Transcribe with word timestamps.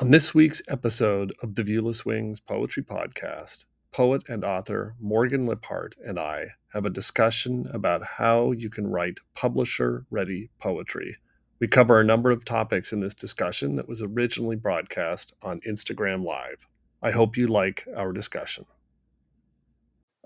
On 0.00 0.08
this 0.08 0.34
week's 0.34 0.62
episode 0.66 1.34
of 1.42 1.56
the 1.56 1.62
Viewless 1.62 2.06
Wings 2.06 2.40
Poetry 2.40 2.82
Podcast, 2.82 3.66
poet 3.92 4.22
and 4.30 4.42
author 4.42 4.94
Morgan 4.98 5.46
Liphart 5.46 5.92
and 6.02 6.18
I 6.18 6.52
have 6.72 6.86
a 6.86 6.90
discussion 6.90 7.68
about 7.70 8.02
how 8.16 8.52
you 8.52 8.70
can 8.70 8.86
write 8.86 9.18
publisher 9.34 10.06
ready 10.10 10.48
poetry. 10.58 11.18
We 11.58 11.68
cover 11.68 12.00
a 12.00 12.04
number 12.04 12.30
of 12.30 12.46
topics 12.46 12.94
in 12.94 13.00
this 13.00 13.12
discussion 13.12 13.76
that 13.76 13.90
was 13.90 14.00
originally 14.00 14.56
broadcast 14.56 15.34
on 15.42 15.60
Instagram 15.68 16.24
Live. 16.24 16.66
I 17.02 17.10
hope 17.10 17.36
you 17.36 17.46
like 17.46 17.86
our 17.94 18.14
discussion. 18.14 18.64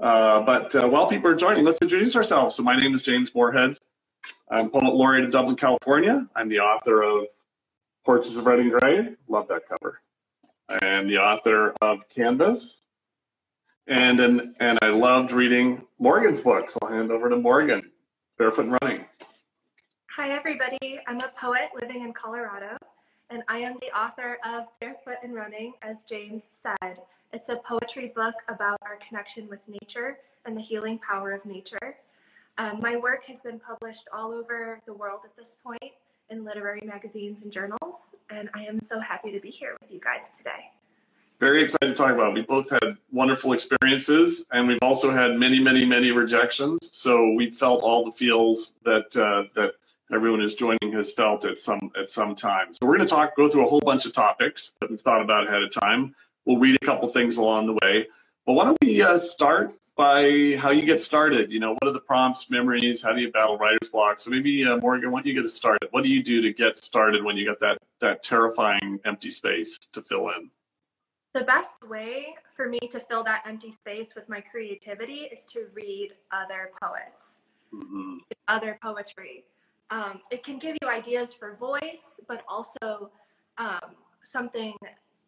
Uh, 0.01 0.41
but 0.43 0.73
uh, 0.77 0.87
while 0.89 1.09
people 1.09 1.33
are 1.33 1.37
joining, 1.37 1.65
let's 1.65 1.81
introduce 1.83 2.15
ourselves. 2.15 2.55
So, 2.55 2.63
my 2.63 2.79
name 2.79 2.95
is 2.95 3.03
James 3.03 3.35
Morehead. 3.35 3.79
I'm 4.49 4.71
Poet 4.71 4.95
Laureate 4.95 5.25
of 5.25 5.33
Dublin, 5.33 5.57
California. 5.57 6.29
I'm 6.37 6.49
the 6.49 6.61
author 6.61 7.03
of 7.03 7.27
Portraits 8.05 8.37
of 8.37 8.47
Red 8.47 8.61
and 8.61 8.73
Gray. 8.73 9.15
Love 9.29 9.49
that 9.49 9.63
cover. 9.69 10.01
And 10.83 11.09
the 11.09 11.19
author 11.19 11.75
of 11.81 12.09
Canvas. 12.09 12.83
And, 13.87 14.21
and, 14.21 14.55
and 14.61 14.79
I 14.83 14.89
loved 14.89 15.33
reading 15.33 15.83
Morgan's 15.99 16.41
books. 16.41 16.77
I'll 16.83 16.89
hand 16.91 17.11
over 17.11 17.29
to 17.29 17.37
Morgan, 17.37 17.91
Barefoot 18.39 18.67
and 18.67 18.79
Running. 18.83 19.07
Hi, 20.17 20.31
everybody. 20.31 21.01
I'm 21.07 21.21
a 21.21 21.31
poet 21.39 21.71
living 21.79 22.03
in 22.03 22.13
Colorado, 22.13 22.77
and 23.31 23.43
I 23.49 23.59
am 23.59 23.77
the 23.81 23.89
author 23.99 24.39
of 24.47 24.65
Barefoot 24.81 25.17
and 25.23 25.35
Running, 25.35 25.73
as 25.83 25.99
James 26.09 26.45
said. 26.63 26.99
It's 27.33 27.49
a 27.49 27.57
poetry 27.57 28.13
book 28.15 28.35
about 28.49 28.79
our 28.83 28.99
connection 29.07 29.49
with 29.49 29.61
nature 29.67 30.19
and 30.47 30.57
the 30.57 30.63
healing 30.63 30.99
power 30.99 31.33
of 31.33 31.45
nature. 31.45 31.97
Um, 32.59 32.81
my 32.81 32.97
work 32.97 33.25
has 33.27 33.41
been 33.41 33.59
published 33.59 34.09
all 34.13 34.33
over 34.33 34.81
the 34.87 34.93
world 34.93 35.21
at 35.25 35.37
this 35.37 35.57
point, 35.65 35.93
in 36.31 36.45
literary 36.45 36.83
magazines 36.85 37.43
and 37.43 37.53
journals, 37.53 37.95
and 38.31 38.49
I 38.55 38.65
am 38.65 38.81
so 38.81 39.01
happy 39.01 39.31
to 39.33 39.41
be 39.41 39.51
here 39.51 39.77
with 39.81 39.91
you 39.91 40.01
guys 40.01 40.23
today. 40.37 40.71
Very 41.41 41.63
excited 41.63 41.89
to 41.89 41.95
talk 41.95 42.13
about. 42.13 42.33
We 42.33 42.43
both 42.43 42.71
had 42.71 42.97
wonderful 43.13 43.53
experiences, 43.53 44.47
and 44.53 44.69
we've 44.69 44.79
also 44.83 45.11
had 45.11 45.37
many, 45.37 45.61
many, 45.61 45.85
many 45.85 46.13
rejections. 46.13 46.79
So 46.93 47.33
we 47.33 47.51
felt 47.51 47.83
all 47.83 48.05
the 48.05 48.13
feels 48.13 48.75
that 48.85 49.15
uh, 49.17 49.45
that 49.55 49.75
everyone 50.13 50.41
who's 50.41 50.55
joining 50.55 50.93
has 50.93 51.13
felt 51.13 51.45
at 51.45 51.59
some 51.59 51.91
at 52.01 52.11
some 52.11 52.35
time. 52.35 52.73
So 52.73 52.87
we're 52.87 52.97
going 52.97 53.07
to 53.07 53.15
talk, 53.15 53.37
go 53.37 53.49
through 53.49 53.67
a 53.67 53.69
whole 53.69 53.81
bunch 53.81 54.07
of 54.07 54.13
topics 54.13 54.73
that 54.81 54.91
we've 54.91 55.01
thought 55.01 55.23
about 55.23 55.47
ahead 55.47 55.63
of 55.63 55.73
time. 55.73 56.15
We'll 56.45 56.59
read 56.59 56.77
a 56.81 56.85
couple 56.85 57.09
things 57.09 57.37
along 57.37 57.67
the 57.67 57.79
way. 57.83 58.07
But 58.47 58.53
why 58.53 58.65
don't 58.65 58.79
we 58.83 59.03
uh, 59.03 59.19
start 59.19 59.75
by 59.97 60.57
how 60.59 60.71
you 60.71 60.83
get 60.83 61.01
started. 61.01 61.53
You 61.53 61.61
know, 61.61 61.73
what 61.73 61.87
are 61.87 61.93
the 61.93 62.01
prompts, 62.01 62.51
memories? 62.51 63.03
How 63.03 63.13
do 63.13 63.21
you 63.21 63.31
battle 63.31 63.59
writer's 63.59 63.89
block? 63.91 64.19
So 64.19 64.31
maybe 64.31 64.65
uh, 64.65 64.79
Morgan, 64.79 65.11
why 65.11 65.21
don't 65.21 65.27
you 65.27 65.35
get 65.35 65.45
us 65.45 65.55
started? 65.55 65.89
What 65.93 66.03
do 66.03 66.11
you 66.11 66.23
do 66.23 66.41
to 66.43 66.53
get 66.53 66.79
started 66.79 67.23
when 67.25 67.37
you 67.37 67.47
got 67.47 67.61
that 67.61 67.79
that 68.01 68.23
terrifying 68.23 69.01
empty 69.05 69.31
space 69.31 69.79
to 69.93 70.03
fill 70.03 70.31
in? 70.31 70.51
The 71.35 71.43
best 71.43 71.77
way 71.89 72.35
for 72.57 72.69
me 72.69 72.79
to 72.79 73.01
fill 73.01 73.25
that 73.25 73.43
empty 73.47 73.73
space 73.73 74.15
with 74.15 74.29
my 74.29 74.41
creativity 74.41 75.29
is 75.33 75.45
to 75.47 75.67
read 75.75 76.13
other 76.31 76.71
poets, 76.81 77.39
mm-hmm. 77.73 78.19
other 78.47 78.79
poetry. 78.83 79.45
Um, 79.91 80.21
it 80.31 80.45
can 80.45 80.59
give 80.59 80.77
you 80.81 80.89
ideas 80.89 81.35
for 81.35 81.57
voice, 81.57 82.13
but 82.29 82.43
also 82.49 83.11
um, 83.59 83.97
something 84.23 84.75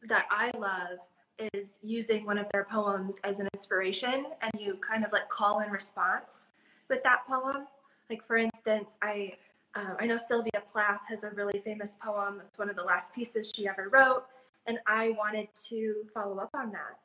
that 0.08 0.26
I 0.30 0.50
love 0.56 0.98
is 1.38 1.78
using 1.82 2.24
one 2.24 2.38
of 2.38 2.46
their 2.52 2.66
poems 2.70 3.16
as 3.24 3.38
an 3.38 3.48
inspiration 3.54 4.26
and 4.42 4.52
you 4.58 4.78
kind 4.86 5.04
of 5.04 5.12
like 5.12 5.28
call 5.28 5.60
in 5.60 5.70
response 5.70 6.44
with 6.88 7.02
that 7.02 7.26
poem. 7.28 7.66
Like 8.08 8.26
for 8.26 8.36
instance, 8.36 8.90
I 9.02 9.34
uh, 9.74 9.94
I 10.00 10.06
know 10.06 10.16
Sylvia 10.16 10.62
Plath 10.72 11.00
has 11.08 11.22
a 11.22 11.30
really 11.30 11.60
famous 11.62 11.92
poem. 12.02 12.40
It's 12.46 12.58
one 12.58 12.70
of 12.70 12.76
the 12.76 12.82
last 12.82 13.12
pieces 13.14 13.52
she 13.54 13.68
ever 13.68 13.90
wrote, 13.90 14.24
and 14.66 14.78
I 14.86 15.10
wanted 15.18 15.48
to 15.68 15.96
follow 16.14 16.38
up 16.38 16.50
on 16.54 16.72
that 16.72 16.98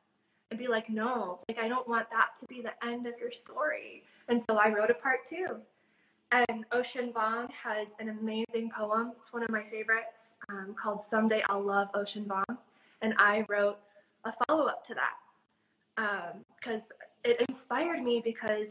and 0.50 0.60
be 0.60 0.68
like, 0.68 0.90
no, 0.90 1.40
like 1.50 1.58
I 1.58 1.68
don't 1.68 1.88
want 1.88 2.10
that 2.12 2.30
to 2.40 2.46
be 2.48 2.62
the 2.62 2.72
end 2.88 3.08
of 3.08 3.14
your 3.20 3.32
story. 3.32 4.04
And 4.30 4.42
so 4.50 4.58
I 4.58 4.70
wrote 4.72 4.90
a 4.90 4.94
part 4.94 5.20
two. 5.30 5.58
And 6.32 6.64
Ocean 6.72 7.12
Vuong 7.14 7.50
has 7.52 7.90
an 8.00 8.08
amazing 8.08 8.72
poem. 8.78 9.12
It's 9.20 9.34
one 9.34 9.44
of 9.44 9.50
my 9.50 9.64
favorites 9.70 10.32
um, 10.48 10.74
called 10.82 11.02
Someday 11.04 11.44
I'll 11.50 11.62
Love 11.62 11.90
Ocean 11.94 12.24
Vuong. 12.24 12.58
And 13.02 13.14
I 13.18 13.46
wrote 13.50 13.80
a 14.26 14.34
follow 14.48 14.66
up 14.66 14.86
to 14.88 14.94
that 14.94 15.16
because 16.60 16.82
um, 16.82 16.98
it 17.24 17.44
inspired 17.50 18.02
me 18.02 18.22
because 18.24 18.68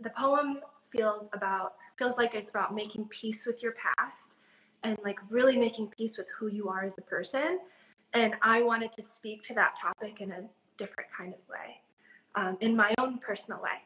the 0.00 0.10
poem 0.10 0.60
feels 0.96 1.28
about 1.32 1.74
feels 1.98 2.16
like 2.16 2.34
it's 2.34 2.50
about 2.50 2.74
making 2.74 3.04
peace 3.06 3.44
with 3.46 3.62
your 3.62 3.72
past 3.72 4.34
and 4.82 4.96
like 5.04 5.18
really 5.28 5.56
making 5.56 5.88
peace 5.88 6.16
with 6.16 6.26
who 6.36 6.48
you 6.48 6.68
are 6.68 6.84
as 6.84 6.98
a 6.98 7.02
person. 7.02 7.58
And 8.12 8.34
i 8.42 8.62
wanted 8.62 8.92
to 8.94 9.02
speak 9.02 9.44
to 9.44 9.54
that 9.54 9.76
topic 9.80 10.20
in 10.20 10.32
a 10.32 10.42
different 10.78 11.10
kind 11.16 11.34
of 11.34 11.40
way 11.48 11.80
um, 12.34 12.56
in 12.60 12.74
my 12.74 12.94
own 12.98 13.18
personal 13.18 13.60
way. 13.62 13.82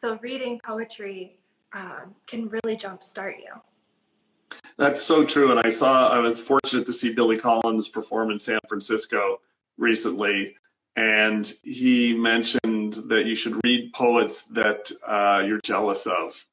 So 0.00 0.18
reading 0.22 0.60
poetry 0.64 1.38
um, 1.72 2.14
can 2.26 2.48
really 2.48 2.76
jumpstart 2.76 3.34
you. 3.38 4.58
That's 4.78 5.02
so 5.02 5.24
true. 5.24 5.50
And 5.50 5.60
i 5.60 5.70
saw 5.70 6.08
i 6.08 6.18
was 6.18 6.40
fortunate 6.40 6.86
to 6.86 6.92
see 6.92 7.12
billy 7.12 7.38
collins 7.38 7.88
perform 7.88 8.30
in 8.30 8.38
san 8.38 8.60
francisco 8.68 9.40
recently, 9.78 10.56
and 10.96 11.52
he 11.62 12.14
mentioned 12.14 12.94
that 13.08 13.24
you 13.26 13.34
should 13.34 13.60
read 13.64 13.92
poets 13.92 14.42
that 14.44 14.90
uh, 15.06 15.42
you're 15.46 15.60
jealous 15.62 16.06
of, 16.06 16.44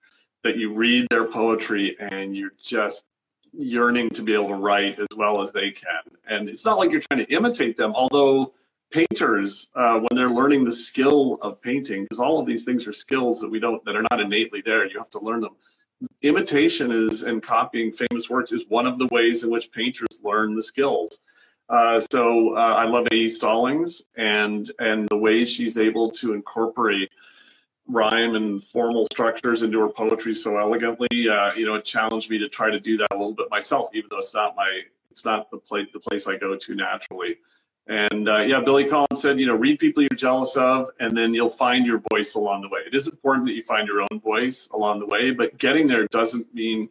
that 0.43 0.57
you 0.57 0.73
read 0.73 1.07
their 1.09 1.25
poetry 1.25 1.95
and 1.99 2.35
you're 2.35 2.51
just 2.61 3.05
yearning 3.53 4.09
to 4.09 4.21
be 4.21 4.33
able 4.33 4.49
to 4.49 4.55
write 4.55 4.99
as 4.99 5.07
well 5.15 5.41
as 5.41 5.51
they 5.51 5.71
can. 5.71 6.01
And 6.27 6.49
it's 6.49 6.65
not 6.65 6.77
like 6.77 6.91
you're 6.91 7.01
trying 7.01 7.25
to 7.25 7.33
imitate 7.33 7.77
them, 7.77 7.93
although 7.95 8.53
painters, 8.91 9.69
uh, 9.75 9.99
when 9.99 10.15
they're 10.15 10.29
learning 10.29 10.65
the 10.65 10.71
skill 10.71 11.39
of 11.41 11.61
painting, 11.61 12.03
because 12.03 12.19
all 12.19 12.39
of 12.39 12.45
these 12.45 12.65
things 12.65 12.85
are 12.87 12.93
skills 12.93 13.39
that 13.39 13.49
we 13.49 13.59
don't, 13.59 13.83
that 13.85 13.95
are 13.95 14.05
not 14.11 14.19
innately 14.19 14.61
there, 14.65 14.85
you 14.85 14.97
have 14.97 15.09
to 15.11 15.19
learn 15.19 15.41
them. 15.41 15.55
Imitation 16.21 16.91
is 16.91 17.23
and 17.23 17.41
copying 17.41 17.91
famous 17.91 18.29
works 18.29 18.51
is 18.51 18.65
one 18.67 18.85
of 18.85 18.97
the 18.97 19.07
ways 19.07 19.43
in 19.43 19.49
which 19.49 19.71
painters 19.71 20.19
learn 20.21 20.55
the 20.55 20.63
skills. 20.63 21.19
Uh, 21.69 21.99
so 22.11 22.55
uh, 22.55 22.59
I 22.59 22.85
love 22.85 23.07
A.E. 23.11 23.29
Stallings 23.29 24.03
and 24.15 24.69
and 24.79 25.07
the 25.09 25.17
way 25.17 25.45
she's 25.45 25.77
able 25.77 26.09
to 26.11 26.33
incorporate 26.33 27.09
rhyme 27.87 28.35
and 28.35 28.63
formal 28.63 29.05
structures 29.11 29.63
into 29.63 29.79
her 29.79 29.89
poetry 29.89 30.35
so 30.35 30.57
elegantly. 30.57 31.29
Uh, 31.29 31.53
you 31.53 31.65
know, 31.65 31.75
it 31.75 31.85
challenged 31.85 32.29
me 32.29 32.37
to 32.37 32.49
try 32.49 32.69
to 32.69 32.79
do 32.79 32.97
that 32.97 33.07
a 33.11 33.15
little 33.15 33.33
bit 33.33 33.49
myself, 33.49 33.89
even 33.93 34.07
though 34.09 34.19
it's 34.19 34.33
not 34.33 34.55
my 34.55 34.81
it's 35.09 35.25
not 35.25 35.49
the 35.51 35.57
place 35.57 35.87
the 35.93 35.99
place 35.99 36.27
I 36.27 36.37
go 36.37 36.55
to 36.55 36.75
naturally. 36.75 37.37
And 37.87 38.29
uh, 38.29 38.39
yeah, 38.39 38.61
Billy 38.61 38.87
Collins 38.87 39.21
said, 39.21 39.39
you 39.39 39.45
know, 39.45 39.55
read 39.55 39.77
people 39.77 40.03
you're 40.03 40.09
jealous 40.15 40.55
of, 40.55 40.89
and 41.01 41.17
then 41.17 41.33
you'll 41.33 41.49
find 41.49 41.85
your 41.85 42.01
voice 42.11 42.35
along 42.35 42.61
the 42.61 42.69
way. 42.69 42.79
It 42.87 42.95
is 42.95 43.07
important 43.07 43.45
that 43.47 43.53
you 43.53 43.63
find 43.63 43.87
your 43.87 44.01
own 44.01 44.21
voice 44.21 44.69
along 44.73 44.99
the 44.99 45.05
way, 45.05 45.31
but 45.31 45.57
getting 45.57 45.87
there 45.87 46.07
doesn't 46.07 46.53
mean 46.53 46.89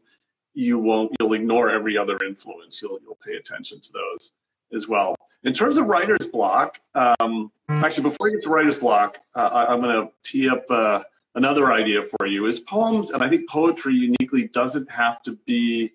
you 0.52 0.78
won't. 0.78 1.12
You'll 1.18 1.32
ignore 1.32 1.70
every 1.70 1.96
other 1.96 2.18
influence. 2.24 2.82
You'll 2.82 2.98
you'll 3.02 3.18
pay 3.24 3.34
attention 3.34 3.80
to 3.80 3.92
those 3.92 4.32
as 4.74 4.88
well. 4.88 5.14
In 5.44 5.52
terms 5.52 5.76
of 5.76 5.86
writer's 5.86 6.26
block, 6.26 6.78
um, 6.94 7.50
actually, 7.68 8.04
before 8.04 8.26
we 8.26 8.32
get 8.32 8.42
to 8.44 8.48
writer's 8.48 8.78
block, 8.78 9.18
uh, 9.34 9.40
I, 9.40 9.72
am 9.72 9.80
going 9.80 10.06
to 10.06 10.12
tee 10.22 10.48
up 10.48 10.64
uh, 10.70 11.02
another 11.34 11.72
idea 11.72 12.02
for 12.02 12.26
you. 12.26 12.46
Is 12.46 12.60
poems, 12.60 13.10
and 13.10 13.22
I 13.22 13.28
think 13.28 13.48
poetry 13.48 13.94
uniquely 13.94 14.48
doesn't 14.48 14.88
have 14.90 15.20
to 15.22 15.36
be 15.44 15.92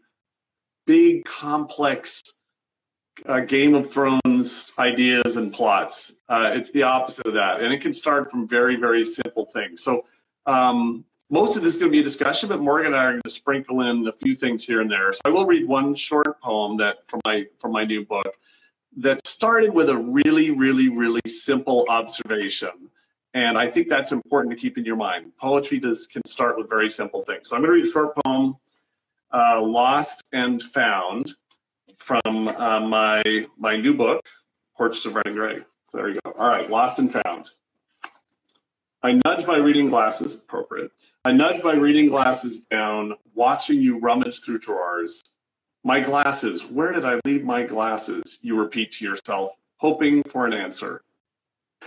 big, 0.86 1.24
complex 1.24 2.22
uh, 3.26 3.40
Game 3.42 3.74
of 3.74 3.90
Thrones 3.90 4.72
ideas 4.78 5.38
and 5.38 5.54
plots. 5.54 6.14
Uh, 6.28 6.52
it's 6.54 6.72
the 6.72 6.84
opposite 6.84 7.26
of 7.26 7.34
that, 7.36 7.62
and 7.62 7.74
it 7.74 7.80
can 7.80 7.94
start 7.94 8.30
from 8.30 8.48
very, 8.48 8.76
very 8.76 9.06
simple 9.06 9.46
things. 9.46 9.84
So. 9.84 10.06
Um, 10.46 11.06
most 11.30 11.58
of 11.58 11.64
this 11.64 11.74
is 11.74 11.80
going 11.80 11.92
to 11.92 11.94
be 11.94 12.00
a 12.00 12.04
discussion, 12.04 12.48
but 12.48 12.62
Morgan 12.62 12.94
and 12.94 12.96
I 12.96 13.04
are 13.04 13.12
going 13.12 13.22
to 13.24 13.30
sprinkle 13.30 13.82
in 13.82 14.08
a 14.08 14.14
few 14.14 14.34
things 14.34 14.64
here 14.64 14.80
and 14.80 14.90
there. 14.90 15.12
So 15.12 15.20
I 15.26 15.30
will 15.30 15.46
read 15.46 15.68
one 15.68 15.94
short 15.94 16.40
poem 16.40 16.78
that 16.78 17.06
from 17.06 17.20
my 17.26 17.46
from 17.60 17.74
my 17.74 17.84
new 17.84 18.06
book 18.06 18.34
that 18.98 19.26
started 19.26 19.74
with 19.74 19.90
a 19.90 19.98
really, 19.98 20.52
really, 20.52 20.90
really 20.90 21.22
simple 21.28 21.86
observation. 21.88 22.90
And 23.34 23.58
I 23.58 23.70
think 23.70 23.88
that's 23.88 24.12
important 24.12 24.54
to 24.56 24.60
keep 24.60 24.78
in 24.78 24.86
your 24.86 24.96
mind. 24.96 25.34
Poetry 25.40 25.80
does 25.80 26.08
can 26.08 26.26
start 26.26 26.58
with 26.58 26.68
very 26.68 26.90
simple 26.90 27.22
things. 27.22 27.50
So 27.50 27.56
I'm 27.56 27.62
going 27.62 27.70
to 27.70 27.76
read 27.76 27.86
a 27.86 27.92
short 27.92 28.16
poem, 28.26 28.58
uh, 29.32 29.62
"Lost 29.62 30.24
and 30.34 30.62
Found," 30.62 31.34
from 31.98 32.48
uh, 32.48 32.80
my 32.80 33.46
my 33.58 33.78
new 33.78 33.94
book, 33.94 34.26
Portraits 34.76 35.06
of 35.06 35.14
Red 35.16 35.28
and 35.28 35.36
Gray. 35.36 35.58
So 35.92 35.98
there 35.98 36.10
you 36.10 36.20
go. 36.24 36.32
All 36.32 36.48
right, 36.48 36.70
Lost 36.70 36.98
and 36.98 37.12
Found. 37.12 37.52
I 39.04 39.20
nudge 39.26 39.46
my 39.46 39.58
reading 39.58 39.90
glasses, 39.90 40.42
appropriate. 40.42 40.92
I 41.24 41.32
nudge 41.32 41.64
my 41.64 41.74
reading 41.76 42.10
glasses 42.10 42.62
down, 42.62 43.14
watching 43.36 43.80
you 43.80 44.00
rummage 44.00 44.42
through 44.44 44.60
drawers. 44.60 45.22
My 45.88 46.02
glasses, 46.02 46.66
where 46.66 46.92
did 46.92 47.06
I 47.06 47.18
leave 47.24 47.46
my 47.46 47.64
glasses? 47.64 48.40
You 48.42 48.60
repeat 48.60 48.92
to 48.96 49.06
yourself, 49.06 49.52
hoping 49.78 50.22
for 50.24 50.46
an 50.46 50.52
answer. 50.52 51.06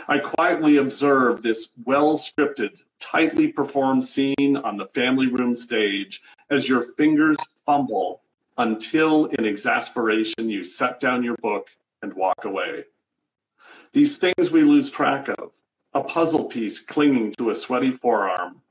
I 0.08 0.20
quietly 0.20 0.78
observe 0.78 1.42
this 1.42 1.68
well 1.84 2.16
scripted, 2.16 2.80
tightly 2.98 3.48
performed 3.48 4.06
scene 4.06 4.56
on 4.56 4.78
the 4.78 4.86
family 4.86 5.26
room 5.26 5.54
stage 5.54 6.22
as 6.48 6.66
your 6.66 6.80
fingers 6.80 7.36
fumble 7.66 8.22
until, 8.56 9.26
in 9.26 9.44
exasperation, 9.44 10.48
you 10.48 10.64
set 10.64 10.98
down 10.98 11.22
your 11.22 11.36
book 11.36 11.68
and 12.00 12.14
walk 12.14 12.46
away. 12.46 12.84
These 13.92 14.16
things 14.16 14.50
we 14.50 14.62
lose 14.62 14.90
track 14.90 15.28
of 15.28 15.50
a 15.92 16.02
puzzle 16.02 16.46
piece 16.46 16.80
clinging 16.80 17.34
to 17.34 17.50
a 17.50 17.54
sweaty 17.54 17.90
forearm, 17.90 18.62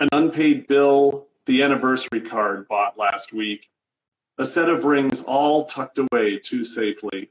an 0.00 0.08
unpaid 0.10 0.66
bill, 0.66 1.28
the 1.46 1.62
anniversary 1.62 2.22
card 2.22 2.66
bought 2.66 2.98
last 2.98 3.32
week, 3.32 3.68
a 4.38 4.44
set 4.44 4.68
of 4.68 4.84
rings 4.84 5.22
all 5.22 5.64
tucked 5.64 5.98
away 5.98 6.38
too 6.38 6.64
safely. 6.64 7.30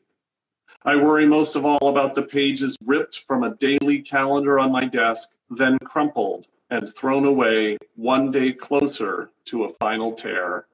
I 0.85 0.95
worry 0.95 1.25
most 1.25 1.55
of 1.55 1.65
all 1.65 1.87
about 1.87 2.15
the 2.15 2.23
pages 2.23 2.77
ripped 2.85 3.19
from 3.27 3.43
a 3.43 3.55
daily 3.55 4.01
calendar 4.01 4.59
on 4.59 4.71
my 4.71 4.85
desk, 4.85 5.29
then 5.49 5.77
crumpled 5.79 6.47
and 6.69 6.93
thrown 6.93 7.25
away 7.25 7.77
one 7.95 8.31
day 8.31 8.51
closer 8.51 9.29
to 9.45 9.63
a 9.63 9.73
final 9.73 10.13
tear. 10.13 10.65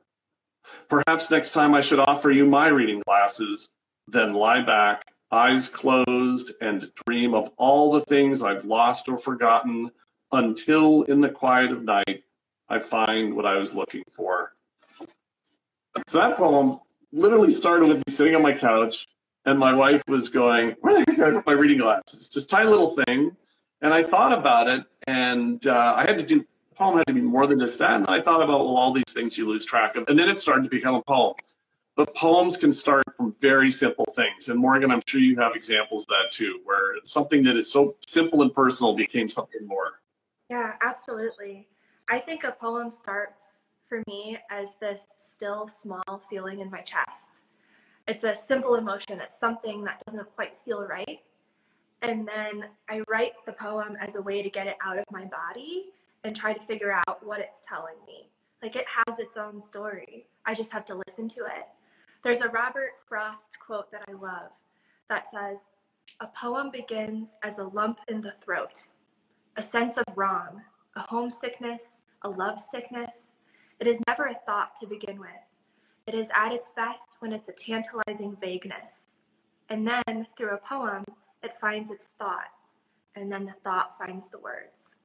Perhaps 0.88 1.30
next 1.30 1.52
time 1.52 1.74
I 1.74 1.82
should 1.82 2.00
offer 2.00 2.32
you 2.32 2.46
my 2.46 2.68
reading 2.68 3.02
glasses, 3.06 3.70
then 4.08 4.34
lie 4.34 4.62
back 4.62 5.04
eyes 5.32 5.68
closed, 5.68 6.52
and 6.62 6.92
dream 7.06 7.34
of 7.34 7.52
all 7.58 7.92
the 7.92 8.02
things 8.02 8.42
I've 8.42 8.66
lost 8.66 9.08
or 9.10 9.18
forgotten 9.18 9.92
until 10.32 11.04
in 11.04 11.22
the 11.22 11.30
quiet 11.30 11.72
of 11.72 11.84
night 11.84 12.24
I 12.68 12.80
find 12.80 13.36
what 13.36 13.46
I 13.46 13.58
was 13.58 13.74
looking 13.74 14.04
for. 14.12 14.54
So 16.08 16.20
that 16.20 16.38
poem 16.38 16.80
literally 17.12 17.54
started 17.54 17.88
with 17.88 17.98
me 17.98 18.04
sitting 18.10 18.36
on 18.36 18.42
my 18.42 18.54
couch 18.54 19.08
and 19.46 19.58
my 19.58 19.74
wife 19.74 20.04
was 20.08 20.30
going, 20.30 20.76
Where 20.82 20.94
the 20.94 21.00
heck 21.00 21.18
did 21.18 21.22
I 21.22 21.32
put 21.32 21.46
my 21.46 21.54
reading 21.54 21.80
glasses? 21.80 22.30
This 22.30 22.46
tiny 22.46 22.70
little 22.70 22.96
thing. 23.06 23.36
And 23.82 23.94
I 23.94 24.04
thought 24.04 24.38
about 24.38 24.68
it 24.68 24.86
and 25.08 25.66
uh, 25.66 25.94
I 25.96 26.02
had 26.02 26.18
to 26.18 26.24
do, 26.24 26.40
the 26.40 26.76
poem 26.76 26.98
had 26.98 27.08
to 27.08 27.14
be 27.14 27.22
more 27.22 27.48
than 27.48 27.60
just 27.60 27.80
that. 27.80 27.96
And 27.96 28.08
I 28.08 28.22
thought 28.22 28.42
about, 28.42 28.60
well, 28.60 28.76
all 28.76 28.94
these 28.94 29.12
things 29.12 29.38
you 29.38 29.48
lose 29.48 29.66
track 29.66 29.96
of. 29.96 30.08
And 30.08 30.20
then 30.20 30.30
it 30.30 30.40
started 30.40 30.64
to 30.64 30.70
become 30.70 30.96
a 30.96 31.02
poem. 31.02 31.36
But 31.96 32.16
poems 32.16 32.56
can 32.56 32.72
start 32.72 33.04
from 33.18 33.36
very 33.42 33.72
simple 33.72 34.06
things. 34.16 34.48
And 34.50 34.60
Morgan, 34.60 34.92
I'm 34.92 35.02
sure 35.06 35.20
you 35.20 35.36
have 35.38 35.56
examples 35.56 36.04
of 36.04 36.08
that 36.10 36.32
too, 36.32 36.60
where 36.64 36.96
something 37.04 37.44
that 37.44 37.58
is 37.58 37.72
so 37.72 37.96
simple 38.08 38.42
and 38.42 38.54
personal 38.54 38.96
became 38.96 39.30
something 39.30 39.66
more. 39.66 40.00
Yeah, 40.50 40.74
absolutely. 40.82 41.68
I 42.10 42.20
think 42.20 42.44
a 42.44 42.52
poem 42.52 42.92
starts 42.92 43.46
for 43.90 44.04
me 44.08 44.38
as 44.52 44.76
this 44.80 45.02
still 45.18 45.68
small 45.68 46.22
feeling 46.30 46.60
in 46.60 46.70
my 46.70 46.82
chest. 46.82 47.26
It's 48.08 48.24
a 48.24 48.36
simple 48.36 48.76
emotion, 48.76 49.20
it's 49.20 49.40
something 49.40 49.84
that 49.84 50.02
doesn't 50.06 50.34
quite 50.36 50.54
feel 50.64 50.88
right. 50.88 51.20
And 52.02 52.28
then 52.28 52.66
I 52.90 53.02
write 53.10 53.34
the 53.46 53.52
poem 53.52 53.98
as 54.00 54.16
a 54.16 54.22
way 54.22 54.42
to 54.42 54.50
get 54.50 54.68
it 54.68 54.78
out 54.86 54.98
of 54.98 55.06
my 55.12 55.26
body 55.26 55.88
and 56.24 56.36
try 56.36 56.54
to 56.54 56.66
figure 56.66 56.92
out 56.92 57.26
what 57.26 57.40
it's 57.40 57.60
telling 57.68 57.96
me. 58.08 58.30
Like 58.62 58.76
it 58.76 58.86
has 59.06 59.20
its 59.20 59.38
own 59.38 59.62
story. 59.62 60.26
I 60.46 60.54
just 60.54 60.72
have 60.72 60.86
to 60.86 61.02
listen 61.08 61.28
to 61.30 61.42
it. 61.42 61.68
There's 62.24 62.42
a 62.42 62.50
Robert 62.50 62.92
Frost 63.08 63.60
quote 63.66 63.92
that 63.92 64.04
I 64.08 64.12
love 64.12 64.52
that 65.10 65.26
says, 65.32 65.58
A 66.20 66.28
poem 66.28 66.70
begins 66.72 67.30
as 67.44 67.58
a 67.58 67.64
lump 67.64 68.00
in 68.08 68.22
the 68.22 68.34
throat, 68.44 68.84
a 69.58 69.64
sense 69.64 69.98
of 69.98 70.06
wrong, 70.16 70.62
a 70.96 71.02
homesickness, 71.02 71.82
a 72.24 72.30
love 72.30 72.60
sickness. 72.60 73.16
It 73.80 73.88
is 73.88 73.98
never 74.08 74.26
a 74.28 74.36
thought 74.46 74.72
to 74.82 74.88
begin 74.88 75.20
with. 75.20 75.30
It 76.08 76.16
is 76.16 76.28
at 76.36 76.52
its 76.52 76.70
best 76.76 77.18
when 77.20 77.32
it's 77.32 77.48
a 77.50 77.54
tantalizing 77.54 78.36
vagueness. 78.42 79.14
And 79.70 79.88
then, 79.88 80.28
through 80.36 80.56
a 80.56 80.58
poem, 80.58 81.06
it 81.44 81.52
finds 81.62 81.92
its 81.92 82.08
thought, 82.18 82.52
and 83.16 83.32
then 83.32 83.46
the 83.46 83.54
thought 83.64 83.96
finds 84.00 84.26
the 84.32 84.40
words. 84.40 84.96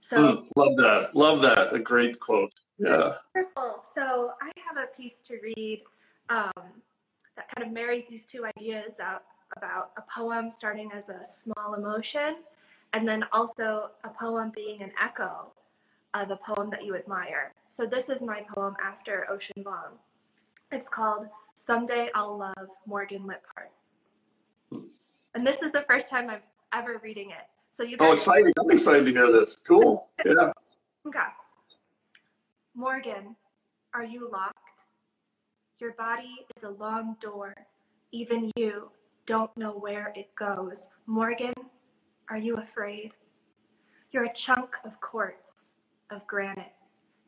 So, 0.00 0.16
mm, 0.16 0.46
love 0.56 0.76
that. 0.76 1.10
Love 1.14 1.40
that. 1.42 1.74
A 1.74 1.78
great 1.78 2.18
quote. 2.20 2.52
Yeah. 2.78 3.14
Wonderful. 3.34 3.82
So 3.94 4.32
I 4.40 4.52
have 4.66 4.76
a 4.76 4.96
piece 4.96 5.20
to 5.24 5.38
read 5.42 5.82
um, 6.30 6.52
that 7.36 7.54
kind 7.54 7.66
of 7.66 7.72
marries 7.72 8.04
these 8.08 8.24
two 8.24 8.46
ideas 8.56 9.00
out 9.02 9.24
about 9.56 9.90
a 9.96 10.02
poem 10.14 10.50
starting 10.50 10.90
as 10.94 11.08
a 11.08 11.24
small 11.26 11.74
emotion 11.74 12.36
and 12.92 13.06
then 13.06 13.24
also 13.32 13.90
a 14.04 14.08
poem 14.08 14.52
being 14.54 14.82
an 14.82 14.92
echo 15.02 15.52
of 16.14 16.30
a 16.30 16.36
poem 16.36 16.70
that 16.70 16.84
you 16.84 16.96
admire. 16.96 17.52
So 17.70 17.86
this 17.86 18.08
is 18.08 18.20
my 18.22 18.42
poem 18.54 18.74
after 18.84 19.26
Ocean 19.30 19.62
Vuong. 19.62 19.92
It's 20.72 20.88
called 20.88 21.26
Someday 21.54 22.08
I'll 22.14 22.36
Love 22.38 22.68
Morgan 22.86 23.24
Liphart. 23.24 24.80
And 25.34 25.46
this 25.46 25.62
is 25.62 25.72
the 25.72 25.84
first 25.88 26.08
time 26.08 26.30
I'm 26.30 26.40
ever 26.72 26.98
reading 27.02 27.30
it. 27.30 27.46
So 27.76 27.82
you 27.82 27.96
guys- 27.96 28.08
Oh, 28.08 28.12
exciting. 28.12 28.52
I'm 28.58 28.70
excited 28.70 29.04
to 29.06 29.12
hear 29.12 29.30
this. 29.32 29.56
Cool. 29.56 30.08
Yeah. 30.24 30.52
okay. 31.06 31.18
Morgan, 32.74 33.36
are 33.94 34.04
you 34.04 34.28
locked? 34.30 34.56
Your 35.78 35.92
body 35.92 36.44
is 36.56 36.64
a 36.64 36.70
long 36.70 37.16
door. 37.20 37.54
Even 38.12 38.50
you 38.56 38.90
don't 39.26 39.54
know 39.56 39.72
where 39.72 40.12
it 40.16 40.34
goes. 40.34 40.86
Morgan, 41.06 41.52
are 42.30 42.38
you 42.38 42.56
afraid? 42.56 43.12
You're 44.10 44.24
a 44.24 44.34
chunk 44.34 44.76
of 44.84 45.00
quartz, 45.00 45.64
of 46.10 46.26
granite. 46.26 46.72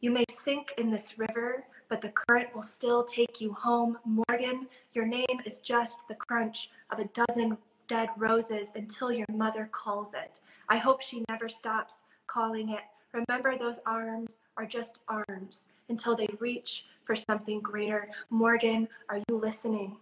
You 0.01 0.11
may 0.11 0.25
sink 0.43 0.73
in 0.79 0.91
this 0.91 1.19
river, 1.19 1.65
but 1.89 2.01
the 2.01 2.13
current 2.15 2.55
will 2.55 2.63
still 2.63 3.05
take 3.05 3.41
you 3.41 3.53
home. 3.53 3.99
Morgan, 4.05 4.67
your 4.95 5.07
name 5.07 5.41
is 5.45 5.59
just 5.59 5.99
the 6.09 6.15
crunch 6.15 6.71
of 6.91 6.99
a 6.99 7.25
dozen 7.27 7.59
dead 7.89 8.09
roses 8.17 8.69
until 8.75 9.13
your 9.13 9.27
mother 9.31 9.69
calls 9.73 10.15
it. 10.15 10.33
I 10.69 10.79
hope 10.79 11.03
she 11.03 11.25
never 11.29 11.49
stops 11.49 11.95
calling 12.29 12.71
it. 12.71 12.81
Remember 13.13 13.59
those 13.59 13.81
arms 13.87 14.39
are 14.57 14.65
just 14.65 15.01
arms 15.09 15.67
until 15.89 16.17
they 16.17 16.29
reach 16.39 16.85
for 17.05 17.17
something 17.17 17.61
greater. 17.61 18.09
Morgan, 18.31 18.89
are 19.09 19.19
you 19.29 19.37
listening? 19.37 19.97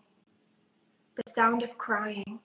The 1.16 1.32
sound 1.34 1.62
of 1.62 1.78
crying 1.78 2.38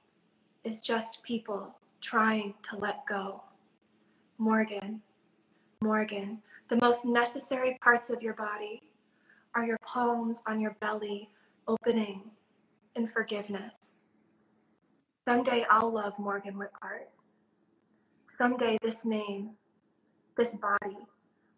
is 0.63 0.79
just 0.79 1.21
people 1.23 1.75
trying 2.01 2.53
to 2.69 2.77
let 2.77 3.05
go. 3.05 3.43
Morgan, 4.37 5.01
Morgan, 5.83 6.39
the 6.69 6.77
most 6.81 7.03
necessary 7.03 7.77
parts 7.83 8.09
of 8.09 8.21
your 8.21 8.35
body 8.35 8.81
are 9.53 9.65
your 9.65 9.77
palms 9.85 10.37
on 10.47 10.61
your 10.61 10.77
belly 10.79 11.29
opening 11.67 12.21
in 12.95 13.07
forgiveness. 13.09 13.73
Someday 15.27 15.65
I'll 15.69 15.91
love 15.91 16.13
Morgan 16.17 16.55
Liphart. 16.55 17.11
Someday 18.29 18.77
this 18.81 19.03
name, 19.03 19.51
this 20.37 20.55
body, 20.55 20.97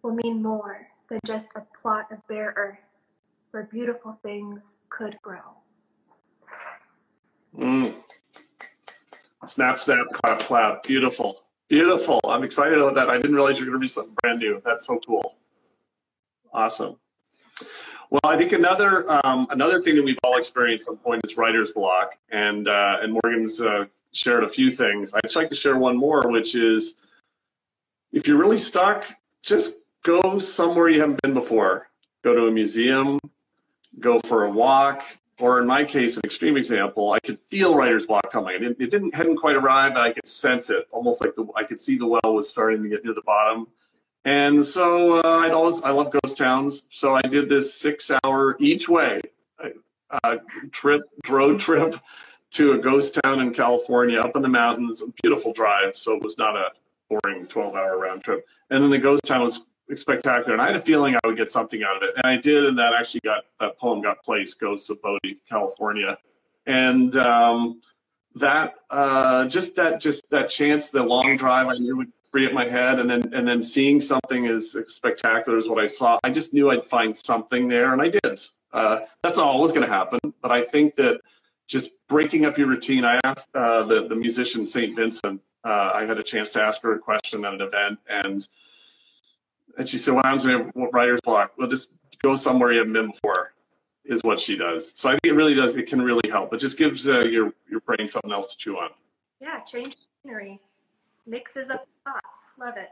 will 0.02 0.16
mean 0.24 0.42
more 0.42 0.88
than 1.08 1.20
just 1.24 1.50
a 1.56 1.64
plot 1.80 2.12
of 2.12 2.18
bare 2.28 2.54
earth 2.58 2.80
where 3.52 3.70
beautiful 3.72 4.18
things 4.24 4.74
could 4.90 5.18
grow. 5.22 5.56
Mm. 7.58 7.94
Snap, 9.48 9.78
snap, 9.78 10.08
clap, 10.14 10.40
clap. 10.40 10.84
Beautiful. 10.84 11.45
Beautiful. 11.76 12.22
I'm 12.24 12.46
excited 12.46 12.80
about 12.80 12.96
that. 12.96 13.10
I 13.10 13.18
didn't 13.18 13.36
realize 13.36 13.60
you 13.60 13.66
were 13.66 13.72
going 13.72 13.82
to 13.82 13.84
be 13.84 13.90
something 13.90 14.16
brand 14.22 14.40
new. 14.40 14.62
That's 14.64 14.88
so 14.88 14.98
cool. 15.06 15.36
Awesome. 16.54 16.96
Well, 18.10 18.22
I 18.24 18.38
think 18.38 18.54
another 18.54 19.12
um, 19.12 19.48
another 19.50 19.82
thing 19.82 19.98
that 19.98 20.04
we've 20.06 20.18
all 20.24 20.38
experienced 20.38 20.88
at 20.88 20.92
some 20.94 20.98
point 21.00 21.26
is 21.26 21.36
writer's 21.36 21.72
block, 21.72 22.18
and 22.32 22.70
uh, 22.70 23.00
and 23.02 23.12
Morgan's 23.12 23.60
uh, 23.60 23.88
shared 24.14 24.46
a 24.46 24.48
few 24.48 24.72
things. 24.72 25.14
I'd 25.14 25.24
just 25.24 25.36
like 25.36 25.50
to 25.50 25.56
share 25.56 25.76
one 25.76 25.98
more, 25.98 26.22
which 26.32 26.56
is 26.56 26.96
if 28.14 28.26
you're 28.26 28.38
really 28.38 28.58
stuck, 28.58 29.08
just 29.42 29.84
go 30.02 30.40
somewhere 30.40 30.88
you 30.88 31.02
haven't 31.02 31.22
been 31.24 31.34
before. 31.34 31.90
Go 32.24 32.34
to 32.34 32.48
a 32.48 32.52
museum, 32.52 33.20
go 34.00 34.22
for 34.22 34.46
a 34.46 34.50
walk, 34.50 35.04
or 35.40 35.60
in 35.60 35.68
my 35.68 35.84
case, 35.84 36.16
an 36.16 36.22
extreme 36.24 36.58
example, 36.58 37.12
I 37.12 37.20
could 37.20 37.40
feel 37.40 37.76
writer's 37.76 38.06
block 38.06 38.32
coming. 38.32 38.64
It, 38.64 38.78
it 38.80 38.92
didn't 38.92 39.14
hadn't 39.14 39.38
quite 39.38 39.56
arrived, 39.56 39.96
but 39.96 40.02
I 40.02 40.14
could 40.14 40.28
sense 40.28 40.70
it, 40.70 40.88
almost 40.92 41.22
like 41.22 41.36
the 41.36 41.46
I 41.56 41.64
could 41.64 41.80
see 41.80 41.98
the 41.98 42.08
well 42.08 42.22
was 42.34 42.50
starting 42.50 42.84
to 42.84 42.90
get 42.90 43.04
near 43.04 43.14
the 43.14 43.22
bottom. 43.22 43.68
And 44.24 44.66
so 44.66 45.20
uh, 45.20 45.40
I'd 45.42 45.52
always 45.52 45.82
I 45.82 45.92
love 45.92 46.12
ghost 46.12 46.38
towns, 46.38 46.84
so 46.90 47.16
I 47.16 47.22
did 47.22 47.50
this 47.50 47.74
six 47.74 48.12
hour 48.24 48.58
each 48.60 48.90
way 48.90 49.22
uh, 50.24 50.38
trip, 50.72 51.04
road 51.30 51.60
trip 51.60 51.96
to 52.52 52.74
a 52.74 52.78
ghost 52.78 53.20
town 53.24 53.40
in 53.40 53.54
California, 53.54 54.20
up 54.20 54.36
in 54.36 54.42
the 54.42 54.50
mountains. 54.50 55.02
A 55.02 55.08
beautiful 55.22 55.54
drive, 55.54 55.98
so 55.98 56.14
it 56.16 56.24
was 56.24 56.38
not 56.38 56.56
a 56.56 56.70
boring 57.10 57.46
12 57.48 57.76
hour 57.76 58.00
round 58.00 58.24
trip. 58.24 58.46
And 58.70 58.84
then 58.84 58.90
the 58.90 58.98
ghost 58.98 59.24
town 59.26 59.42
was 59.42 59.62
spectacular. 59.94 60.54
And 60.54 60.62
I 60.62 60.68
had 60.68 60.76
a 60.76 60.82
feeling 60.82 61.16
I 61.16 61.28
would 61.28 61.38
get 61.38 61.52
something 61.52 61.84
out 61.84 61.98
of 61.98 62.04
it. 62.04 62.12
And 62.16 62.26
I 62.26 62.38
did. 62.42 62.66
And 62.66 62.78
that 62.80 62.94
actually 62.94 63.22
got, 63.24 63.44
that 63.60 63.78
poem 63.78 64.02
got 64.02 64.24
placed, 64.24 64.60
Ghosts 64.60 64.90
of 64.90 65.02
Bodie, 65.02 65.40
California. 65.48 66.18
and 66.66 67.16
um, 67.18 67.82
that 68.36 68.76
uh, 68.90 69.48
just 69.48 69.76
that 69.76 70.00
just 70.00 70.30
that 70.30 70.50
chance, 70.50 70.90
the 70.90 71.04
long 71.04 71.38
drive, 71.38 71.68
I 71.68 71.76
knew 71.76 71.98
would 71.98 72.12
free 72.32 72.46
up 72.46 72.54
my 72.54 72.66
head, 72.66 73.00
and 73.00 73.10
then 73.10 73.34
and 73.34 73.48
then 73.48 73.64
seeing 73.64 74.02
something 74.02 74.48
as 74.48 74.76
spectacular 74.88 75.58
as 75.58 75.70
what 75.70 75.82
I 75.82 75.88
saw, 75.88 76.20
I 76.24 76.32
just 76.32 76.54
knew 76.54 76.70
I'd 76.70 76.86
find 76.86 77.16
something 77.16 77.68
there, 77.68 77.94
and 77.94 78.02
I 78.02 78.10
did. 78.10 78.42
Uh, 78.74 79.00
that's 79.22 79.38
not 79.38 79.46
always 79.48 79.72
going 79.72 79.86
to 79.88 79.92
happen, 79.94 80.20
but 80.42 80.52
I 80.52 80.64
think 80.64 80.96
that 80.98 81.22
just 81.68 81.92
breaking 82.08 82.46
up 82.46 82.58
your 82.58 82.68
routine. 82.68 83.06
I 83.06 83.20
asked 83.24 83.50
uh, 83.56 83.84
the 83.84 84.08
the 84.08 84.16
musician 84.16 84.66
Saint 84.66 84.96
Vincent. 84.96 85.42
Uh, 85.64 85.92
I 85.96 86.06
had 86.06 86.20
a 86.20 86.24
chance 86.24 86.52
to 86.52 86.62
ask 86.62 86.82
her 86.84 86.94
a 86.94 87.00
question 87.00 87.46
at 87.46 87.54
an 87.54 87.62
event, 87.62 88.00
and 88.10 88.48
and 89.78 89.88
she 89.88 89.98
said, 89.98 90.14
"What 90.14 90.26
happens 90.26 90.46
when 90.46 90.58
you 90.58 90.64
have 90.66 90.94
writer's 90.94 91.22
block? 91.22 91.54
Well, 91.58 91.68
just 91.68 91.92
go 92.22 92.36
somewhere 92.36 92.72
you 92.72 92.80
haven't 92.80 92.94
been 92.94 93.12
before." 93.12 93.52
Is 94.08 94.22
what 94.22 94.40
she 94.40 94.56
does. 94.56 94.94
So 94.96 95.10
I 95.10 95.14
think 95.14 95.22
it 95.26 95.34
really 95.34 95.56
does. 95.56 95.76
It 95.76 95.88
can 95.88 96.00
really 96.00 96.30
help. 96.30 96.54
It 96.54 96.60
just 96.60 96.78
gives 96.78 97.08
uh, 97.08 97.22
your 97.22 97.54
your 97.68 97.80
brain 97.82 98.08
something 98.08 98.32
else 98.32 98.48
to 98.52 98.58
chew 98.58 98.78
on. 98.78 98.92
Yeah, 99.42 99.62
change 99.62 99.96
scenery, 100.22 100.60
mixes 101.26 101.70
up 101.72 101.88
thoughts. 102.04 102.22
Love 102.60 102.78
it. 102.78 102.90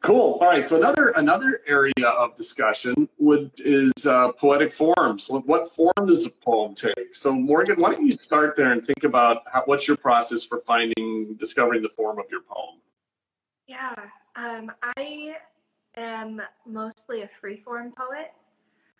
Cool. 0.00 0.38
All 0.40 0.48
right. 0.48 0.64
So 0.64 0.76
another 0.76 1.10
another 1.10 1.60
area 1.66 1.92
of 2.06 2.36
discussion 2.36 3.08
would 3.18 3.50
is 3.58 4.06
uh, 4.06 4.32
poetic 4.32 4.72
forms. 4.72 5.28
What, 5.28 5.46
what, 5.46 5.68
form 5.68 6.06
does 6.06 6.24
a 6.26 6.30
poem 6.30 6.74
take? 6.74 7.14
So 7.14 7.32
Morgan, 7.32 7.80
why 7.80 7.92
don't 7.92 8.06
you 8.06 8.16
start 8.20 8.56
there 8.56 8.72
and 8.72 8.84
think 8.84 9.02
about 9.04 9.42
how, 9.52 9.62
what's 9.64 9.88
your 9.88 9.96
process 9.96 10.44
for 10.44 10.60
finding 10.60 11.34
discovering 11.38 11.82
the 11.82 11.88
form 11.88 12.18
of 12.18 12.26
your 12.30 12.42
poem? 12.42 12.80
Yeah, 13.66 13.94
um, 14.38 14.70
I 14.96 15.34
am 15.96 16.40
mostly 16.64 17.22
a 17.22 17.30
free 17.40 17.60
form 17.64 17.92
poet. 17.96 18.32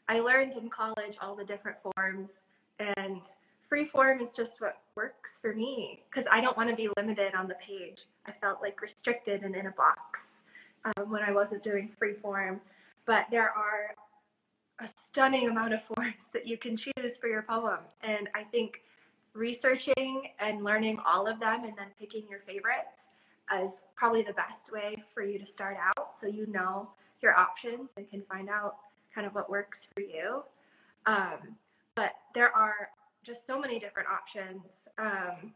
I 0.09 0.21
learned 0.21 0.55
in 0.55 0.69
college 0.69 1.17
all 1.23 1.37
the 1.37 1.45
different 1.45 1.79
forms, 1.83 2.31
and 2.81 3.21
free 3.69 3.87
form 3.87 4.21
is 4.21 4.31
just 4.31 4.55
what 4.59 4.79
works 4.97 5.33
for 5.41 5.55
me 5.55 6.03
because 6.11 6.27
I 6.31 6.41
don't 6.41 6.57
want 6.57 6.71
to 6.71 6.77
be 6.77 6.89
limited 6.97 7.35
on 7.35 7.47
the 7.47 7.55
page. 7.55 8.07
I 8.27 8.33
felt 8.33 8.61
like 8.61 8.83
restricted 8.83 9.43
and 9.43 9.55
in 9.55 9.67
a 9.67 9.73
box 9.73 10.29
um, 10.85 11.11
when 11.11 11.23
I 11.23 11.31
wasn't 11.31 11.63
doing 11.63 11.91
free 11.99 12.15
form. 12.15 12.61
But 13.07 13.27
there 13.31 13.51
are 13.51 13.95
a 14.81 14.89
stunning 15.07 15.49
amount 15.49 15.75
of 15.75 15.81
forms 15.95 16.25
that 16.33 16.47
you 16.47 16.57
can 16.57 16.77
choose 16.77 17.17
for 17.21 17.29
your 17.29 17.43
poem. 17.43 17.81
And 18.03 18.29
I 18.35 18.43
think 18.45 18.83
researching 19.35 20.31
and 20.41 20.65
learning 20.65 20.99
all 21.07 21.29
of 21.29 21.39
them 21.39 21.65
and 21.65 21.75
then 21.77 21.89
picking 21.99 22.25
your 22.29 22.41
favorites 22.41 23.08
is 23.63 23.73
probably 23.95 24.23
the 24.23 24.33
best 24.33 24.71
way 24.73 24.97
for 25.13 25.23
you 25.23 25.39
to 25.39 25.47
start 25.47 25.77
out 25.81 26.13
so 26.21 26.27
you 26.27 26.47
know 26.49 26.89
your 27.21 27.37
options 27.37 27.91
and 27.97 28.09
can 28.09 28.23
find 28.23 28.49
out 28.49 28.77
kind 29.15 29.27
of 29.27 29.35
what 29.35 29.51
works 29.51 29.87
for 29.95 30.01
you. 30.01 30.43
Um, 31.07 31.57
but 31.95 32.13
there 32.35 32.55
are 32.55 32.91
just 33.25 33.47
so 33.47 33.59
many 33.59 33.79
different 33.79 34.09
options. 34.09 34.63
Um, 34.99 35.53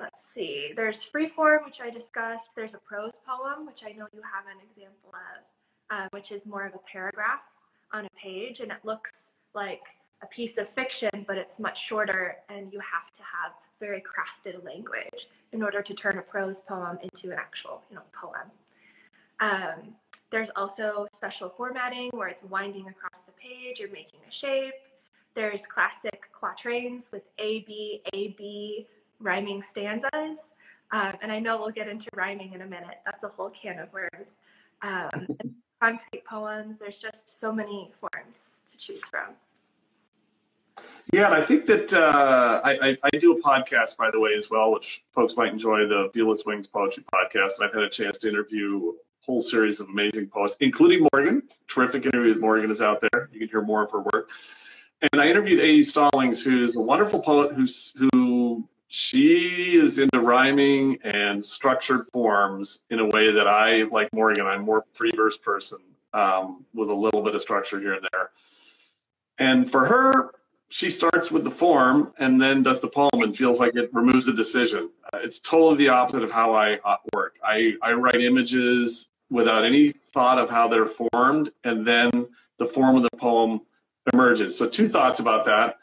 let's 0.00 0.26
see, 0.34 0.72
there's 0.74 1.04
freeform, 1.04 1.64
which 1.64 1.80
I 1.80 1.90
discussed. 1.90 2.50
There's 2.56 2.74
a 2.74 2.78
prose 2.78 3.20
poem, 3.26 3.66
which 3.66 3.82
I 3.84 3.92
know 3.92 4.06
you 4.12 4.22
have 4.22 4.46
an 4.46 4.60
example 4.68 5.12
of, 5.12 5.96
uh, 5.96 6.08
which 6.10 6.32
is 6.32 6.46
more 6.46 6.66
of 6.66 6.74
a 6.74 6.80
paragraph 6.90 7.40
on 7.92 8.06
a 8.06 8.10
page, 8.20 8.60
and 8.60 8.72
it 8.72 8.78
looks 8.82 9.28
like 9.54 9.82
a 10.22 10.26
piece 10.26 10.58
of 10.58 10.68
fiction, 10.70 11.10
but 11.26 11.38
it's 11.38 11.58
much 11.58 11.80
shorter, 11.80 12.36
and 12.48 12.72
you 12.72 12.80
have 12.80 13.14
to 13.16 13.22
have 13.22 13.52
very 13.84 14.02
crafted 14.02 14.64
language 14.64 15.28
in 15.52 15.62
order 15.62 15.82
to 15.82 15.94
turn 15.94 16.18
a 16.18 16.22
prose 16.22 16.60
poem 16.60 16.98
into 17.02 17.30
an 17.32 17.38
actual, 17.38 17.82
you 17.90 17.96
know, 17.96 18.02
poem. 18.18 18.50
Um, 19.40 19.94
there's 20.30 20.50
also 20.56 21.06
special 21.14 21.52
formatting 21.56 22.10
where 22.12 22.28
it's 22.28 22.42
winding 22.44 22.88
across 22.88 23.22
the 23.24 23.32
page, 23.32 23.78
you're 23.78 23.90
making 23.90 24.20
a 24.28 24.32
shape. 24.32 24.74
There's 25.34 25.60
classic 25.72 26.22
quatrains 26.32 27.04
with 27.12 27.22
A, 27.38 27.60
B, 27.60 28.02
A, 28.12 28.28
B, 28.38 28.86
rhyming 29.20 29.62
stanzas. 29.62 30.38
Um, 30.92 31.12
and 31.22 31.30
I 31.30 31.38
know 31.38 31.58
we'll 31.58 31.70
get 31.70 31.88
into 31.88 32.08
rhyming 32.14 32.52
in 32.52 32.62
a 32.62 32.66
minute. 32.66 32.98
That's 33.04 33.22
a 33.24 33.28
whole 33.28 33.50
can 33.50 33.78
of 33.78 33.92
worms. 33.92 34.30
Um, 34.82 35.26
concrete 35.80 36.24
poems, 36.24 36.78
there's 36.78 36.98
just 36.98 37.40
so 37.40 37.52
many 37.52 37.92
forms 38.00 38.38
to 38.68 38.78
choose 38.78 39.02
from. 39.10 39.34
Yeah, 41.12 41.26
and 41.26 41.34
I 41.34 41.42
think 41.42 41.66
that 41.66 41.92
uh, 41.92 42.60
I, 42.64 42.88
I, 42.88 42.96
I, 43.04 43.10
do 43.18 43.36
a 43.36 43.42
podcast, 43.42 43.96
by 43.96 44.10
the 44.10 44.18
way, 44.18 44.30
as 44.36 44.50
well, 44.50 44.72
which 44.72 45.04
folks 45.12 45.36
might 45.36 45.52
enjoy 45.52 45.86
the 45.86 46.10
Viewless 46.14 46.44
Wings 46.46 46.66
Poetry 46.66 47.04
Podcast. 47.14 47.58
And 47.58 47.68
I've 47.68 47.74
had 47.74 47.82
a 47.82 47.90
chance 47.90 48.18
to 48.18 48.28
interview 48.28 48.88
a 48.88 48.92
whole 49.24 49.40
series 49.40 49.80
of 49.80 49.88
amazing 49.88 50.28
poets, 50.28 50.56
including 50.60 51.06
Morgan. 51.12 51.42
Terrific 51.68 52.06
interview 52.06 52.30
with 52.30 52.40
Morgan 52.40 52.70
is 52.70 52.80
out 52.80 53.00
there. 53.00 53.28
You 53.32 53.38
can 53.38 53.48
hear 53.48 53.62
more 53.62 53.84
of 53.84 53.92
her 53.92 54.00
work. 54.00 54.30
And 55.12 55.20
I 55.20 55.28
interviewed 55.28 55.60
A.E. 55.60 55.82
Stallings, 55.82 56.42
who's 56.42 56.74
a 56.74 56.80
wonderful 56.80 57.20
poet 57.20 57.54
who's, 57.54 57.94
who 58.12 58.66
she 58.88 59.76
is 59.76 59.98
into 59.98 60.20
rhyming 60.20 60.98
and 61.04 61.44
structured 61.44 62.06
forms 62.12 62.80
in 62.90 62.98
a 62.98 63.04
way 63.04 63.30
that 63.30 63.46
I, 63.46 63.82
like 63.84 64.08
Morgan, 64.14 64.46
I'm 64.46 64.62
more 64.62 64.84
free 64.94 65.10
verse 65.14 65.36
person 65.36 65.78
um, 66.14 66.64
with 66.72 66.88
a 66.88 66.94
little 66.94 67.22
bit 67.22 67.34
of 67.34 67.42
structure 67.42 67.78
here 67.78 67.94
and 67.94 68.08
there. 68.12 68.30
And 69.38 69.70
for 69.70 69.84
her, 69.84 70.30
she 70.74 70.90
starts 70.90 71.30
with 71.30 71.44
the 71.44 71.50
form 71.52 72.12
and 72.18 72.42
then 72.42 72.64
does 72.64 72.80
the 72.80 72.88
poem 72.88 73.22
and 73.22 73.36
feels 73.36 73.60
like 73.60 73.76
it 73.76 73.88
removes 73.94 74.26
a 74.26 74.32
decision. 74.32 74.90
Uh, 75.12 75.18
it's 75.22 75.38
totally 75.38 75.76
the 75.76 75.88
opposite 75.88 76.24
of 76.24 76.32
how 76.32 76.52
I 76.52 76.80
uh, 76.84 76.96
work. 77.14 77.36
I, 77.44 77.74
I 77.80 77.92
write 77.92 78.16
images 78.16 79.06
without 79.30 79.64
any 79.64 79.92
thought 80.12 80.36
of 80.36 80.50
how 80.50 80.66
they're 80.66 80.88
formed, 80.88 81.52
and 81.62 81.86
then 81.86 82.10
the 82.58 82.66
form 82.66 82.96
of 82.96 83.04
the 83.04 83.16
poem 83.16 83.60
emerges. 84.12 84.58
So, 84.58 84.68
two 84.68 84.88
thoughts 84.88 85.20
about 85.20 85.44
that. 85.44 85.76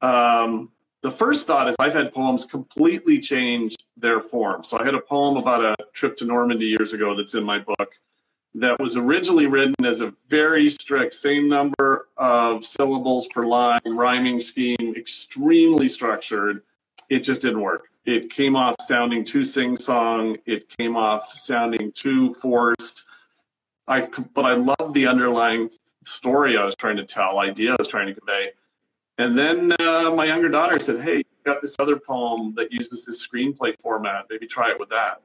Um, 0.00 0.70
the 1.02 1.10
first 1.10 1.46
thought 1.46 1.68
is 1.68 1.76
I've 1.78 1.92
had 1.92 2.14
poems 2.14 2.46
completely 2.46 3.20
change 3.20 3.76
their 3.98 4.20
form. 4.20 4.64
So 4.64 4.78
I 4.80 4.86
had 4.86 4.94
a 4.94 5.02
poem 5.02 5.36
about 5.36 5.62
a 5.62 5.76
trip 5.92 6.16
to 6.16 6.24
Normandy 6.24 6.64
years 6.64 6.94
ago 6.94 7.14
that's 7.14 7.34
in 7.34 7.44
my 7.44 7.58
book 7.58 7.92
that 8.54 8.80
was 8.80 8.96
originally 8.96 9.46
written 9.46 9.84
as 9.84 10.00
a 10.00 10.12
very 10.28 10.68
strict, 10.68 11.14
same 11.14 11.48
number 11.48 12.08
of 12.16 12.64
syllables 12.64 13.28
per 13.28 13.46
line, 13.46 13.80
rhyming 13.84 14.40
scheme, 14.40 14.94
extremely 14.96 15.88
structured. 15.88 16.62
It 17.08 17.20
just 17.20 17.42
didn't 17.42 17.60
work. 17.60 17.88
It 18.04 18.30
came 18.30 18.56
off 18.56 18.76
sounding 18.86 19.24
too 19.24 19.44
sing 19.44 19.76
song. 19.76 20.36
It 20.46 20.68
came 20.68 20.96
off 20.96 21.32
sounding 21.32 21.92
too 21.92 22.34
forced. 22.34 23.04
I, 23.86 24.08
but 24.34 24.44
I 24.44 24.54
love 24.54 24.94
the 24.94 25.06
underlying 25.06 25.70
story 26.04 26.56
I 26.56 26.64
was 26.64 26.74
trying 26.74 26.96
to 26.96 27.04
tell, 27.04 27.38
idea 27.38 27.72
I 27.72 27.76
was 27.78 27.88
trying 27.88 28.06
to 28.06 28.14
convey. 28.14 28.50
And 29.18 29.38
then 29.38 29.72
uh, 29.80 30.12
my 30.14 30.24
younger 30.24 30.48
daughter 30.48 30.78
said, 30.78 31.02
Hey, 31.02 31.22
got 31.44 31.60
this 31.60 31.76
other 31.78 31.98
poem 31.98 32.54
that 32.56 32.72
uses 32.72 33.04
this 33.04 33.26
screenplay 33.26 33.74
format. 33.80 34.26
Maybe 34.30 34.46
try 34.46 34.70
it 34.70 34.80
with 34.80 34.88
that. 34.88 35.20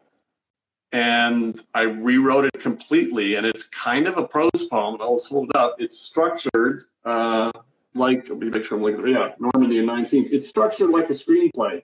And 0.95 1.61
I 1.73 1.81
rewrote 1.81 2.45
it 2.45 2.61
completely. 2.61 3.35
And 3.35 3.45
it's 3.45 3.65
kind 3.65 4.07
of 4.07 4.17
a 4.17 4.25
prose 4.25 4.63
poem. 4.71 4.95
I'll 5.01 5.19
hold 5.19 5.49
it 5.49 5.55
up. 5.57 5.75
It's 5.77 5.99
structured 5.99 6.83
uh, 7.03 7.51
like, 7.95 8.29
let 8.29 8.37
me 8.37 8.49
make 8.49 8.63
sure 8.63 8.77
I'm 8.77 8.83
looking, 8.83 9.05
yeah, 9.07 9.33
Normandy 9.39 9.79
in 9.79 9.85
19th. 9.85 10.31
It's 10.31 10.47
structured 10.47 10.91
like 10.91 11.09
a 11.09 11.13
screenplay. 11.13 11.83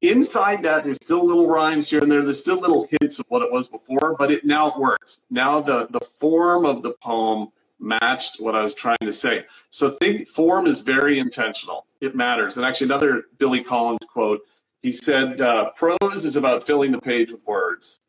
Inside 0.00 0.64
that, 0.64 0.82
there's 0.82 0.98
still 1.00 1.24
little 1.24 1.46
rhymes 1.46 1.88
here 1.88 2.00
and 2.00 2.10
there. 2.10 2.22
There's 2.22 2.40
still 2.40 2.60
little 2.60 2.88
hints 2.90 3.20
of 3.20 3.26
what 3.28 3.42
it 3.42 3.52
was 3.52 3.68
before, 3.68 4.16
but 4.18 4.32
it 4.32 4.44
now 4.44 4.72
it 4.72 4.78
works. 4.78 5.18
Now 5.30 5.60
the, 5.60 5.86
the 5.90 6.00
form 6.00 6.64
of 6.64 6.82
the 6.82 6.94
poem 7.00 7.48
matched 7.78 8.40
what 8.40 8.56
I 8.56 8.62
was 8.62 8.74
trying 8.74 8.98
to 9.02 9.12
say. 9.12 9.44
So 9.70 9.90
think 9.90 10.26
form 10.26 10.66
is 10.66 10.80
very 10.80 11.20
intentional. 11.20 11.86
It 12.00 12.16
matters. 12.16 12.56
And 12.56 12.66
actually, 12.66 12.86
another 12.86 13.24
Billy 13.38 13.62
Collins 13.62 14.00
quote, 14.12 14.40
he 14.82 14.90
said, 14.90 15.40
uh, 15.40 15.70
prose 15.76 16.24
is 16.24 16.34
about 16.34 16.64
filling 16.64 16.90
the 16.90 17.00
page 17.00 17.30
with 17.30 17.46
words. 17.46 18.00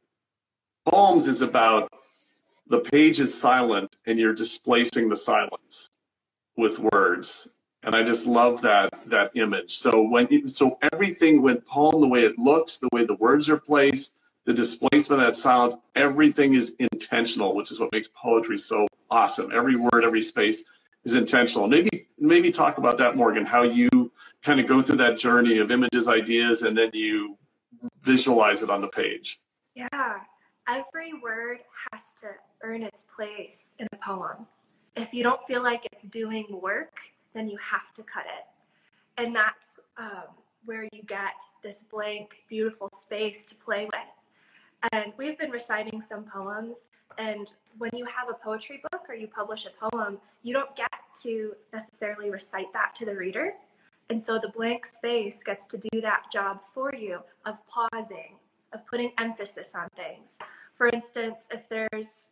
Poems 0.86 1.28
is 1.28 1.42
about 1.42 1.92
the 2.68 2.80
page 2.80 3.20
is 3.20 3.40
silent 3.40 3.98
and 4.06 4.20
you're 4.20 4.34
displacing 4.34 5.10
the 5.10 5.18
silence 5.18 5.90
with 6.58 6.80
words. 6.80 7.48
And 7.84 7.96
I 7.96 8.04
just 8.04 8.26
love 8.26 8.62
that 8.62 8.94
that 9.08 9.32
image. 9.36 9.78
So 9.78 10.02
when 10.02 10.48
so 10.48 10.78
everything 10.94 11.42
went 11.42 11.66
poem, 11.66 12.02
the 12.02 12.08
way 12.08 12.24
it 12.24 12.40
looks, 12.40 12.78
the 12.78 12.90
way 12.94 13.06
the 13.06 13.16
words 13.16 13.50
are 13.50 13.58
placed, 13.58 14.18
the 14.46 14.54
displacement 14.54 15.22
of 15.22 15.28
that 15.28 15.36
silence, 15.36 15.76
everything 15.96 16.54
is 16.54 16.74
intentional, 16.80 17.56
which 17.56 17.72
is 17.72 17.80
what 17.80 17.92
makes 17.92 18.10
poetry 18.16 18.58
so 18.58 18.88
awesome. 19.10 19.52
Every 19.54 19.76
word, 19.76 20.04
every 20.04 20.24
space 20.24 20.64
is 21.04 21.16
intentional. 21.16 21.68
Maybe 21.68 22.08
maybe 22.18 22.52
talk 22.52 22.78
about 22.78 22.98
that, 23.00 23.18
Morgan, 23.18 23.46
how 23.46 23.64
you 23.64 23.90
kind 24.44 24.60
of 24.60 24.68
go 24.68 24.82
through 24.82 24.98
that 24.98 25.18
journey 25.18 25.58
of 25.58 25.72
images, 25.72 26.08
ideas, 26.08 26.64
and 26.64 26.78
then 26.78 26.90
you 26.94 27.38
visualize 28.02 28.64
it 28.64 28.70
on 28.70 28.82
the 28.82 28.88
page. 28.88 29.40
Yeah. 29.76 30.20
Every 30.68 31.14
word 31.14 31.60
has 31.92 32.02
to 32.22 32.28
earn 32.62 32.84
its 32.84 33.06
place 33.16 33.60
in 33.80 33.88
a 33.92 33.98
poem. 33.98 34.48
If 34.96 35.14
you 35.14 35.24
don't 35.24 35.42
feel 35.48 35.62
like 35.62 35.86
it's 35.92 36.04
doing 36.04 36.46
work, 36.50 37.00
then 37.34 37.50
you 37.50 37.58
have 37.58 37.94
to 37.96 38.04
cut 38.04 38.26
it. 38.26 38.46
And 39.22 39.36
that's 39.36 39.80
um, 39.98 40.36
where 40.66 40.88
you 40.94 41.04
get 41.06 41.34
this 41.64 41.84
blank, 41.92 42.30
beautiful 42.48 42.90
space 42.94 43.44
to 43.48 43.56
play 43.56 43.86
with. 43.86 44.92
And 44.94 45.14
we've 45.18 45.38
been 45.38 45.52
reciting 45.52 46.02
some 46.08 46.24
poems. 46.24 46.78
And 47.18 47.50
when 47.78 47.92
you 47.94 48.06
have 48.06 48.30
a 48.30 48.34
poetry 48.34 48.82
book 48.92 49.04
or 49.10 49.16
you 49.16 49.28
publish 49.28 49.66
a 49.66 49.90
poem, 49.90 50.18
you 50.44 50.54
don't 50.54 50.76
get 50.76 50.90
to 51.24 51.54
necessarily 51.74 52.30
recite 52.30 52.72
that 52.74 52.96
to 52.98 53.06
the 53.06 53.16
reader. 53.16 53.54
And 54.10 54.24
so 54.24 54.40
the 54.40 54.50
blank 54.50 54.86
space 54.86 55.38
gets 55.46 55.66
to 55.68 55.78
do 55.78 56.02
that 56.02 56.24
job 56.32 56.60
for 56.74 56.94
you 56.94 57.20
of 57.46 57.56
pausing, 57.68 58.36
of 58.74 58.86
putting 58.88 59.12
emphasis 59.18 59.70
on 59.76 59.88
things. 59.96 60.32
For 60.78 60.88
instance, 60.88 61.38
if 61.52 61.62
there's 61.70 62.28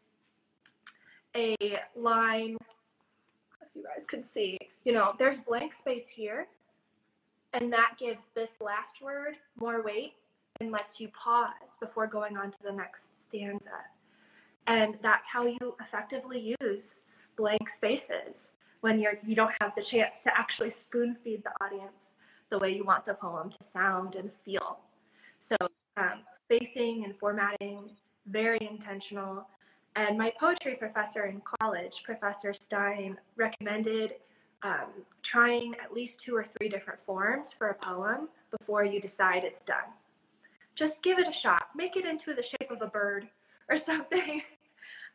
a 1.36 1.56
line, 1.96 2.58
if 3.62 3.70
you 3.76 3.84
guys 3.84 4.06
could 4.06 4.26
see, 4.26 4.58
you 4.84 4.94
know, 4.94 5.14
there's 5.18 5.38
blank 5.40 5.74
space 5.80 6.08
here, 6.14 6.48
and 7.54 7.72
that 7.72 7.96
gives 8.00 8.22
this 8.36 8.52
last 8.60 9.02
word 9.02 9.36
more 9.60 9.84
weight 9.84 10.14
and 10.60 10.72
lets 10.72 11.00
you 11.00 11.10
pause 11.10 11.76
before 11.80 12.08
going 12.08 12.38
on 12.38 12.52
to 12.52 12.58
the 12.64 12.72
next 12.72 13.06
stanza. 13.28 13.70
And 14.68 14.98
that's 15.02 15.28
how 15.28 15.46
you 15.46 15.76
effectively 15.82 16.56
use 16.62 16.96
blank 17.36 17.70
spaces 17.70 18.50
when 18.82 19.00
you're 19.00 19.18
you 19.26 19.36
don't 19.36 19.54
have 19.62 19.74
the 19.76 19.84
chance 19.84 20.16
to 20.24 20.38
actually 20.38 20.70
spoon 20.70 21.16
feed 21.24 21.44
the 21.44 21.66
audience 21.66 22.16
the 22.50 22.58
way 22.60 22.74
you 22.76 22.84
want 22.84 23.06
the 23.06 23.14
poem 23.14 23.50
to 23.50 23.58
sound 23.72 24.16
and 24.16 24.30
feel. 24.44 24.80
So 25.40 25.56
um, 25.98 26.22
spacing 26.46 27.04
and 27.06 27.18
formatting, 27.18 27.90
very 28.28 28.60
intentional. 28.62 29.48
And 29.96 30.18
my 30.18 30.32
poetry 30.40 30.76
professor 30.76 31.26
in 31.26 31.42
college, 31.62 32.02
Professor 32.04 32.54
Stein, 32.54 33.18
recommended 33.36 34.14
um, 34.64 34.90
trying 35.24 35.74
at 35.84 35.94
least 35.94 36.20
two 36.20 36.36
or 36.36 36.46
three 36.58 36.70
different 36.70 37.00
forms 37.06 37.52
for 37.52 37.70
a 37.70 37.74
poem 37.74 38.30
before 38.58 38.86
you 38.86 39.02
decide 39.02 39.44
it's 39.44 39.62
done. 39.62 39.90
Just 40.76 41.02
give 41.02 41.20
it 41.20 41.28
a 41.28 41.34
shot. 41.34 41.68
Make 41.76 41.98
it 41.98 42.06
into 42.06 42.34
the 42.34 42.44
shape 42.44 42.70
of 42.70 42.82
a 42.82 42.88
bird 42.88 43.28
or 43.70 43.78
something. 43.86 44.42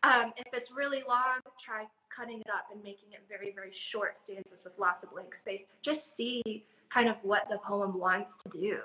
um, 0.02 0.32
if 0.36 0.52
it's 0.52 0.70
really 0.70 1.02
long, 1.08 1.40
try 1.64 1.84
cutting 2.14 2.40
it 2.40 2.50
up 2.50 2.66
and 2.72 2.82
making 2.82 3.12
it 3.12 3.20
very, 3.28 3.52
very 3.54 3.72
short 3.72 4.18
stanzas 4.18 4.64
with 4.64 4.72
lots 4.78 5.02
of 5.02 5.10
blank 5.10 5.34
space. 5.36 5.62
Just 5.82 6.16
see 6.16 6.64
kind 6.90 7.08
of 7.08 7.16
what 7.22 7.46
the 7.50 7.58
poem 7.58 7.98
wants 7.98 8.34
to 8.42 8.58
do 8.58 8.78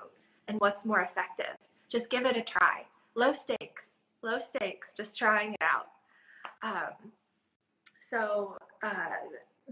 and 0.48 0.60
what's 0.60 0.86
more 0.86 1.02
effective. 1.02 1.56
Just 1.92 2.10
give 2.10 2.26
it 2.26 2.38
a 2.38 2.42
try. 2.42 2.86
Low 3.16 3.34
stakes, 3.34 3.86
low 4.24 4.40
stakes, 4.40 4.94
just 4.96 5.18
trying 5.18 5.54
it 5.54 5.62
out. 5.62 5.88
Um, 6.64 7.12
so 8.10 8.58
uh, 8.82 9.10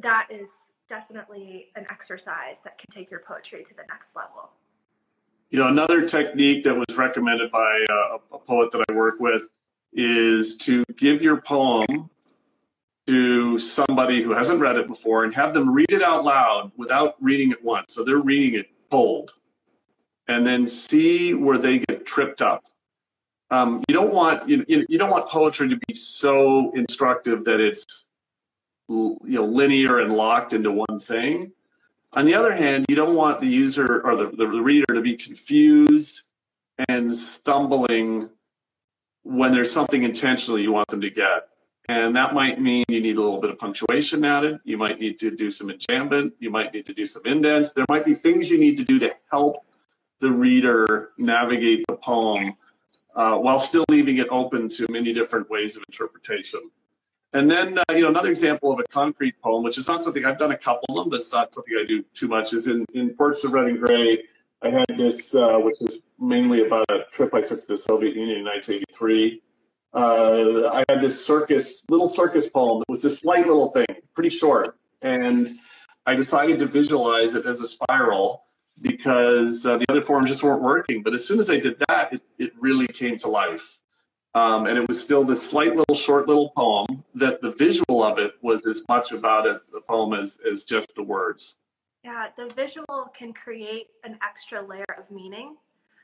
that 0.02 0.28
is 0.30 0.50
definitely 0.90 1.68
an 1.76 1.86
exercise 1.90 2.58
that 2.64 2.78
can 2.78 2.92
take 2.94 3.10
your 3.10 3.22
poetry 3.22 3.64
to 3.64 3.74
the 3.76 3.84
next 3.88 4.16
level. 4.16 4.50
You 5.50 5.60
know, 5.60 5.68
another 5.68 6.08
technique 6.08 6.64
that 6.66 6.76
was 6.76 6.96
recommended 6.96 7.52
by 7.52 7.86
uh, 7.90 8.18
a 8.34 8.38
poet 8.38 8.72
that 8.72 8.84
I 8.90 8.94
work 8.94 9.20
with 9.20 9.44
is 9.94 10.58
to 10.58 10.84
give 10.98 11.22
your 11.22 11.42
poem 11.42 12.10
to 13.08 13.58
somebody 13.58 14.22
who 14.22 14.32
hasn't 14.32 14.60
read 14.60 14.76
it 14.76 14.88
before 14.88 15.24
and 15.24 15.34
have 15.34 15.54
them 15.54 15.74
read 15.74 15.90
it 15.90 16.04
out 16.04 16.24
loud 16.24 16.72
without 16.78 17.16
reading 17.20 17.52
it 17.52 17.64
once. 17.64 17.94
So 17.94 18.04
they're 18.04 18.18
reading 18.18 18.60
it 18.60 18.68
cold 18.92 19.34
and 20.30 20.46
then 20.46 20.68
see 20.68 21.34
where 21.34 21.58
they 21.58 21.80
get 21.80 22.06
tripped 22.06 22.42
up. 22.42 22.64
Um, 23.52 23.84
you 23.90 23.96
don't 23.96 24.14
want 24.14 24.48
you, 24.48 24.64
you 24.68 24.98
don't 24.98 25.10
want 25.10 25.28
poetry 25.28 25.68
to 25.70 25.80
be 25.88 25.96
so 25.96 26.72
instructive 26.76 27.44
that 27.46 27.60
it's 27.60 28.06
you 28.88 29.18
know 29.24 29.46
linear 29.46 30.00
and 30.00 30.14
locked 30.14 30.54
into 30.54 30.72
one 30.72 31.00
thing. 31.02 31.52
On 32.14 32.26
the 32.26 32.36
other 32.36 32.56
hand, 32.56 32.86
you 32.90 32.96
don't 32.96 33.16
want 33.16 33.40
the 33.42 33.48
user 33.48 34.02
or 34.02 34.16
the, 34.16 34.30
the 34.30 34.48
reader 34.48 34.94
to 34.94 35.02
be 35.02 35.16
confused 35.16 36.24
and 36.88 37.16
stumbling 37.16 38.30
when 39.24 39.52
there's 39.52 39.72
something 39.72 40.04
intentionally 40.04 40.62
you 40.62 40.72
want 40.72 40.88
them 40.88 41.02
to 41.02 41.10
get. 41.10 41.50
And 41.88 42.16
that 42.16 42.36
might 42.36 42.62
mean 42.62 42.86
you 42.88 43.02
need 43.02 43.18
a 43.18 43.22
little 43.22 43.42
bit 43.42 43.50
of 43.50 43.58
punctuation 43.58 44.24
added. 44.24 44.60
You 44.64 44.78
might 44.78 45.00
need 45.00 45.20
to 45.20 45.32
do 45.32 45.50
some 45.50 45.70
enjambment. 45.70 46.34
You 46.40 46.52
might 46.52 46.72
need 46.72 46.86
to 46.86 46.94
do 46.94 47.06
some 47.08 47.24
indents. 47.26 47.74
There 47.74 47.86
might 47.90 48.06
be 48.06 48.14
things 48.14 48.50
you 48.50 48.60
need 48.60 48.78
to 48.78 48.84
do 48.84 49.00
to 49.00 49.16
help 49.32 49.66
the 50.20 50.32
reader 50.32 51.12
navigate 51.18 51.86
the 51.88 51.96
poem 51.96 52.56
uh, 53.16 53.36
while 53.36 53.60
still 53.60 53.86
leaving 53.90 54.18
it 54.18 54.28
open 54.30 54.70
to 54.70 54.86
many 54.90 55.14
different 55.14 55.50
ways 55.50 55.76
of 55.76 55.84
interpretation. 55.90 56.60
And 57.34 57.50
then, 57.50 57.78
uh, 57.78 57.84
you 57.92 58.02
know, 58.02 58.10
another 58.10 58.32
example 58.32 58.72
of 58.72 58.80
a 58.80 58.84
concrete 58.90 59.40
poem, 59.42 59.64
which 59.64 59.78
is 59.78 59.88
not 59.88 60.04
something 60.04 60.26
I've 60.26 60.40
done 60.40 60.52
a 60.52 60.58
couple 60.58 60.98
of 60.98 61.04
them, 61.04 61.10
but 61.12 61.20
it's 61.20 61.32
not 61.32 61.54
something 61.54 61.74
I 61.80 61.86
do 61.86 62.04
too 62.16 62.28
much, 62.28 62.54
is 62.54 62.68
in, 62.68 62.86
in 62.94 63.12
Portraits 63.12 63.44
of 63.44 63.54
Red 63.54 63.66
and 63.66 63.80
Gray. 63.80 64.24
I 64.62 64.70
had 64.72 64.86
this, 64.98 65.36
uh, 65.36 65.58
which 65.58 65.76
is 65.82 66.00
mainly 66.20 66.66
about 66.66 66.86
a 66.90 67.06
trip 67.12 67.34
I 67.34 67.42
took 67.42 67.62
to 67.62 67.68
the 67.68 67.78
Soviet 67.78 68.16
Union 68.16 68.40
in 68.40 68.46
1983. 68.46 69.42
Uh, 69.94 70.70
I 70.70 70.84
had 70.90 71.02
this 71.02 71.24
circus, 71.24 71.84
little 71.90 72.08
circus 72.08 72.50
poem. 72.50 72.82
It 72.82 72.92
was 72.92 73.02
this 73.02 73.18
slight 73.20 73.46
little 73.48 73.70
thing, 73.70 73.88
pretty 74.14 74.30
short. 74.30 74.78
And 75.02 75.60
I 76.06 76.16
decided 76.16 76.60
to 76.60 76.66
visualize 76.66 77.36
it 77.36 77.46
as 77.46 77.62
a 77.62 77.68
spiral 77.68 78.44
because 78.82 79.66
uh, 79.66 79.78
the 79.78 79.86
other 79.90 80.02
forms 80.02 80.30
just 80.30 80.44
weren't 80.44 80.62
working. 80.62 81.04
But 81.04 81.14
as 81.14 81.28
soon 81.28 81.40
as 81.40 81.50
I 81.50 81.60
did 81.60 81.82
that, 81.88 82.14
it, 82.14 82.22
it 82.38 82.52
really 82.60 82.88
came 82.88 83.18
to 83.20 83.28
life. 83.28 83.80
Um, 84.36 84.68
and 84.68 84.78
it 84.78 84.88
was 84.88 85.02
still 85.02 85.24
this 85.24 85.48
slight 85.48 85.76
little 85.76 85.96
short 85.96 86.28
little 86.28 86.52
poem 86.52 87.04
that 87.16 87.42
the 87.42 87.52
visual 87.52 88.04
of 88.04 88.20
it 88.20 88.34
was 88.42 88.62
as 88.70 88.82
much 88.88 89.12
about 89.12 89.48
it, 89.48 89.62
the 89.72 89.82
poem 89.82 90.14
as, 90.14 90.40
as 90.50 90.64
just 90.64 90.94
the 90.96 91.04
words. 91.04 91.56
Yeah, 92.04 92.28
the 92.38 92.54
visual 92.56 93.12
can 93.18 93.34
create 93.34 93.88
an 94.04 94.18
extra 94.24 94.62
layer 94.62 94.86
of 94.98 95.10
meaning. 95.10 95.58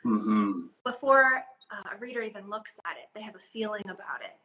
Mm-hmm. 0.03 0.67
Before 0.83 1.43
uh, 1.71 1.95
a 1.95 1.99
reader 1.99 2.21
even 2.21 2.49
looks 2.49 2.71
at 2.85 2.97
it, 2.97 3.09
they 3.13 3.21
have 3.21 3.35
a 3.35 3.45
feeling 3.53 3.83
about 3.85 4.21
it. 4.21 4.35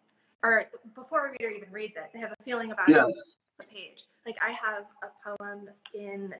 Or 0.42 0.66
before 0.94 1.28
a 1.28 1.30
reader 1.32 1.50
even 1.50 1.70
reads 1.72 1.94
it, 1.96 2.10
they 2.14 2.20
have 2.20 2.32
a 2.32 2.42
feeling 2.44 2.70
about 2.72 2.88
yeah. 2.88 3.06
it 3.08 3.14
the 3.60 3.64
page. 3.64 4.04
Like 4.26 4.36
I 4.42 4.52
have 4.52 4.84
a 5.02 5.36
poem 5.36 5.68
in 5.94 6.34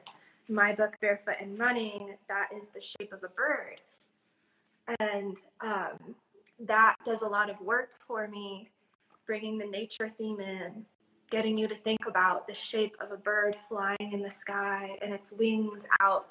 my 0.51 0.75
book, 0.75 0.97
Barefoot 1.01 1.37
and 1.41 1.59
Running, 1.59 2.17
that 2.29 2.49
is 2.57 2.69
the 2.75 2.81
shape 2.81 3.13
of 3.13 3.23
a 3.23 3.29
bird. 3.29 3.81
And 4.99 5.37
um, 5.61 6.15
that 6.67 6.97
does 7.07 7.23
a 7.23 7.27
lot 7.27 7.49
of 7.49 7.61
work 7.61 7.91
for 8.07 8.27
me, 8.27 8.69
bringing 9.27 9.59
the 9.59 9.67
nature 9.67 10.11
theme 10.19 10.41
in, 10.41 10.85
getting 11.31 11.57
you 11.57 11.69
to 11.69 11.77
think 11.77 12.01
about 12.09 12.47
the 12.47 12.55
shape 12.55 12.97
of 13.01 13.13
a 13.13 13.17
bird 13.17 13.57
flying 13.69 14.13
in 14.13 14.21
the 14.21 14.31
sky 14.31 14.99
and 15.01 15.15
its 15.15 15.31
wings 15.31 15.83
out 16.01 16.27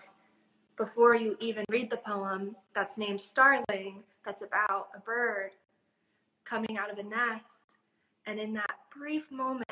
before 0.77 1.15
you 1.15 1.37
even 1.39 1.63
read 1.69 1.89
the 1.89 1.97
poem 1.97 2.55
that's 2.75 2.97
named 2.97 3.19
Starling, 3.19 4.03
that's 4.25 4.41
about 4.41 4.89
a 4.95 4.99
bird 4.99 5.51
coming 6.45 6.77
out 6.77 6.91
of 6.91 6.97
a 6.97 7.03
nest. 7.03 7.45
And 8.27 8.39
in 8.39 8.53
that 8.53 8.71
brief 8.95 9.29
moment, 9.31 9.65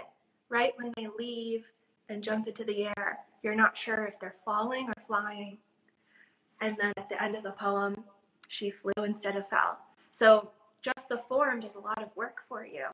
right 0.50 0.74
when 0.78 0.94
they 0.96 1.08
leave 1.18 1.66
and 2.10 2.24
jump 2.24 2.48
into 2.48 2.64
the 2.64 2.86
air, 2.86 3.20
you're 3.44 3.56
not 3.56 3.78
sure 3.78 4.06
if 4.06 4.20
they're 4.20 4.36
falling 4.46 4.88
or 4.88 4.94
flying. 5.08 5.58
And 6.62 6.76
then 6.80 6.94
at 6.98 7.10
the 7.10 7.22
end 7.22 7.36
of 7.36 7.44
the 7.44 7.52
poem, 7.52 8.04
she 8.48 8.72
flew 8.72 9.04
instead 9.04 9.36
of 9.36 9.48
fell. 9.50 9.78
So 10.12 10.52
just 10.82 11.10
the 11.10 11.22
form 11.28 11.60
does 11.60 11.76
a 11.76 11.80
lot 11.80 12.02
of 12.02 12.10
work 12.16 12.38
for 12.48 12.66
you. 12.66 12.86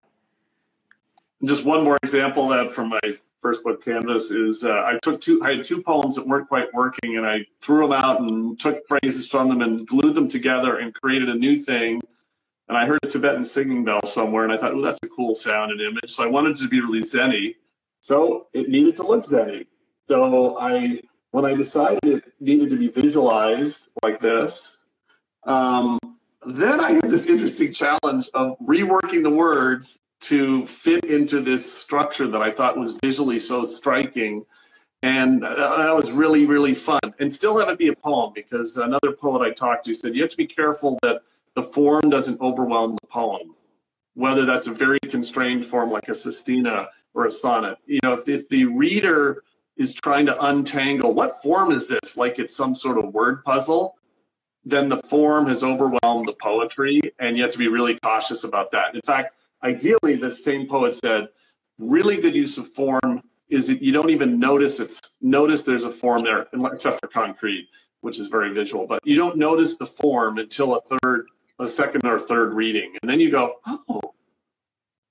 Just 1.44 1.66
one 1.66 1.84
more 1.84 1.98
example 2.04 2.48
that 2.50 2.72
from 2.72 2.90
my 2.90 3.00
first 3.42 3.64
book 3.64 3.84
canvas 3.84 4.32
is 4.32 4.64
uh, 4.64 4.72
I 4.72 4.98
took 5.02 5.20
two 5.20 5.44
I 5.44 5.56
had 5.56 5.66
two 5.66 5.84
poems 5.84 6.16
that 6.16 6.26
weren't 6.26 6.48
quite 6.48 6.74
working 6.74 7.18
and 7.18 7.26
I 7.26 7.46
threw 7.62 7.86
them 7.86 7.92
out 7.92 8.22
and 8.22 8.58
took 8.60 8.88
phrases 8.88 9.28
from 9.28 9.50
them 9.50 9.62
and 9.62 9.86
glued 9.86 10.16
them 10.16 10.30
together 10.30 10.78
and 10.78 10.94
created 10.94 11.28
a 11.30 11.36
new 11.36 11.60
thing. 11.60 12.02
And 12.70 12.78
I 12.78 12.86
heard 12.86 13.00
a 13.04 13.08
Tibetan 13.08 13.46
singing 13.46 13.84
bell 13.84 14.06
somewhere 14.06 14.46
and 14.46 14.54
I 14.54 14.58
thought, 14.58 14.74
oh, 14.74 14.82
that's 14.82 15.00
a 15.04 15.10
cool 15.10 15.36
sound 15.36 15.72
and 15.72 15.82
image. 15.82 16.10
So 16.10 16.24
I 16.24 16.28
wanted 16.28 16.58
to 16.58 16.70
be 16.70 16.80
really 16.80 17.02
zenny. 17.02 17.56
So 18.04 18.48
it 18.52 18.68
needed 18.68 18.98
to 18.98 19.04
look 19.04 19.24
zenny. 19.24 19.66
So 20.10 20.60
I 20.60 21.00
when 21.32 21.46
I 21.46 21.54
decided 21.54 22.04
it 22.04 22.24
needed 22.38 22.70
to 22.72 22.76
be 22.76 22.90
visualized 22.90 23.88
like 24.04 24.20
this, 24.20 24.78
um, 25.46 25.98
then 26.46 26.82
I 26.82 26.92
had 26.92 27.10
this 27.10 27.28
interesting 27.28 27.72
challenge 27.72 28.30
of 28.34 28.58
reworking 28.60 29.24
the 29.24 29.30
words 29.30 30.02
to 30.24 30.66
fit 30.66 31.06
into 31.06 31.40
this 31.40 31.64
structure 31.74 32.28
that 32.28 32.42
I 32.42 32.52
thought 32.52 32.78
was 32.78 32.98
visually 33.02 33.40
so 33.40 33.64
striking. 33.64 34.46
And 35.02 35.46
uh, 35.46 35.78
that 35.78 35.96
was 35.96 36.12
really, 36.12 36.46
really 36.46 36.76
fun. 36.76 37.00
And 37.20 37.32
still 37.34 37.58
have 37.58 37.70
it 37.70 37.78
be 37.78 37.88
a 37.88 37.96
poem 37.96 38.34
because 38.36 38.76
another 38.76 39.14
poet 39.14 39.42
I 39.42 39.52
talked 39.52 39.86
to 39.86 39.94
said 39.94 40.14
you 40.14 40.24
have 40.24 40.32
to 40.32 40.38
be 40.38 40.46
careful 40.46 41.00
that 41.04 41.22
the 41.56 41.64
form 41.64 42.10
doesn't 42.10 42.42
overwhelm 42.42 42.98
the 43.02 43.08
poem, 43.08 43.56
whether 44.14 44.44
that's 44.44 44.68
a 44.68 44.74
very 44.74 45.00
constrained 45.00 45.66
form 45.66 45.90
like 45.90 46.10
a 46.10 46.16
sestina 46.16 46.90
or 47.14 47.26
a 47.26 47.32
sonnet. 47.32 47.78
You 47.86 48.00
know, 48.04 48.14
if, 48.14 48.28
if 48.28 48.50
the 48.50 48.66
reader 48.66 49.44
is 49.78 49.94
trying 49.94 50.26
to 50.28 50.46
untangle 50.46 51.14
what 51.14 51.42
form 51.42 51.72
is 51.72 51.88
this, 51.88 52.18
like 52.18 52.40
it's 52.40 52.56
some 52.56 52.76
sort 52.76 52.98
of 52.98 53.14
word 53.14 53.44
puzzle, 53.44 53.96
then 54.66 54.90
the 54.90 54.98
form 54.98 55.48
has 55.48 55.64
overwhelmed 55.64 56.28
the 56.28 56.36
poetry, 56.42 57.02
and 57.20 57.36
you 57.36 57.44
have 57.44 57.52
to 57.52 57.58
be 57.58 57.68
really 57.68 57.98
cautious 58.00 58.44
about 58.44 58.72
that. 58.72 58.96
In 58.96 59.02
fact, 59.02 59.36
ideally, 59.64 60.16
the 60.16 60.32
same 60.32 60.68
poet 60.68 60.96
said, 60.96 61.28
really 61.80 62.18
good 62.18 62.36
use 62.36 62.58
of 62.58 62.68
form 62.70 63.24
is 63.50 63.68
that 63.68 63.82
you 63.82 63.92
don't 63.92 64.10
even 64.10 64.40
notice 64.40 64.80
it's 64.80 65.00
notice 65.22 65.64
there's 65.64 65.84
a 65.84 65.92
form 65.92 66.24
there, 66.24 66.48
except 66.72 67.00
for 67.00 67.08
concrete, 67.08 67.68
which 68.02 68.20
is 68.20 68.28
very 68.28 68.54
visual. 68.54 68.88
But 68.88 69.06
you 69.06 69.18
don't 69.18 69.38
notice 69.38 69.76
the 69.76 69.86
form 69.86 70.38
until 70.38 70.76
a 70.76 70.82
third, 70.82 71.28
a 71.60 71.68
second 71.68 72.06
or 72.06 72.20
third 72.20 72.54
reading, 72.54 72.96
and 73.02 73.10
then 73.10 73.20
you 73.20 73.30
go, 73.30 73.56
oh, 73.68 74.14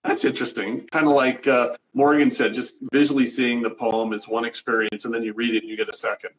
that's 0.04 0.24
interesting. 0.24 0.86
Kind 0.88 1.06
of 1.06 1.12
like 1.12 1.46
uh, 1.46 1.76
Morgan 1.94 2.30
said, 2.30 2.54
just 2.54 2.76
visually 2.92 3.26
seeing 3.26 3.62
the 3.62 3.70
poem 3.70 4.12
is 4.12 4.26
one 4.26 4.44
experience, 4.44 5.04
and 5.04 5.14
then 5.14 5.22
you 5.22 5.32
read 5.32 5.54
it 5.54 5.62
and 5.62 5.70
you 5.70 5.76
get 5.76 5.88
a 5.88 5.96
second. 5.96 6.30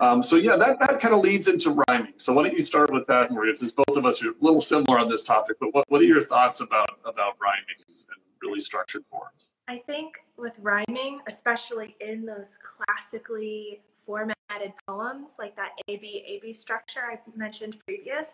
Um, 0.00 0.22
so 0.22 0.36
yeah, 0.36 0.56
that, 0.56 0.78
that 0.78 1.00
kind 1.00 1.14
of 1.14 1.20
leads 1.20 1.48
into 1.48 1.82
rhyming. 1.88 2.12
So 2.18 2.32
why 2.32 2.44
don't 2.44 2.54
you 2.54 2.62
start 2.62 2.92
with 2.92 3.06
that, 3.08 3.30
Morgan? 3.30 3.56
Since 3.56 3.72
both 3.72 3.96
of 3.96 4.06
us 4.06 4.22
are 4.22 4.30
a 4.30 4.34
little 4.40 4.60
similar 4.60 4.98
on 4.98 5.08
this 5.08 5.24
topic, 5.24 5.56
but 5.60 5.74
what, 5.74 5.84
what 5.88 6.00
are 6.00 6.04
your 6.04 6.22
thoughts 6.22 6.60
about 6.60 7.00
about 7.04 7.34
rhyming 7.40 7.82
and 7.88 7.96
really 8.42 8.60
structured 8.60 9.04
forms? 9.10 9.48
I 9.66 9.82
think 9.86 10.14
with 10.36 10.54
rhyming, 10.60 11.20
especially 11.28 11.96
in 12.00 12.24
those 12.24 12.56
classically 12.62 13.82
formatted 14.06 14.72
poems 14.86 15.30
like 15.38 15.54
that 15.56 15.70
AB 15.88 16.24
AB 16.26 16.52
structure 16.52 17.00
I 17.00 17.18
mentioned 17.36 17.76
previous, 17.84 18.28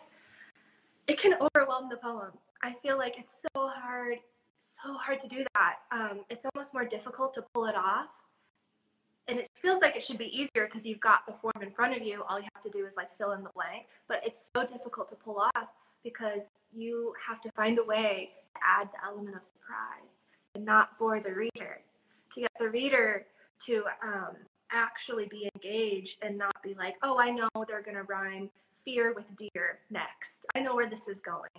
it 1.07 1.19
can 1.19 1.33
overwhelm 1.33 1.89
the 1.89 1.97
poem. 1.97 2.31
I 2.63 2.73
feel 2.81 2.97
like 2.97 3.15
it's 3.17 3.41
so 3.53 3.69
hard, 3.69 4.19
so 4.73 4.93
hard 4.93 5.21
to 5.21 5.27
do 5.27 5.43
that. 5.53 5.75
Um, 5.91 6.21
it's 6.29 6.45
almost 6.53 6.73
more 6.73 6.85
difficult 6.85 7.33
to 7.35 7.43
pull 7.53 7.65
it 7.65 7.75
off. 7.75 8.07
And 9.27 9.39
it 9.39 9.49
feels 9.59 9.81
like 9.81 9.95
it 9.95 10.03
should 10.03 10.19
be 10.19 10.25
easier 10.25 10.67
because 10.67 10.85
you've 10.85 10.99
got 10.99 11.25
the 11.27 11.33
form 11.41 11.61
in 11.61 11.71
front 11.71 11.95
of 11.95 12.03
you. 12.03 12.23
All 12.29 12.39
you 12.39 12.47
have 12.53 12.63
to 12.63 12.69
do 12.69 12.85
is 12.85 12.93
like 12.95 13.09
fill 13.17 13.31
in 13.31 13.43
the 13.43 13.49
blank. 13.55 13.87
But 14.07 14.21
it's 14.25 14.49
so 14.55 14.65
difficult 14.65 15.09
to 15.09 15.15
pull 15.15 15.39
off 15.39 15.69
because 16.03 16.41
you 16.75 17.13
have 17.27 17.41
to 17.41 17.51
find 17.51 17.79
a 17.79 17.83
way 17.83 18.31
to 18.53 18.59
add 18.63 18.89
the 18.93 19.05
element 19.07 19.35
of 19.35 19.43
surprise 19.43 20.11
and 20.53 20.63
not 20.63 20.97
bore 20.99 21.19
the 21.19 21.33
reader. 21.33 21.81
To 22.35 22.41
get 22.41 22.51
the 22.59 22.69
reader 22.69 23.25
to 23.65 23.83
um, 24.03 24.35
actually 24.71 25.25
be 25.25 25.49
engaged 25.55 26.17
and 26.21 26.37
not 26.37 26.55
be 26.63 26.75
like, 26.75 26.95
oh, 27.01 27.17
I 27.17 27.31
know 27.31 27.49
they're 27.67 27.81
going 27.81 27.95
to 27.95 28.03
rhyme 28.03 28.49
fear 28.83 29.13
with 29.13 29.25
deer 29.35 29.79
next. 29.89 30.45
I 30.55 30.59
know 30.59 30.75
where 30.75 30.89
this 30.89 31.07
is 31.07 31.19
going. 31.19 31.49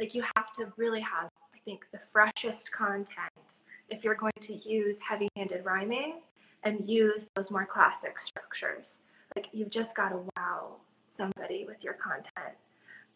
Like 0.00 0.14
you 0.14 0.22
have 0.36 0.52
to 0.58 0.72
really 0.76 1.00
have, 1.00 1.30
think, 1.66 1.84
the 1.92 2.00
freshest 2.12 2.72
content 2.72 3.60
if 3.90 4.02
you're 4.02 4.14
going 4.14 4.32
to 4.40 4.54
use 4.54 4.98
heavy 5.06 5.28
handed 5.36 5.64
rhyming 5.64 6.20
and 6.64 6.88
use 6.88 7.28
those 7.36 7.50
more 7.50 7.66
classic 7.66 8.18
structures. 8.18 8.94
Like 9.36 9.46
you've 9.52 9.70
just 9.70 9.94
got 9.94 10.08
to 10.08 10.20
wow 10.36 10.76
somebody 11.14 11.64
with 11.66 11.82
your 11.82 11.94
content. 11.94 12.56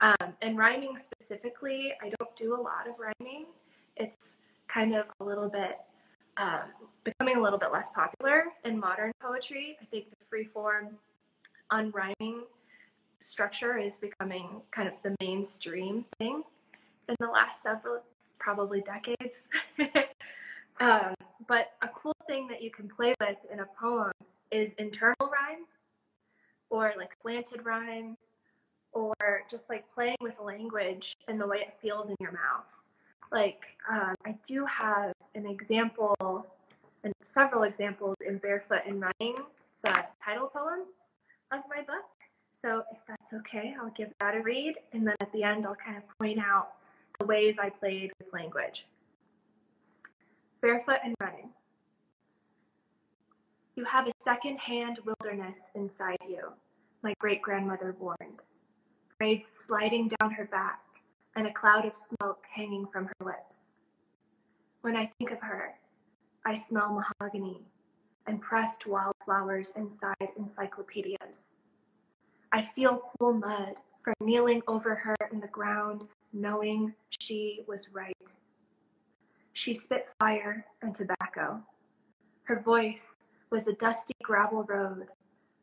Um, 0.03 0.35
and 0.43 0.57
rhyming 0.57 0.99
specifically, 1.03 1.93
I 2.03 2.11
don't 2.19 2.37
do 2.37 2.55
a 2.55 2.61
lot 2.61 2.87
of 2.89 2.95
rhyming. 2.99 3.47
It's 3.97 4.31
kind 4.69 4.95
of 4.95 5.07
a 5.21 5.25
little 5.25 5.49
bit 5.49 5.79
um, 6.37 6.71
becoming 7.05 7.37
a 7.37 7.43
little 7.43 7.59
bit 7.59 7.73
less 7.73 7.89
popular 7.95 8.45
in 8.65 8.79
modern 8.79 9.13
poetry. 9.21 9.77
I 9.81 9.85
think 9.87 10.11
the 10.11 10.17
free 10.29 10.45
form 10.45 10.97
unrhyming 11.73 12.43
structure 13.21 13.77
is 13.79 13.99
becoming 13.99 14.63
kind 14.71 14.89
of 14.89 14.95
the 15.03 15.15
mainstream 15.21 16.05
thing 16.19 16.43
in 17.09 17.17
the 17.19 17.27
last 17.27 17.63
several, 17.63 18.01
probably 18.55 18.81
decades. 18.81 19.37
um, 20.81 21.15
but 21.47 21.73
a 21.83 21.89
cool 21.89 22.17
thing 22.27 22.49
that 22.49 22.63
you 22.63 22.71
can 22.71 22.89
play 22.89 23.15
with 23.21 23.39
in 23.53 23.61
a 23.61 23.67
poem 23.81 24.11
is 24.51 24.71
internal 24.79 25.15
rhyme 25.21 25.65
or 26.69 26.93
like 26.97 27.11
slanted 27.23 27.65
rhyme 27.65 28.17
or 28.93 29.15
just 29.51 29.69
like 29.69 29.85
playing 29.95 30.17
with 30.21 30.35
language 30.43 31.15
and 31.29 31.41
the 31.41 31.47
way 31.47 31.59
it 31.59 31.75
feels 31.81 32.09
in 32.09 32.17
your 32.19 32.33
mouth. 32.33 32.67
Like, 33.31 33.61
um, 33.89 34.17
I 34.27 34.35
do 34.47 34.67
have 34.67 35.13
an 35.37 35.47
example 35.47 36.47
and 37.05 37.15
several 37.23 37.63
examples 37.63 38.17
in 38.27 38.39
Barefoot 38.39 38.81
and 38.87 39.01
Running, 39.01 39.37
the 39.85 40.05
title 40.25 40.49
poem 40.49 40.81
of 41.53 41.61
my 41.69 41.83
book. 41.83 42.05
So 42.61 42.83
if 42.91 42.99
that's 43.07 43.33
okay, 43.33 43.75
I'll 43.81 43.93
give 43.97 44.13
that 44.21 44.35
a 44.35 44.41
read. 44.41 44.75
And 44.93 45.07
then 45.07 45.15
at 45.21 45.33
the 45.33 45.45
end, 45.45 45.67
I'll 45.67 45.77
kind 45.77 45.97
of 45.97 46.03
point 46.19 46.41
out 46.41 46.73
the 47.21 47.27
ways 47.27 47.57
I 47.61 47.69
played 47.69 48.11
with 48.19 48.33
language. 48.33 48.87
Barefoot 50.63 50.99
and 51.05 51.15
running. 51.21 51.51
You 53.77 53.85
have 53.85 54.09
a 54.09 54.13
second-hand 54.19 54.99
wilderness 55.05 55.59
inside 55.75 56.19
you, 56.29 56.49
my 57.03 57.15
great-grandmother 57.19 57.95
warned. 57.99 58.41
Braids 59.19 59.45
sliding 59.53 60.11
down 60.21 60.33
her 60.33 60.47
back 60.47 60.81
and 61.37 61.47
a 61.47 61.53
cloud 61.53 61.85
of 61.85 61.93
smoke 61.95 62.45
hanging 62.53 62.87
from 62.87 63.07
her 63.07 63.25
lips. 63.25 63.61
When 64.81 64.97
I 64.97 65.11
think 65.19 65.31
of 65.31 65.41
her, 65.41 65.75
I 66.47 66.55
smell 66.55 67.03
mahogany 67.21 67.61
and 68.27 68.41
pressed 68.41 68.87
wildflowers 68.87 69.73
inside 69.77 70.29
encyclopedias. 70.39 71.51
I 72.53 72.67
feel 72.75 73.03
cool 73.19 73.35
mud 73.35 73.75
from 74.03 74.15
kneeling 74.21 74.63
over 74.67 74.95
her 74.95 75.15
in 75.31 75.41
the 75.41 75.49
ground, 75.49 76.05
knowing 76.33 76.95
she 77.19 77.63
was 77.67 77.89
right. 77.93 78.17
She 79.53 79.75
spit 79.75 80.09
fire 80.19 80.65
and 80.83 80.95
tobacco. 80.95 81.61
Her 82.45 82.61
voice 82.61 83.17
was 83.51 83.67
a 83.67 83.73
dusty 83.73 84.15
gravel 84.23 84.65
road, 84.65 85.07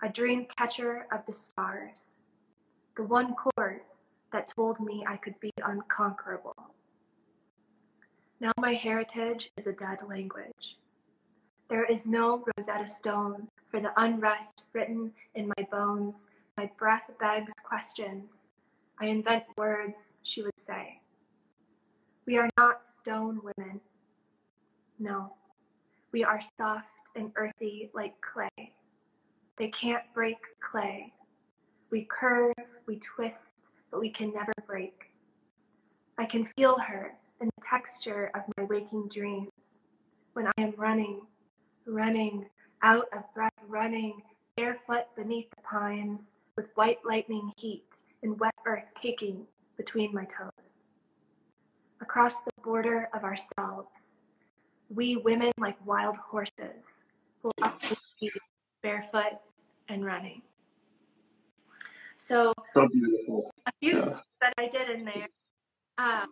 a 0.03 0.09
dream 0.09 0.45
catcher 0.57 1.07
of 1.11 1.25
the 1.25 1.33
stars, 1.33 2.03
the 2.95 3.03
one 3.03 3.33
chord 3.35 3.81
that 4.31 4.51
told 4.55 4.79
me 4.79 5.05
I 5.07 5.17
could 5.17 5.39
be 5.39 5.51
unconquerable. 5.63 6.55
Now 8.39 8.51
my 8.59 8.73
heritage 8.73 9.49
is 9.57 9.67
a 9.67 9.71
dead 9.71 9.99
language. 10.07 10.77
There 11.69 11.85
is 11.85 12.05
no 12.05 12.43
Rosetta 12.57 12.87
Stone 12.87 13.47
for 13.71 13.79
the 13.79 13.91
unrest 13.97 14.63
written 14.73 15.11
in 15.35 15.51
my 15.57 15.67
bones 15.71 16.27
my 16.57 16.69
breath 16.79 17.03
begs 17.19 17.53
questions. 17.63 18.46
I 18.99 19.05
invent 19.05 19.43
words, 19.57 19.97
she 20.23 20.41
would 20.41 20.59
say. 20.59 20.99
We 22.25 22.37
are 22.37 22.49
not 22.57 22.83
stone 22.83 23.39
women. 23.43 23.79
No, 24.99 25.33
we 26.11 26.23
are 26.23 26.41
soft 26.57 26.87
and 27.15 27.31
earthy 27.35 27.91
like 27.93 28.13
clay. 28.21 28.73
They 29.57 29.69
can't 29.69 30.03
break 30.13 30.37
clay. 30.59 31.13
We 31.91 32.07
curve, 32.09 32.53
we 32.87 32.97
twist, 32.97 33.49
but 33.91 33.99
we 33.99 34.09
can 34.09 34.33
never 34.33 34.51
break. 34.65 35.11
I 36.17 36.25
can 36.25 36.47
feel 36.57 36.77
her 36.79 37.13
in 37.39 37.49
the 37.55 37.63
texture 37.69 38.31
of 38.33 38.41
my 38.57 38.63
waking 38.63 39.09
dreams 39.13 39.51
when 40.33 40.47
I 40.47 40.61
am 40.61 40.73
running, 40.75 41.21
running, 41.85 42.47
out 42.81 43.05
of 43.15 43.23
breath, 43.35 43.53
running, 43.67 44.21
barefoot 44.55 45.05
beneath 45.15 45.49
the 45.51 45.61
pines, 45.61 46.31
with 46.55 46.65
white 46.75 46.97
lightning 47.05 47.51
heat 47.57 47.85
and 48.23 48.39
wet 48.39 48.53
earth 48.65 48.85
caking 48.99 49.45
between 49.77 50.13
my 50.13 50.25
toes. 50.25 50.73
Across 52.01 52.41
the 52.41 52.51
border 52.63 53.09
of 53.13 53.23
ourselves, 53.23 54.13
we 54.93 55.17
women 55.17 55.51
like 55.57 55.75
wild 55.85 56.15
horses 56.17 56.83
pull 57.41 57.53
up 57.61 57.79
the 57.81 57.95
street 57.95 58.31
barefoot 58.81 59.39
and 59.89 60.05
running. 60.05 60.41
So, 62.17 62.53
so 62.73 62.87
a 63.65 63.71
few 63.79 63.97
yeah. 63.99 64.19
that 64.41 64.53
I 64.57 64.67
did 64.67 64.89
in 64.89 65.05
there. 65.05 65.27
Um, 65.97 66.27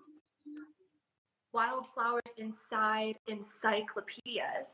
wildflowers 1.54 2.22
inside 2.38 3.16
encyclopedias, 3.28 4.68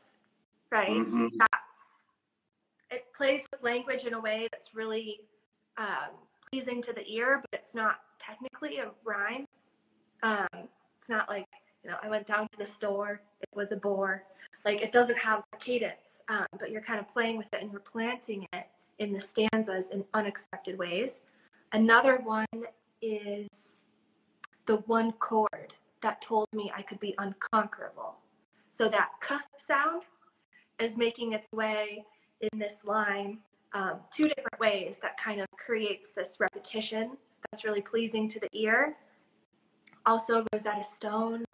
right? 0.70 0.90
Mm-hmm. 0.90 1.28
it 2.90 3.04
plays 3.16 3.44
with 3.52 3.62
language 3.62 4.04
in 4.04 4.14
a 4.14 4.20
way 4.20 4.48
that's 4.50 4.74
really 4.74 5.20
um, 5.78 6.10
pleasing 6.52 6.82
to 6.82 6.92
the 6.92 7.06
ear, 7.10 7.42
but 7.50 7.60
it's 7.60 7.74
not 7.74 8.00
technically 8.20 8.78
a 8.78 8.90
rhyme. 9.04 9.46
Um, 10.22 10.46
it's 10.52 11.08
not 11.08 11.28
like, 11.28 11.46
you 11.82 11.90
know, 11.90 11.96
I 12.02 12.08
went 12.08 12.26
down 12.26 12.46
to 12.48 12.58
the 12.58 12.66
store, 12.66 13.22
it 13.40 13.48
was 13.54 13.72
a 13.72 13.76
bore. 13.76 14.22
Like 14.64 14.80
it 14.80 14.92
doesn't 14.92 15.18
have 15.18 15.42
cadence, 15.60 16.20
um, 16.28 16.46
but 16.60 16.70
you're 16.70 16.82
kind 16.82 17.00
of 17.00 17.12
playing 17.12 17.38
with 17.38 17.46
it 17.52 17.62
and 17.62 17.72
you're 17.72 17.80
planting 17.80 18.46
it 18.52 18.66
in 18.98 19.12
the 19.12 19.20
stanzas 19.20 19.86
in 19.90 20.04
unexpected 20.14 20.78
ways. 20.78 21.20
Another 21.72 22.18
one 22.18 22.46
is 23.00 23.48
the 24.66 24.76
one 24.86 25.12
chord 25.12 25.74
that 26.02 26.20
told 26.20 26.46
me 26.52 26.70
I 26.76 26.82
could 26.82 27.00
be 27.00 27.14
unconquerable. 27.18 28.16
So 28.70 28.88
that 28.88 29.08
k 29.26 29.36
sound 29.66 30.02
is 30.78 30.96
making 30.96 31.32
its 31.32 31.48
way 31.52 32.04
in 32.40 32.58
this 32.58 32.74
line 32.84 33.38
um, 33.74 34.00
two 34.14 34.28
different 34.28 34.58
ways 34.60 34.98
that 35.02 35.16
kind 35.18 35.40
of 35.40 35.46
creates 35.52 36.12
this 36.12 36.36
repetition 36.38 37.16
that's 37.50 37.64
really 37.64 37.80
pleasing 37.80 38.28
to 38.28 38.40
the 38.40 38.48
ear. 38.52 38.96
Also, 40.04 40.44
Rosetta 40.52 40.84
Stone, 40.84 41.44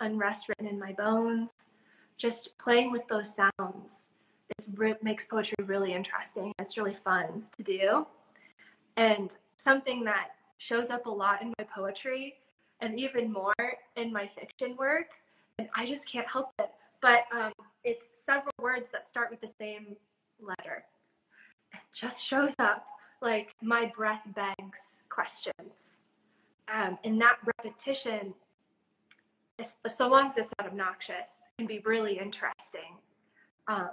Unrest 0.00 0.48
Written 0.48 0.66
in 0.66 0.78
My 0.78 0.92
Bones. 0.92 1.50
Just 2.16 2.56
playing 2.58 2.90
with 2.90 3.02
those 3.08 3.34
sounds 3.34 4.06
is 4.58 4.66
makes 5.02 5.24
poetry 5.24 5.54
really 5.64 5.92
interesting. 5.92 6.52
It's 6.58 6.76
really 6.76 6.96
fun 7.04 7.44
to 7.56 7.62
do. 7.62 8.06
And 8.96 9.30
something 9.56 10.02
that 10.04 10.30
shows 10.58 10.90
up 10.90 11.06
a 11.06 11.10
lot 11.10 11.42
in 11.42 11.52
my 11.58 11.64
poetry 11.72 12.34
and 12.80 12.98
even 12.98 13.32
more 13.32 13.54
in 13.96 14.12
my 14.12 14.28
fiction 14.38 14.76
work, 14.76 15.08
and 15.58 15.68
I 15.76 15.86
just 15.86 16.10
can't 16.10 16.26
help 16.26 16.50
it. 16.58 16.70
But 17.00 17.24
um, 17.32 17.52
it's 17.84 18.06
several 18.24 18.52
words 18.60 18.88
that 18.92 19.06
start 19.06 19.30
with 19.30 19.40
the 19.40 19.50
same 19.58 19.96
letter 20.40 20.84
just 21.92 22.24
shows 22.24 22.54
up 22.58 22.86
like 23.20 23.54
my 23.62 23.92
breath 23.96 24.22
begs 24.34 24.80
questions. 25.08 25.96
Um, 26.72 26.98
and 27.04 27.20
that 27.20 27.38
repetition, 27.44 28.34
so 29.88 30.08
long 30.08 30.28
as 30.28 30.36
it's 30.36 30.50
not 30.58 30.68
obnoxious, 30.68 31.30
can 31.58 31.66
be 31.66 31.80
really 31.84 32.18
interesting. 32.18 32.96
Um, 33.66 33.90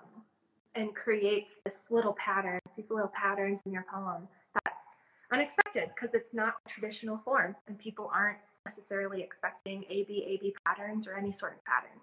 and 0.78 0.94
creates 0.94 1.56
this 1.64 1.86
little 1.90 2.14
pattern, 2.14 2.60
these 2.76 2.90
little 2.90 3.12
patterns 3.16 3.62
in 3.66 3.72
your 3.72 3.86
poem 3.90 4.28
that's 4.54 4.84
unexpected 5.32 5.90
because 5.96 6.14
it's 6.14 6.34
not 6.34 6.56
traditional 6.68 7.18
form 7.24 7.56
and 7.68 7.80
people 7.80 8.12
aren't 8.14 8.40
necessarily 8.66 9.22
expecting 9.22 9.86
A 9.90 10.04
B 10.04 10.26
A 10.28 10.38
B 10.42 10.54
patterns 10.66 11.08
or 11.08 11.16
any 11.16 11.32
sort 11.32 11.54
of 11.54 11.64
pattern. 11.64 11.98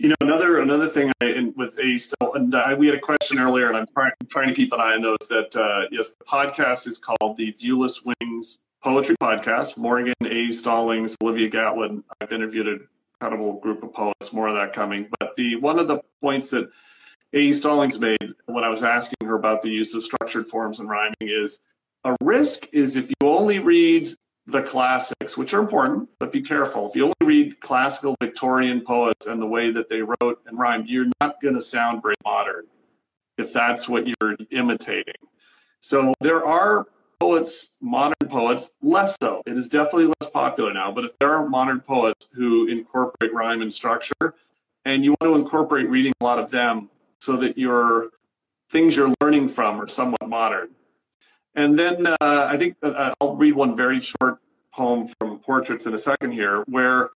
You 0.00 0.08
know, 0.08 0.14
another 0.22 0.60
another 0.60 0.88
thing 0.88 1.12
I, 1.20 1.26
in, 1.26 1.52
with 1.58 1.78
A 1.78 1.98
and 2.34 2.54
I, 2.54 2.72
we 2.72 2.86
had 2.86 2.96
a 2.96 3.00
question 3.00 3.38
earlier, 3.38 3.68
and 3.68 3.76
I'm 3.76 3.86
trying, 3.92 4.12
trying 4.30 4.48
to 4.48 4.54
keep 4.54 4.72
an 4.72 4.80
eye 4.80 4.94
on 4.94 5.02
those. 5.02 5.18
That 5.28 5.54
uh, 5.54 5.88
yes, 5.90 6.14
the 6.14 6.24
podcast 6.24 6.86
is 6.86 6.96
called 6.96 7.36
the 7.36 7.52
Viewless 7.52 8.02
Wings 8.02 8.60
Poetry 8.82 9.14
Podcast. 9.20 9.76
Morgan 9.76 10.14
A. 10.24 10.50
Stallings, 10.52 11.18
Olivia 11.22 11.50
Gatwood. 11.50 12.02
I've 12.18 12.32
interviewed 12.32 12.66
an 12.66 12.88
incredible 13.20 13.60
group 13.60 13.82
of 13.82 13.92
poets. 13.92 14.32
More 14.32 14.48
of 14.48 14.54
that 14.54 14.72
coming. 14.72 15.06
But 15.18 15.36
the 15.36 15.56
one 15.56 15.78
of 15.78 15.86
the 15.86 16.00
points 16.22 16.48
that 16.48 16.70
A. 17.34 17.52
Stallings 17.52 18.00
made 18.00 18.32
when 18.46 18.64
I 18.64 18.70
was 18.70 18.82
asking 18.82 19.28
her 19.28 19.34
about 19.34 19.60
the 19.60 19.68
use 19.68 19.94
of 19.94 20.02
structured 20.02 20.48
forms 20.48 20.80
and 20.80 20.88
rhyming 20.88 21.14
is 21.20 21.58
a 22.04 22.16
risk 22.22 22.66
is 22.72 22.96
if 22.96 23.10
you 23.10 23.28
only 23.28 23.58
read 23.58 24.08
the 24.46 24.62
classics, 24.62 25.36
which 25.36 25.52
are 25.52 25.60
important, 25.60 26.08
but 26.18 26.32
be 26.32 26.40
careful. 26.40 26.88
If 26.88 26.96
you 26.96 27.04
only 27.04 27.19
read 27.30 27.60
classical 27.60 28.16
Victorian 28.20 28.80
poets 28.80 29.26
and 29.26 29.40
the 29.40 29.46
way 29.46 29.70
that 29.70 29.88
they 29.88 30.02
wrote 30.02 30.40
and 30.46 30.58
rhymed, 30.58 30.88
you're 30.88 31.06
not 31.20 31.40
going 31.40 31.54
to 31.54 31.60
sound 31.60 32.02
very 32.02 32.16
modern 32.24 32.64
if 33.38 33.52
that's 33.52 33.88
what 33.88 34.04
you're 34.06 34.36
imitating. 34.50 35.22
So 35.80 36.12
there 36.20 36.44
are 36.44 36.88
poets, 37.20 37.70
modern 37.80 38.28
poets, 38.28 38.72
less 38.82 39.16
so. 39.22 39.42
It 39.46 39.56
is 39.56 39.68
definitely 39.68 40.06
less 40.06 40.30
popular 40.32 40.74
now, 40.74 40.90
but 40.90 41.04
if 41.04 41.16
there 41.20 41.32
are 41.32 41.48
modern 41.48 41.80
poets 41.80 42.28
who 42.34 42.66
incorporate 42.66 43.32
rhyme 43.32 43.62
and 43.62 43.72
structure, 43.72 44.34
and 44.84 45.04
you 45.04 45.14
want 45.20 45.32
to 45.32 45.34
incorporate 45.36 45.88
reading 45.88 46.12
a 46.20 46.24
lot 46.24 46.40
of 46.40 46.50
them 46.50 46.90
so 47.20 47.36
that 47.36 47.56
your 47.56 48.10
things 48.70 48.96
you're 48.96 49.14
learning 49.20 49.48
from 49.48 49.80
are 49.80 49.88
somewhat 49.88 50.26
modern 50.26 50.70
and 51.54 51.78
then 51.78 52.06
uh, 52.06 52.16
I 52.20 52.56
think 52.56 52.76
uh, 52.82 53.12
I'll 53.20 53.36
read 53.36 53.54
one 53.54 53.76
very 53.76 54.00
short 54.00 54.38
poem 54.72 55.08
from 55.18 55.38
Portraits 55.40 55.86
in 55.86 55.94
a 55.94 55.98
second 55.98 56.32
here, 56.32 56.62
where 56.66 57.10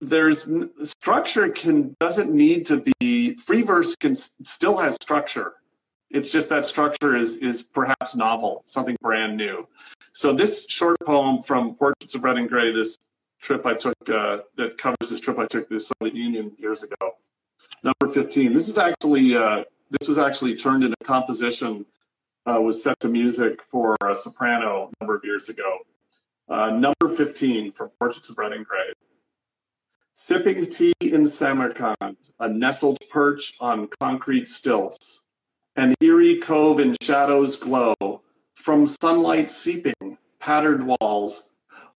there's 0.00 0.48
structure 0.82 1.48
can 1.48 1.94
doesn't 2.00 2.32
need 2.32 2.66
to 2.66 2.84
be 2.98 3.34
free 3.34 3.62
verse 3.62 3.96
can 3.96 4.14
still 4.14 4.76
has 4.78 4.96
structure. 4.96 5.54
It's 6.10 6.30
just 6.30 6.48
that 6.48 6.64
structure 6.66 7.16
is 7.16 7.36
is 7.36 7.62
perhaps 7.62 8.14
novel, 8.14 8.64
something 8.66 8.96
brand 9.00 9.36
new. 9.36 9.66
So 10.12 10.32
this 10.32 10.66
short 10.68 10.98
poem 11.04 11.42
from 11.42 11.74
Portraits 11.76 12.14
of 12.14 12.24
Red 12.24 12.36
and 12.36 12.48
Gray, 12.48 12.72
this 12.72 12.96
trip 13.40 13.64
I 13.64 13.74
took 13.74 13.96
uh, 14.08 14.38
that 14.56 14.78
covers 14.78 15.10
this 15.10 15.20
trip 15.20 15.38
I 15.38 15.46
took 15.46 15.68
to 15.68 15.74
the 15.74 15.80
Soviet 15.80 16.14
Union 16.14 16.52
years 16.58 16.82
ago. 16.82 17.12
Number 17.82 18.12
15. 18.12 18.52
This 18.52 18.68
is 18.68 18.78
actually 18.78 19.36
uh, 19.36 19.64
this 19.90 20.08
was 20.08 20.18
actually 20.18 20.56
turned 20.56 20.84
into 20.84 20.96
composition 21.04 21.86
uh, 22.46 22.60
was 22.60 22.82
set 22.82 22.98
to 23.00 23.08
music 23.08 23.62
for 23.62 23.96
a 24.04 24.14
soprano 24.14 24.88
a 24.88 25.04
number 25.04 25.16
of 25.16 25.24
years 25.24 25.48
ago. 25.48 25.78
Uh, 26.48 26.70
number 26.70 27.08
15 27.14 27.72
from 27.72 27.90
Portraits 27.98 28.30
of 28.30 28.38
Red 28.38 28.52
and 28.52 28.66
Gray. 28.66 28.92
Sipping 30.30 30.70
tea 30.70 30.92
in 31.00 31.26
Samarkand, 31.26 32.16
a 32.38 32.48
nestled 32.48 32.98
perch 33.10 33.54
on 33.58 33.88
concrete 33.98 34.48
stilts. 34.48 35.24
An 35.74 35.92
eerie 36.00 36.38
cove 36.38 36.78
in 36.78 36.94
shadows 37.02 37.56
glow, 37.56 38.22
from 38.54 38.86
sunlight 38.86 39.50
seeping, 39.50 40.18
patterned 40.38 40.86
walls, 40.86 41.48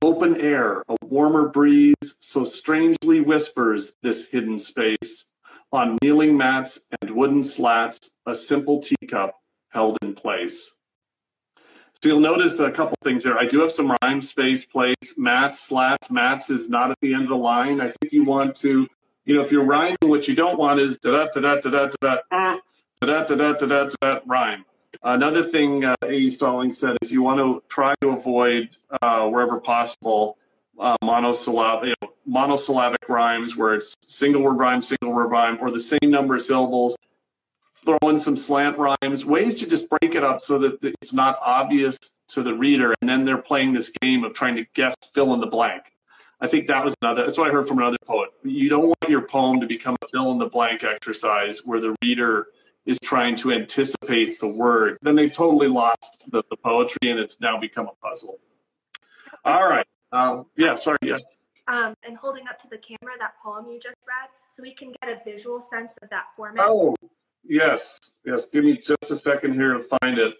open 0.01 0.39
air, 0.39 0.81
a 0.87 0.95
warmer 1.03 1.49
breeze, 1.49 2.15
so 2.21 2.45
strangely 2.45 3.19
whispers 3.19 3.93
this 4.01 4.27
hidden 4.27 4.57
space. 4.59 5.25
On 5.73 5.97
kneeling 6.01 6.37
mats 6.37 6.79
and 7.01 7.11
wooden 7.11 7.43
slats, 7.43 8.11
a 8.25 8.33
simple 8.33 8.81
teacup 8.81 9.35
held 9.71 9.97
in 10.01 10.13
place. 10.13 10.71
You'll 12.03 12.19
notice 12.19 12.57
a 12.57 12.71
couple 12.71 12.95
things 13.03 13.23
there. 13.23 13.37
I 13.37 13.45
do 13.45 13.61
have 13.61 13.71
some 13.71 13.95
rhyme 14.01 14.23
space 14.23 14.65
place. 14.65 14.95
Mats, 15.17 15.59
slats, 15.59 16.09
mats 16.09 16.49
is 16.49 16.67
not 16.67 16.89
at 16.89 16.97
the 16.99 17.13
end 17.13 17.23
of 17.23 17.29
the 17.29 17.35
line. 17.35 17.79
I 17.79 17.91
think 17.91 18.11
you 18.11 18.23
want 18.23 18.55
to, 18.57 18.87
you 19.25 19.35
know, 19.35 19.43
if 19.43 19.51
you're 19.51 19.63
rhyming, 19.63 19.97
what 20.01 20.27
you 20.27 20.33
don't 20.33 20.57
want 20.57 20.79
is 20.79 20.97
da 20.97 21.11
da 21.11 21.39
da 21.39 21.59
da 21.59 21.69
da 21.69 21.69
da 21.69 21.89
da 22.01 22.17
da 22.31 22.59
da 23.01 23.23
da 23.23 23.35
da 23.35 23.53
da 23.53 23.67
da 23.67 23.89
da 24.01 24.19
rhyme. 24.25 24.65
Another 25.03 25.43
thing 25.43 25.85
uh, 25.85 25.95
A. 26.03 26.29
Stallings 26.31 26.79
said 26.79 26.97
is 27.03 27.11
you 27.11 27.21
want 27.21 27.39
to 27.39 27.61
try 27.69 27.93
to 28.01 28.09
avoid 28.09 28.69
uh, 29.03 29.27
wherever 29.27 29.59
possible 29.59 30.39
uh, 30.79 30.97
monosyllabic, 31.03 31.89
you 31.89 31.95
know, 32.01 32.13
monosyllabic 32.25 33.07
rhymes 33.09 33.55
where 33.55 33.75
it's 33.75 33.93
single 34.01 34.41
word 34.41 34.57
rhyme, 34.57 34.81
single 34.81 35.13
word 35.13 35.27
rhyme, 35.27 35.59
or 35.61 35.69
the 35.69 35.79
same 35.79 35.99
number 36.09 36.33
of 36.33 36.41
syllables 36.41 36.97
throw 37.85 37.97
in 38.09 38.19
some 38.19 38.37
slant 38.37 38.77
rhymes, 38.77 39.25
ways 39.25 39.59
to 39.59 39.67
just 39.67 39.89
break 39.89 40.15
it 40.15 40.23
up 40.23 40.43
so 40.43 40.57
that 40.59 40.83
it's 41.01 41.13
not 41.13 41.39
obvious 41.41 41.97
to 42.29 42.43
the 42.43 42.53
reader. 42.53 42.93
And 43.01 43.09
then 43.09 43.25
they're 43.25 43.41
playing 43.41 43.73
this 43.73 43.91
game 44.01 44.23
of 44.23 44.33
trying 44.33 44.55
to 44.55 44.65
guess, 44.73 44.95
fill 45.13 45.33
in 45.33 45.39
the 45.39 45.47
blank. 45.47 45.83
I 46.39 46.47
think 46.47 46.67
that 46.67 46.83
was 46.83 46.95
another, 47.01 47.25
that's 47.25 47.37
what 47.37 47.47
I 47.47 47.51
heard 47.51 47.67
from 47.67 47.77
another 47.77 47.97
poet. 48.05 48.29
You 48.43 48.69
don't 48.69 48.85
want 48.85 49.09
your 49.09 49.21
poem 49.21 49.59
to 49.59 49.67
become 49.67 49.95
a 50.01 50.07
fill 50.07 50.31
in 50.31 50.39
the 50.39 50.47
blank 50.47 50.83
exercise 50.83 51.59
where 51.65 51.79
the 51.79 51.95
reader 52.01 52.47
is 52.85 52.97
trying 53.03 53.35
to 53.37 53.51
anticipate 53.51 54.39
the 54.39 54.47
word. 54.47 54.97
Then 55.01 55.15
they've 55.15 55.31
totally 55.31 55.67
lost 55.67 56.23
the, 56.31 56.43
the 56.49 56.57
poetry 56.57 57.11
and 57.11 57.19
it's 57.19 57.39
now 57.39 57.59
become 57.59 57.87
a 57.87 58.07
puzzle. 58.07 58.39
All 59.45 59.67
right. 59.67 59.85
Um, 60.11 60.47
yeah, 60.57 60.75
sorry. 60.75 60.97
Yeah. 61.03 61.17
Um, 61.67 61.93
and 62.03 62.17
holding 62.17 62.47
up 62.47 62.59
to 62.63 62.67
the 62.69 62.77
camera 62.77 63.15
that 63.19 63.33
poem 63.43 63.67
you 63.67 63.79
just 63.79 63.95
read 64.07 64.29
so 64.55 64.63
we 64.63 64.73
can 64.73 64.93
get 65.01 65.09
a 65.09 65.21
visual 65.23 65.61
sense 65.61 65.93
of 66.01 66.09
that 66.09 66.25
format. 66.35 66.65
Oh, 66.67 66.95
Yes, 67.43 67.97
yes. 68.25 68.45
Give 68.45 68.63
me 68.63 68.77
just 68.77 69.11
a 69.11 69.15
second 69.15 69.53
here 69.53 69.73
to 69.73 69.79
find 69.79 70.17
it. 70.17 70.35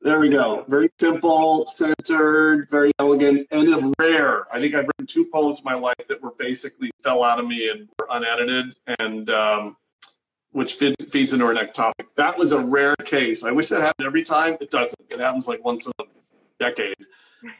There 0.00 0.20
we 0.20 0.28
go. 0.28 0.64
Very 0.68 0.90
simple, 1.00 1.66
centered, 1.66 2.70
very 2.70 2.92
elegant, 3.00 3.48
and 3.50 3.94
rare. 3.98 4.46
I 4.54 4.60
think 4.60 4.74
I've 4.74 4.86
written 4.86 5.06
two 5.06 5.24
poems 5.26 5.58
in 5.58 5.64
my 5.64 5.74
life 5.74 5.96
that 6.08 6.22
were 6.22 6.34
basically 6.38 6.90
fell 7.02 7.24
out 7.24 7.40
of 7.40 7.46
me 7.46 7.68
and 7.68 7.88
were 7.98 8.06
unedited, 8.10 8.76
and 9.00 9.28
um, 9.30 9.76
which 10.52 10.74
feeds, 10.74 11.04
feeds 11.06 11.32
into 11.32 11.44
our 11.46 11.54
next 11.54 11.74
topic. 11.74 12.06
That 12.16 12.38
was 12.38 12.52
a 12.52 12.60
rare 12.60 12.94
case. 13.04 13.42
I 13.42 13.50
wish 13.50 13.68
that 13.70 13.80
happened 13.80 14.06
every 14.06 14.22
time. 14.22 14.56
It 14.60 14.70
doesn't. 14.70 15.00
It 15.10 15.18
happens 15.18 15.48
like 15.48 15.64
once 15.64 15.86
in 15.86 15.92
a 16.00 16.04
decade. 16.60 16.94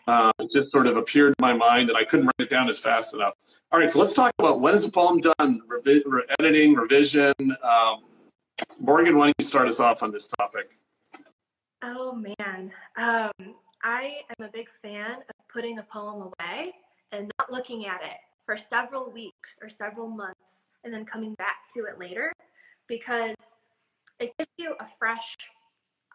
Uh, 0.07 0.33
it 0.39 0.51
just 0.53 0.71
sort 0.73 0.87
of 0.87 0.97
appeared 0.97 1.35
in 1.39 1.43
my 1.43 1.53
mind, 1.53 1.89
and 1.89 1.97
I 1.97 2.05
couldn't 2.05 2.27
write 2.27 2.35
it 2.41 2.51
down 2.51 2.69
as 2.69 2.79
fast 2.79 3.15
enough. 3.15 3.35
All 3.71 3.79
right, 3.79 3.91
so 3.91 3.99
let's 3.99 4.15
talk 4.15 4.33
about 4.39 4.61
when 4.61 4.75
is 4.75 4.85
a 4.85 4.91
poem 4.91 5.21
done, 5.21 5.61
Revi- 5.69 6.03
re- 6.07 6.25
editing, 6.39 6.75
revision. 6.75 7.35
Um, 7.41 8.05
Morgan, 8.81 9.17
why 9.17 9.27
don't 9.27 9.35
you 9.39 9.45
start 9.45 9.69
us 9.69 9.81
off 9.81 10.03
on 10.03 10.11
this 10.11 10.29
topic? 10.39 10.71
Oh 11.83 12.13
man, 12.13 12.73
um, 12.97 13.55
I 13.85 14.17
am 14.39 14.47
a 14.47 14.51
big 14.53 14.67
fan 14.83 15.13
of 15.13 15.49
putting 15.53 15.79
a 15.79 15.83
poem 15.85 16.23
away 16.23 16.73
and 17.13 17.31
not 17.39 17.53
looking 17.53 17.87
at 17.87 18.03
it 18.03 18.19
for 18.45 18.57
several 18.57 19.11
weeks 19.11 19.51
or 19.63 19.69
several 19.69 20.09
months 20.09 20.41
and 20.85 20.93
then 20.93 21.05
coming 21.05 21.35
back 21.35 21.57
to 21.75 21.85
it 21.85 21.99
later 21.99 22.33
because 22.89 23.37
it 24.19 24.33
gives 24.39 24.51
you 24.57 24.75
a 24.81 24.87
fresh 24.99 25.37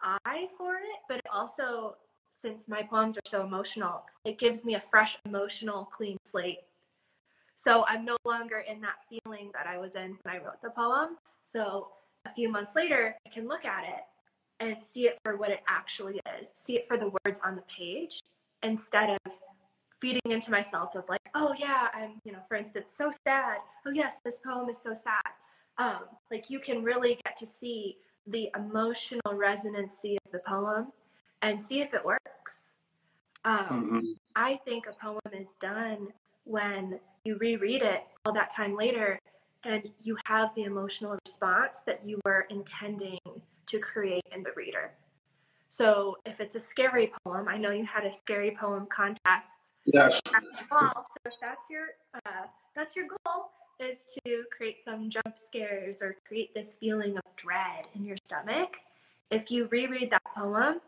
eye 0.02 0.48
for 0.58 0.74
it, 0.74 1.00
but 1.08 1.18
it 1.18 1.26
also 1.32 1.96
since 2.44 2.68
my 2.68 2.82
poems 2.82 3.16
are 3.16 3.22
so 3.24 3.42
emotional, 3.42 4.04
it 4.26 4.38
gives 4.38 4.64
me 4.64 4.74
a 4.74 4.82
fresh 4.90 5.16
emotional 5.24 5.88
clean 5.96 6.18
slate. 6.30 6.58
So 7.56 7.86
I'm 7.88 8.04
no 8.04 8.18
longer 8.26 8.58
in 8.70 8.82
that 8.82 8.96
feeling 9.08 9.50
that 9.54 9.66
I 9.66 9.78
was 9.78 9.94
in 9.94 10.18
when 10.22 10.36
I 10.36 10.44
wrote 10.44 10.60
the 10.62 10.68
poem. 10.68 11.16
So 11.50 11.88
a 12.26 12.34
few 12.34 12.50
months 12.50 12.72
later, 12.76 13.16
I 13.26 13.30
can 13.30 13.48
look 13.48 13.64
at 13.64 13.84
it 13.84 14.04
and 14.60 14.76
see 14.92 15.06
it 15.06 15.18
for 15.24 15.36
what 15.36 15.50
it 15.50 15.60
actually 15.68 16.20
is, 16.38 16.48
see 16.56 16.74
it 16.74 16.86
for 16.86 16.98
the 16.98 17.10
words 17.24 17.40
on 17.42 17.56
the 17.56 17.62
page 17.62 18.20
instead 18.62 19.10
of 19.10 19.32
feeding 20.00 20.20
into 20.26 20.50
myself 20.50 20.94
of 20.94 21.04
like, 21.08 21.22
oh 21.34 21.54
yeah, 21.58 21.88
I'm, 21.94 22.20
you 22.24 22.32
know, 22.32 22.40
for 22.46 22.58
instance, 22.58 22.90
so 22.96 23.10
sad. 23.26 23.58
Oh 23.86 23.90
yes, 23.90 24.16
this 24.22 24.38
poem 24.44 24.68
is 24.68 24.76
so 24.82 24.92
sad. 24.92 25.22
Um, 25.78 26.00
like 26.30 26.50
you 26.50 26.60
can 26.60 26.82
really 26.82 27.18
get 27.24 27.38
to 27.38 27.46
see 27.46 27.96
the 28.26 28.50
emotional 28.54 29.32
resonancy 29.32 30.18
of 30.26 30.32
the 30.32 30.40
poem 30.46 30.92
and 31.44 31.60
see 31.62 31.80
if 31.80 31.92
it 31.92 32.04
works. 32.04 32.56
Um, 33.44 33.58
mm-hmm. 33.68 34.00
I 34.34 34.58
think 34.64 34.86
a 34.86 34.94
poem 34.94 35.20
is 35.32 35.48
done 35.60 36.08
when 36.44 36.98
you 37.24 37.36
reread 37.36 37.82
it 37.82 38.00
all 38.24 38.32
that 38.32 38.54
time 38.54 38.74
later 38.74 39.18
and 39.64 39.90
you 40.02 40.16
have 40.24 40.50
the 40.56 40.62
emotional 40.62 41.18
response 41.26 41.78
that 41.86 42.00
you 42.04 42.18
were 42.24 42.46
intending 42.50 43.18
to 43.66 43.78
create 43.78 44.24
in 44.34 44.42
the 44.42 44.50
reader. 44.56 44.92
So 45.68 46.16
if 46.24 46.40
it's 46.40 46.54
a 46.54 46.60
scary 46.60 47.12
poem, 47.24 47.46
I 47.48 47.58
know 47.58 47.70
you 47.70 47.84
had 47.84 48.04
a 48.04 48.12
scary 48.12 48.56
poem 48.58 48.86
contest. 48.94 49.50
Yes. 49.84 50.20
So 50.26 50.32
if 51.26 51.34
that's 51.40 51.60
your 51.70 51.86
uh, 52.14 52.46
that's 52.74 52.96
your 52.96 53.06
goal 53.08 53.50
is 53.80 53.98
to 54.24 54.44
create 54.56 54.76
some 54.82 55.10
jump 55.10 55.36
scares 55.36 56.00
or 56.00 56.16
create 56.26 56.54
this 56.54 56.74
feeling 56.80 57.16
of 57.16 57.24
dread 57.36 57.84
in 57.94 58.04
your 58.04 58.16
stomach. 58.24 58.76
If 59.30 59.50
you 59.50 59.66
reread 59.70 60.10
that 60.10 60.22
poem, 60.34 60.80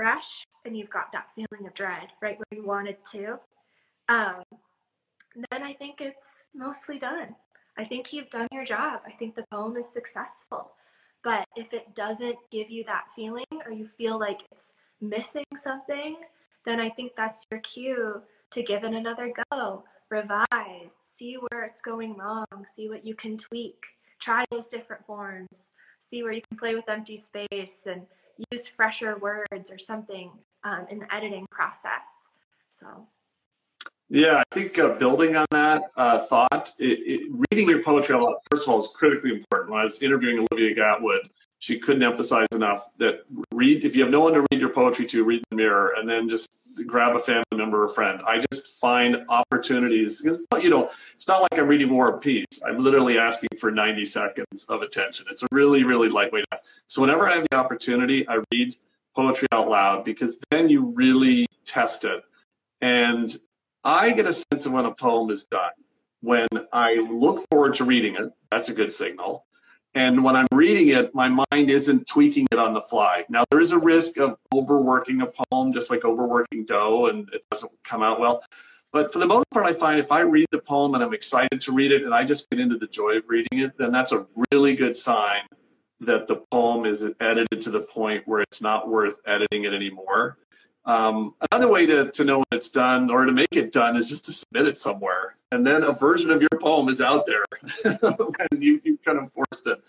fresh 0.00 0.46
and 0.64 0.74
you've 0.74 0.88
got 0.88 1.12
that 1.12 1.26
feeling 1.34 1.66
of 1.66 1.74
dread 1.74 2.08
right 2.22 2.38
where 2.38 2.58
you 2.58 2.66
wanted 2.66 2.96
to, 3.12 3.38
um, 4.08 4.42
then 5.50 5.62
I 5.62 5.74
think 5.74 6.00
it's 6.00 6.24
mostly 6.54 6.98
done. 6.98 7.36
I 7.76 7.84
think 7.84 8.10
you've 8.10 8.30
done 8.30 8.48
your 8.50 8.64
job. 8.64 9.02
I 9.06 9.10
think 9.12 9.34
the 9.34 9.44
poem 9.52 9.76
is 9.76 9.86
successful. 9.92 10.72
But 11.22 11.46
if 11.54 11.74
it 11.74 11.94
doesn't 11.94 12.36
give 12.50 12.70
you 12.70 12.82
that 12.84 13.04
feeling 13.14 13.44
or 13.66 13.72
you 13.72 13.88
feel 13.98 14.18
like 14.18 14.40
it's 14.52 14.72
missing 15.02 15.44
something, 15.62 16.16
then 16.64 16.80
I 16.80 16.88
think 16.88 17.12
that's 17.14 17.44
your 17.50 17.60
cue 17.60 18.22
to 18.52 18.62
give 18.62 18.84
it 18.84 18.94
another 18.94 19.32
go, 19.52 19.84
revise, 20.08 20.94
see 21.18 21.36
where 21.50 21.64
it's 21.64 21.82
going 21.82 22.16
wrong, 22.16 22.46
see 22.74 22.88
what 22.88 23.04
you 23.04 23.14
can 23.14 23.36
tweak, 23.36 23.84
try 24.18 24.44
those 24.50 24.66
different 24.66 25.04
forms, 25.06 25.66
see 26.08 26.22
where 26.22 26.32
you 26.32 26.42
can 26.48 26.58
play 26.58 26.74
with 26.74 26.88
empty 26.88 27.18
space 27.18 27.84
and 27.84 28.06
use 28.52 28.66
fresher 28.66 29.18
words 29.18 29.70
or 29.70 29.78
something 29.78 30.30
um, 30.64 30.86
in 30.90 30.98
the 30.98 31.14
editing 31.14 31.46
process. 31.50 32.06
So. 32.78 33.06
Yeah, 34.08 34.38
I 34.38 34.54
think 34.54 34.78
uh, 34.78 34.88
building 34.94 35.36
on 35.36 35.46
that 35.52 35.82
uh, 35.96 36.18
thought, 36.26 36.72
it, 36.78 36.98
it, 37.06 37.44
reading 37.50 37.68
your 37.68 37.82
poetry 37.82 38.16
a 38.16 38.18
lot, 38.18 38.38
first 38.50 38.66
of 38.66 38.74
all, 38.74 38.80
is 38.80 38.88
critically 38.88 39.30
important. 39.30 39.70
When 39.70 39.80
I 39.80 39.84
was 39.84 40.02
interviewing 40.02 40.44
Olivia 40.50 40.74
Gatwood, 40.74 41.28
she 41.60 41.78
couldn't 41.78 42.02
emphasize 42.02 42.48
enough 42.52 42.88
that 42.98 43.24
read, 43.52 43.84
if 43.84 43.94
you 43.94 44.02
have 44.02 44.10
no 44.10 44.20
one 44.20 44.32
to 44.32 44.40
read 44.50 44.60
your 44.60 44.70
poetry 44.70 45.06
to, 45.06 45.24
read 45.24 45.42
the 45.50 45.56
mirror 45.56 45.94
and 45.96 46.08
then 46.08 46.28
just 46.28 46.50
grab 46.86 47.14
a 47.14 47.18
family 47.18 47.44
member 47.52 47.84
or 47.84 47.88
friend. 47.88 48.20
I 48.26 48.42
just 48.50 48.68
find 48.80 49.18
opportunities, 49.28 50.22
because, 50.22 50.38
you 50.62 50.70
know, 50.70 50.90
it's 51.16 51.28
not 51.28 51.42
like 51.42 51.60
I'm 51.60 51.68
reading 51.68 51.90
War 51.90 52.14
and 52.14 52.20
Peace. 52.20 52.46
I'm 52.66 52.82
literally 52.82 53.18
asking 53.18 53.50
for 53.58 53.70
90 53.70 54.04
seconds 54.06 54.64
of 54.68 54.80
attention. 54.80 55.26
It's 55.30 55.42
a 55.42 55.46
really, 55.52 55.84
really 55.84 56.08
lightweight 56.08 56.46
ask. 56.52 56.64
So 56.86 57.02
whenever 57.02 57.28
I 57.28 57.36
have 57.36 57.46
the 57.50 57.56
opportunity, 57.56 58.26
I 58.26 58.38
read 58.52 58.74
poetry 59.14 59.48
out 59.52 59.68
loud 59.68 60.04
because 60.04 60.38
then 60.50 60.70
you 60.70 60.86
really 60.86 61.46
test 61.68 62.04
it. 62.04 62.22
And 62.80 63.36
I 63.84 64.12
get 64.12 64.26
a 64.26 64.32
sense 64.32 64.64
of 64.64 64.72
when 64.72 64.86
a 64.86 64.94
poem 64.94 65.30
is 65.30 65.44
done. 65.44 65.72
When 66.22 66.48
I 66.72 66.94
look 66.94 67.46
forward 67.50 67.74
to 67.74 67.84
reading 67.84 68.14
it, 68.14 68.32
that's 68.50 68.70
a 68.70 68.74
good 68.74 68.92
signal. 68.92 69.44
And 69.94 70.22
when 70.22 70.36
I'm 70.36 70.46
reading 70.52 70.88
it, 70.88 71.14
my 71.14 71.28
mind 71.28 71.68
isn't 71.68 72.06
tweaking 72.08 72.46
it 72.52 72.58
on 72.58 72.74
the 72.74 72.80
fly. 72.80 73.24
Now, 73.28 73.44
there 73.50 73.60
is 73.60 73.72
a 73.72 73.78
risk 73.78 74.18
of 74.18 74.36
overworking 74.54 75.20
a 75.22 75.26
poem, 75.26 75.72
just 75.72 75.90
like 75.90 76.04
overworking 76.04 76.64
dough, 76.64 77.06
and 77.06 77.28
it 77.32 77.42
doesn't 77.50 77.72
come 77.82 78.02
out 78.02 78.20
well. 78.20 78.44
But 78.92 79.12
for 79.12 79.18
the 79.18 79.26
most 79.26 79.46
part, 79.50 79.66
I 79.66 79.72
find 79.72 79.98
if 79.98 80.12
I 80.12 80.20
read 80.20 80.46
the 80.50 80.58
poem 80.58 80.94
and 80.94 81.02
I'm 81.02 81.14
excited 81.14 81.60
to 81.62 81.72
read 81.72 81.92
it 81.92 82.02
and 82.02 82.14
I 82.14 82.24
just 82.24 82.50
get 82.50 82.60
into 82.60 82.76
the 82.76 82.86
joy 82.86 83.16
of 83.16 83.24
reading 83.28 83.60
it, 83.60 83.76
then 83.78 83.92
that's 83.92 84.12
a 84.12 84.26
really 84.52 84.74
good 84.74 84.96
sign 84.96 85.42
that 86.00 86.26
the 86.26 86.36
poem 86.50 86.86
is 86.86 87.04
edited 87.20 87.60
to 87.62 87.70
the 87.70 87.80
point 87.80 88.26
where 88.26 88.40
it's 88.40 88.62
not 88.62 88.88
worth 88.88 89.16
editing 89.26 89.64
it 89.64 89.74
anymore. 89.74 90.38
Um, 90.84 91.34
another 91.50 91.68
way 91.68 91.86
to, 91.86 92.10
to 92.10 92.24
know 92.24 92.38
when 92.38 92.46
it's 92.52 92.70
done 92.70 93.10
or 93.10 93.24
to 93.24 93.32
make 93.32 93.54
it 93.54 93.72
done 93.72 93.96
is 93.96 94.08
just 94.08 94.24
to 94.26 94.32
submit 94.32 94.66
it 94.66 94.78
somewhere. 94.78 95.36
And 95.52 95.66
then 95.66 95.82
a 95.82 95.92
version 95.92 96.30
of 96.30 96.40
your 96.40 96.60
poem 96.60 96.88
is 96.88 97.00
out 97.00 97.26
there 97.26 97.44
and 98.50 98.62
you, 98.62 98.80
you 98.84 98.98
kind 99.04 99.18
of 99.18 99.32
forced 99.32 99.66
it. 99.66 99.82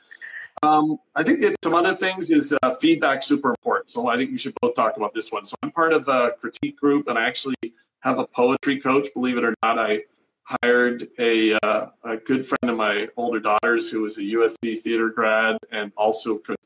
Um, 0.64 1.00
I 1.16 1.24
think 1.24 1.40
that 1.42 1.56
some 1.64 1.74
other 1.74 1.96
things 1.96 2.28
is 2.28 2.54
uh, 2.62 2.76
feedback 2.76 3.24
super 3.24 3.50
important. 3.50 3.96
So 3.96 4.08
I 4.08 4.18
think 4.18 4.32
we 4.32 4.38
should 4.38 4.54
both 4.62 4.76
talk 4.76 4.98
about 4.98 5.14
this 5.14 5.32
one. 5.32 5.46
So 5.46 5.56
I'm 5.64 5.72
part 5.72 5.94
of 5.94 6.08
a 6.08 6.32
critique 6.40 6.78
group 6.78 7.08
and 7.08 7.18
I 7.18 7.26
actually 7.26 7.56
have 8.02 8.20
a 8.20 8.28
poetry 8.28 8.80
coach. 8.80 9.08
Believe 9.14 9.38
it 9.38 9.44
or 9.44 9.56
not, 9.64 9.80
I 9.80 10.02
hired 10.44 11.08
a, 11.18 11.54
uh, 11.64 11.88
a 12.04 12.18
good 12.18 12.46
friend 12.46 12.70
of 12.70 12.76
my 12.76 13.08
older 13.16 13.40
daughter's 13.40 13.90
who 13.90 14.02
was 14.02 14.18
a 14.18 14.22
USC 14.22 14.82
theater 14.82 15.10
grad 15.10 15.58
and 15.72 15.92
also 15.96 16.38
could 16.38 16.58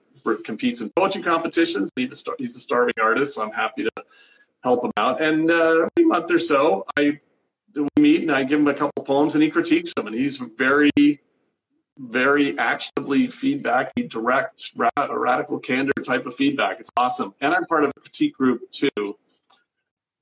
competes 0.44 0.82
in 0.82 0.90
poetry 0.92 1.22
competitions. 1.22 1.92
He's 1.96 2.56
a 2.56 2.60
starving 2.60 2.96
artist, 3.02 3.36
so 3.36 3.44
I'm 3.44 3.52
happy 3.52 3.84
to 3.84 3.92
help 4.64 4.84
him 4.84 4.92
out. 4.98 5.22
And 5.22 5.52
uh, 5.52 5.88
every 5.98 6.08
month 6.08 6.32
or 6.32 6.40
so, 6.40 6.84
I 6.98 7.20
we 7.76 8.02
meet 8.02 8.22
and 8.22 8.32
I 8.32 8.44
give 8.44 8.60
him 8.60 8.68
a 8.68 8.74
couple 8.74 9.04
poems 9.04 9.36
and 9.36 9.44
he 9.44 9.50
critiques 9.50 9.94
them. 9.94 10.08
And 10.08 10.16
he's 10.16 10.38
very, 10.38 10.92
very 11.98 12.58
actively 12.58 13.28
feedback, 13.28 13.94
direct, 14.08 14.72
ra- 14.76 14.90
radical 14.98 15.60
candor 15.60 15.94
type 16.04 16.26
of 16.26 16.36
feedback. 16.36 16.80
It's 16.80 16.90
awesome. 16.98 17.34
And 17.42 17.54
I'm 17.54 17.66
part 17.66 17.84
of 17.84 17.92
a 17.96 18.00
critique 18.00 18.36
group 18.36 18.62
too. 18.74 19.18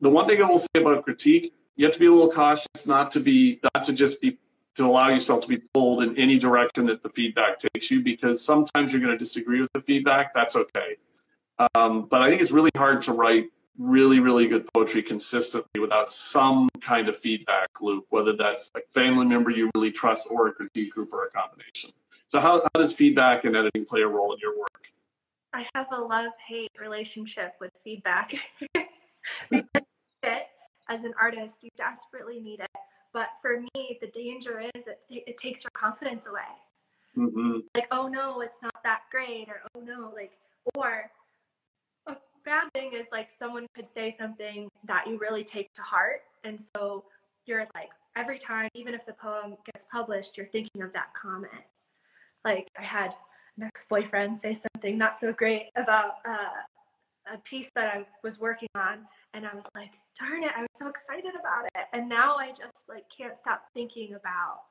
The 0.01 0.09
one 0.09 0.25
thing 0.27 0.41
I 0.41 0.45
will 0.45 0.59
say 0.59 0.67
about 0.75 1.03
critique, 1.03 1.53
you 1.75 1.85
have 1.85 1.93
to 1.93 1.99
be 1.99 2.07
a 2.07 2.11
little 2.11 2.31
cautious 2.31 2.85
not 2.85 3.11
to 3.11 3.19
be 3.19 3.59
not 3.63 3.83
to 3.85 3.93
just 3.93 4.21
be 4.21 4.37
to 4.77 4.85
allow 4.85 5.09
yourself 5.09 5.41
to 5.41 5.47
be 5.47 5.57
pulled 5.73 6.01
in 6.03 6.17
any 6.17 6.39
direction 6.39 6.85
that 6.87 7.03
the 7.03 7.09
feedback 7.09 7.59
takes 7.59 7.91
you 7.91 8.01
because 8.01 8.43
sometimes 8.43 8.91
you're 8.91 9.01
going 9.01 9.13
to 9.13 9.17
disagree 9.17 9.61
with 9.61 9.71
the 9.73 9.81
feedback. 9.81 10.33
That's 10.33 10.55
okay. 10.55 10.97
Um, 11.75 12.07
but 12.09 12.21
I 12.21 12.29
think 12.29 12.41
it's 12.41 12.51
really 12.51 12.71
hard 12.75 13.03
to 13.03 13.13
write 13.13 13.45
really, 13.77 14.19
really 14.19 14.47
good 14.47 14.67
poetry 14.73 15.03
consistently 15.03 15.79
without 15.79 16.11
some 16.11 16.69
kind 16.81 17.07
of 17.07 17.17
feedback 17.17 17.69
loop, 17.81 18.05
whether 18.09 18.35
that's 18.35 18.71
a 18.75 18.81
family 18.93 19.25
member 19.25 19.51
you 19.51 19.69
really 19.75 19.91
trust 19.91 20.27
or 20.29 20.47
a 20.47 20.51
critique 20.51 20.91
group 20.93 21.13
or 21.13 21.25
a 21.25 21.29
combination. 21.31 21.91
So, 22.31 22.39
how, 22.39 22.61
how 22.61 22.81
does 22.81 22.93
feedback 22.93 23.45
and 23.45 23.55
editing 23.55 23.85
play 23.85 24.01
a 24.01 24.07
role 24.07 24.33
in 24.33 24.39
your 24.39 24.57
work? 24.57 24.87
I 25.53 25.65
have 25.75 25.85
a 25.91 26.01
love 26.01 26.31
hate 26.47 26.71
relationship 26.79 27.53
with 27.61 27.71
feedback. 27.83 28.33
As 30.89 31.05
an 31.05 31.13
artist, 31.19 31.57
you 31.61 31.69
desperately 31.77 32.39
need 32.39 32.59
it 32.59 32.69
but 33.13 33.27
for 33.41 33.61
me, 33.61 33.97
the 34.01 34.07
danger 34.07 34.59
is 34.59 34.87
it, 34.87 34.99
it 35.09 35.37
takes 35.37 35.63
your 35.63 35.71
confidence 35.73 36.25
away. 36.25 36.41
Mm-hmm. 37.17 37.59
Like, 37.75 37.87
oh 37.91 38.07
no, 38.07 38.41
it's 38.41 38.61
not 38.61 38.75
that 38.83 39.01
great, 39.11 39.47
or 39.47 39.61
oh 39.75 39.81
no, 39.81 40.11
like, 40.15 40.31
or 40.75 41.09
a 42.07 42.15
bad 42.43 42.71
thing 42.73 42.93
is 42.93 43.05
like 43.11 43.29
someone 43.37 43.67
could 43.75 43.87
say 43.93 44.15
something 44.19 44.67
that 44.87 45.07
you 45.07 45.17
really 45.19 45.43
take 45.43 45.71
to 45.73 45.81
heart. 45.81 46.21
And 46.43 46.59
so 46.75 47.05
you're 47.45 47.67
like, 47.75 47.89
every 48.15 48.39
time, 48.39 48.69
even 48.73 48.93
if 48.93 49.05
the 49.05 49.13
poem 49.13 49.55
gets 49.71 49.85
published, 49.91 50.37
you're 50.37 50.47
thinking 50.47 50.81
of 50.81 50.91
that 50.93 51.13
comment. 51.13 51.53
Like, 52.43 52.67
I 52.77 52.83
had 52.83 53.13
an 53.57 53.63
ex 53.63 53.85
boyfriend 53.87 54.39
say 54.39 54.57
something 54.73 54.97
not 54.97 55.19
so 55.19 55.31
great 55.31 55.67
about 55.75 56.15
uh, 56.27 57.33
a 57.33 57.37
piece 57.43 57.69
that 57.75 57.93
I 57.93 58.05
was 58.23 58.39
working 58.39 58.69
on. 58.75 58.99
And 59.33 59.45
I 59.45 59.53
was 59.53 59.65
like, 59.75 59.91
darn 60.19 60.43
it, 60.43 60.51
I 60.55 60.61
was 60.61 60.69
so 60.77 60.87
excited 60.87 61.33
about 61.39 61.65
it. 61.75 61.87
And 61.93 62.07
now 62.07 62.35
I 62.37 62.49
just 62.49 62.87
like 62.87 63.05
can't 63.15 63.33
stop 63.41 63.63
thinking 63.73 64.15
about 64.15 64.63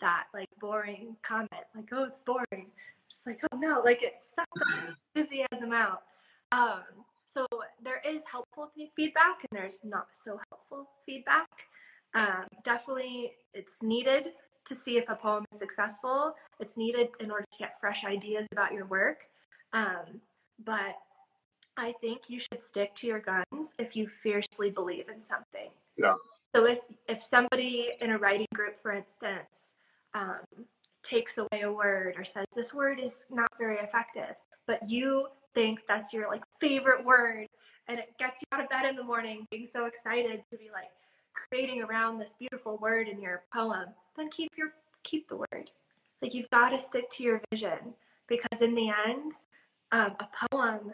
that 0.00 0.24
like 0.34 0.48
boring 0.60 1.16
comment. 1.26 1.50
Like, 1.74 1.88
oh, 1.92 2.04
it's 2.04 2.20
boring. 2.20 2.66
Just 3.10 3.26
like, 3.26 3.40
oh 3.52 3.56
no, 3.56 3.82
like 3.84 4.02
it 4.02 4.14
sucks 4.34 4.96
enthusiasm 5.14 5.72
out. 5.72 6.02
Um, 6.52 6.82
so 7.32 7.46
there 7.82 8.02
is 8.06 8.22
helpful 8.30 8.70
feedback 8.96 9.38
and 9.50 9.60
there's 9.60 9.78
not 9.84 10.08
so 10.12 10.40
helpful 10.50 10.88
feedback. 11.06 11.48
Um, 12.14 12.46
definitely, 12.64 13.32
it's 13.54 13.76
needed 13.82 14.32
to 14.68 14.74
see 14.74 14.98
if 14.98 15.04
a 15.08 15.14
poem 15.14 15.44
is 15.52 15.58
successful. 15.58 16.34
It's 16.58 16.76
needed 16.76 17.08
in 17.20 17.30
order 17.30 17.44
to 17.44 17.58
get 17.58 17.78
fresh 17.80 18.04
ideas 18.04 18.46
about 18.52 18.72
your 18.72 18.86
work. 18.86 19.18
Um, 19.72 20.20
but 20.64 20.96
I 21.76 21.94
think 22.00 22.22
you 22.28 22.40
should 22.40 22.62
stick 22.62 22.94
to 22.96 23.06
your 23.06 23.20
guns 23.20 23.74
if 23.78 23.96
you 23.96 24.08
fiercely 24.22 24.70
believe 24.70 25.08
in 25.08 25.22
something. 25.22 25.70
Yeah. 25.96 26.14
So 26.54 26.66
if 26.66 26.78
if 27.08 27.22
somebody 27.22 27.90
in 28.00 28.10
a 28.10 28.18
writing 28.18 28.48
group, 28.54 28.80
for 28.82 28.92
instance, 28.92 29.72
um, 30.14 30.40
takes 31.02 31.38
away 31.38 31.62
a 31.62 31.72
word 31.72 32.14
or 32.18 32.24
says 32.24 32.46
this 32.54 32.74
word 32.74 33.00
is 33.00 33.18
not 33.30 33.48
very 33.58 33.78
effective, 33.78 34.34
but 34.66 34.88
you 34.88 35.28
think 35.54 35.80
that's 35.88 36.12
your 36.12 36.28
like 36.28 36.42
favorite 36.60 37.04
word, 37.04 37.46
and 37.88 37.98
it 37.98 38.14
gets 38.18 38.40
you 38.40 38.46
out 38.52 38.64
of 38.64 38.68
bed 38.68 38.84
in 38.88 38.96
the 38.96 39.02
morning, 39.02 39.46
being 39.50 39.68
so 39.72 39.86
excited 39.86 40.42
to 40.50 40.56
be 40.56 40.70
like 40.72 40.90
creating 41.32 41.82
around 41.82 42.18
this 42.18 42.34
beautiful 42.38 42.76
word 42.78 43.08
in 43.08 43.20
your 43.20 43.42
poem, 43.52 43.86
then 44.16 44.28
keep 44.30 44.50
your 44.56 44.72
keep 45.04 45.28
the 45.28 45.36
word. 45.36 45.70
Like 46.22 46.34
you've 46.34 46.50
got 46.50 46.70
to 46.70 46.80
stick 46.80 47.10
to 47.12 47.22
your 47.22 47.40
vision 47.50 47.94
because 48.28 48.60
in 48.60 48.74
the 48.74 48.90
end, 49.08 49.32
um, 49.92 50.16
a 50.20 50.48
poem 50.50 50.92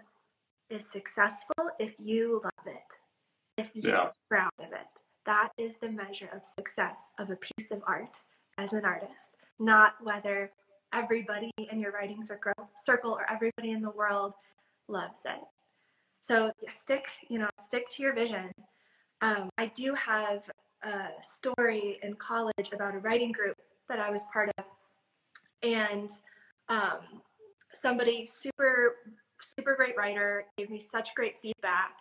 is 0.70 0.84
successful 0.92 1.70
if 1.78 1.94
you 1.98 2.40
love 2.44 2.66
it, 2.66 3.62
if 3.62 3.68
you're 3.74 3.94
yeah. 3.94 4.08
proud 4.28 4.50
of 4.58 4.72
it. 4.72 4.86
That 5.24 5.48
is 5.58 5.74
the 5.80 5.88
measure 5.88 6.28
of 6.34 6.42
success 6.46 6.98
of 7.18 7.30
a 7.30 7.36
piece 7.36 7.70
of 7.70 7.82
art 7.86 8.16
as 8.58 8.72
an 8.72 8.84
artist, 8.84 9.36
not 9.58 9.94
whether 10.02 10.50
everybody 10.94 11.50
in 11.70 11.80
your 11.80 11.92
writing 11.92 12.24
circle, 12.24 12.52
circle 12.84 13.10
or 13.12 13.26
everybody 13.30 13.72
in 13.72 13.82
the 13.82 13.90
world 13.90 14.32
loves 14.88 15.20
it. 15.24 15.40
So 16.22 16.50
stick, 16.68 17.06
you 17.28 17.38
know, 17.38 17.48
stick 17.64 17.88
to 17.90 18.02
your 18.02 18.14
vision. 18.14 18.50
Um, 19.20 19.48
I 19.58 19.66
do 19.74 19.94
have 19.94 20.42
a 20.82 21.08
story 21.22 21.98
in 22.02 22.14
college 22.14 22.70
about 22.72 22.94
a 22.94 22.98
writing 22.98 23.32
group 23.32 23.56
that 23.88 23.98
I 23.98 24.10
was 24.10 24.22
part 24.32 24.50
of, 24.58 24.64
and 25.62 26.10
um, 26.68 27.22
somebody 27.72 28.26
super 28.26 28.96
super 29.42 29.74
great 29.74 29.96
writer, 29.96 30.44
gave 30.56 30.70
me 30.70 30.82
such 30.90 31.14
great 31.14 31.34
feedback, 31.42 31.92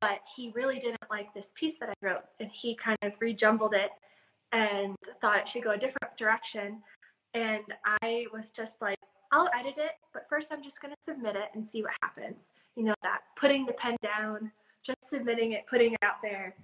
but 0.00 0.20
he 0.34 0.52
really 0.54 0.78
didn't 0.78 1.10
like 1.10 1.32
this 1.34 1.46
piece 1.54 1.74
that 1.80 1.90
I 1.90 1.94
wrote 2.02 2.24
and 2.38 2.50
he 2.50 2.76
kind 2.76 2.98
of 3.02 3.12
rejumbled 3.20 3.74
it 3.74 3.90
and 4.52 4.96
thought 5.20 5.38
it 5.38 5.48
should 5.48 5.64
go 5.64 5.72
a 5.72 5.78
different 5.78 6.16
direction. 6.18 6.82
And 7.34 7.62
I 8.02 8.26
was 8.32 8.50
just 8.50 8.80
like, 8.80 8.98
I'll 9.32 9.48
edit 9.58 9.74
it, 9.76 9.92
but 10.12 10.26
first 10.28 10.48
I'm 10.50 10.62
just 10.62 10.80
going 10.80 10.92
to 10.92 11.02
submit 11.04 11.36
it 11.36 11.50
and 11.54 11.64
see 11.64 11.82
what 11.82 11.92
happens. 12.02 12.42
You 12.76 12.84
know, 12.84 12.94
that 13.02 13.20
putting 13.38 13.66
the 13.66 13.74
pen 13.74 13.96
down, 14.02 14.50
just 14.84 14.98
submitting 15.08 15.52
it, 15.52 15.64
putting 15.68 15.92
it 15.92 16.02
out 16.02 16.16
there 16.22 16.54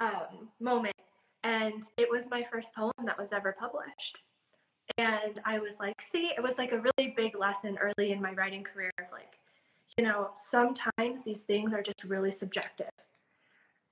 um, 0.00 0.48
moment. 0.60 0.96
And 1.44 1.84
it 1.96 2.08
was 2.10 2.24
my 2.30 2.44
first 2.50 2.74
poem 2.74 2.92
that 3.04 3.18
was 3.18 3.32
ever 3.32 3.54
published. 3.58 4.18
And 4.98 5.40
I 5.44 5.58
was 5.58 5.74
like, 5.78 5.96
see, 6.12 6.30
it 6.36 6.42
was 6.42 6.54
like 6.58 6.72
a 6.72 6.80
really 6.80 7.14
big 7.16 7.36
lesson 7.38 7.78
early 7.80 8.12
in 8.12 8.20
my 8.20 8.32
writing 8.32 8.64
career 8.64 8.90
of 8.98 9.06
like, 9.12 9.35
you 9.96 10.04
know, 10.04 10.30
sometimes 10.50 11.22
these 11.24 11.40
things 11.40 11.72
are 11.72 11.82
just 11.82 12.04
really 12.04 12.30
subjective. 12.30 12.90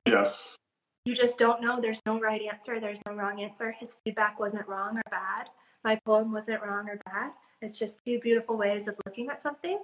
Yes. 0.06 0.56
You 1.04 1.14
just 1.14 1.38
don't 1.38 1.60
know. 1.60 1.80
There's 1.80 2.00
no 2.06 2.20
right 2.20 2.40
answer. 2.42 2.80
There's 2.80 3.00
no 3.06 3.14
wrong 3.14 3.40
answer. 3.40 3.72
His 3.72 3.96
feedback 4.04 4.38
wasn't 4.38 4.68
wrong 4.68 4.96
or 4.96 5.02
bad. 5.10 5.48
My 5.82 5.98
poem 6.06 6.32
wasn't 6.32 6.62
wrong 6.62 6.88
or 6.88 7.00
bad. 7.04 7.32
It's 7.62 7.78
just 7.78 7.94
two 8.04 8.18
beautiful 8.20 8.56
ways 8.56 8.88
of 8.88 8.96
looking 9.06 9.28
at 9.28 9.42
something. 9.42 9.78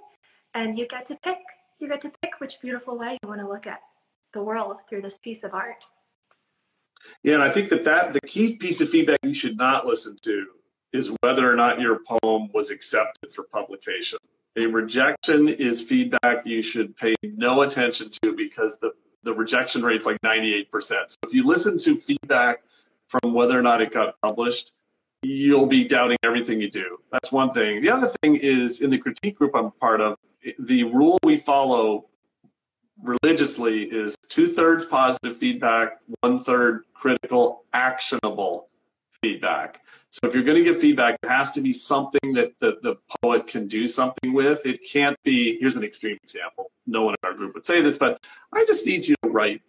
And 0.53 0.77
you 0.77 0.87
get 0.87 1.05
to 1.07 1.17
pick. 1.23 1.37
You 1.79 1.87
get 1.87 2.01
to 2.01 2.11
pick 2.21 2.39
which 2.39 2.61
beautiful 2.61 2.97
way 2.97 3.17
you 3.23 3.29
want 3.29 3.41
to 3.41 3.47
look 3.47 3.65
at 3.65 3.79
the 4.33 4.41
world 4.41 4.77
through 4.87 5.01
this 5.01 5.17
piece 5.17 5.43
of 5.43 5.53
art. 5.53 5.83
Yeah, 7.23 7.35
and 7.35 7.43
I 7.43 7.49
think 7.49 7.69
that, 7.69 7.83
that 7.85 8.13
the 8.13 8.21
key 8.21 8.55
piece 8.57 8.79
of 8.81 8.89
feedback 8.89 9.19
you 9.23 9.37
should 9.37 9.57
not 9.57 9.87
listen 9.87 10.17
to 10.23 10.45
is 10.93 11.11
whether 11.21 11.51
or 11.51 11.55
not 11.55 11.79
your 11.79 11.99
poem 12.07 12.49
was 12.53 12.69
accepted 12.69 13.33
for 13.33 13.45
publication. 13.45 14.19
A 14.57 14.65
rejection 14.65 15.47
is 15.47 15.81
feedback 15.81 16.45
you 16.45 16.61
should 16.61 16.95
pay 16.97 17.15
no 17.23 17.61
attention 17.61 18.09
to 18.21 18.35
because 18.35 18.77
the, 18.79 18.91
the 19.23 19.33
rejection 19.33 19.81
rate's 19.81 20.05
like 20.05 20.19
98%. 20.21 20.67
So 20.81 21.15
if 21.23 21.33
you 21.33 21.45
listen 21.45 21.79
to 21.79 21.95
feedback 21.95 22.63
from 23.07 23.33
whether 23.33 23.57
or 23.57 23.61
not 23.61 23.81
it 23.81 23.93
got 23.93 24.19
published, 24.21 24.73
you'll 25.21 25.67
be 25.67 25.87
doubting 25.87 26.17
everything 26.23 26.59
you 26.59 26.69
do. 26.69 26.97
That's 27.11 27.31
one 27.31 27.51
thing. 27.51 27.81
The 27.81 27.89
other 27.89 28.11
thing 28.21 28.35
is 28.35 28.81
in 28.81 28.89
the 28.89 28.97
critique 28.97 29.37
group 29.37 29.55
I'm 29.55 29.71
part 29.71 30.01
of, 30.01 30.17
the 30.59 30.83
rule 30.85 31.19
we 31.23 31.37
follow 31.37 32.07
religiously 33.01 33.83
is 33.83 34.15
two 34.27 34.47
thirds 34.47 34.83
positive 34.83 35.37
feedback, 35.37 35.99
one 36.21 36.43
third 36.43 36.83
critical, 36.93 37.63
actionable 37.73 38.67
feedback. 39.21 39.81
So 40.09 40.27
if 40.27 40.33
you're 40.33 40.43
going 40.43 40.57
to 40.57 40.63
give 40.63 40.79
feedback, 40.79 41.17
it 41.23 41.29
has 41.29 41.51
to 41.53 41.61
be 41.61 41.71
something 41.71 42.33
that 42.33 42.51
the, 42.59 42.77
the 42.81 42.97
poet 43.23 43.47
can 43.47 43.67
do 43.67 43.87
something 43.87 44.33
with. 44.33 44.65
It 44.65 44.81
can't 44.83 45.17
be, 45.23 45.57
here's 45.59 45.77
an 45.77 45.83
extreme 45.83 46.17
example. 46.23 46.71
No 46.85 47.03
one 47.03 47.15
in 47.21 47.29
our 47.29 47.33
group 47.33 47.53
would 47.53 47.65
say 47.65 47.81
this, 47.81 47.97
but 47.97 48.19
I 48.51 48.65
just 48.65 48.85
need 48.85 49.07
you 49.07 49.15
to 49.23 49.29
write 49.29 49.61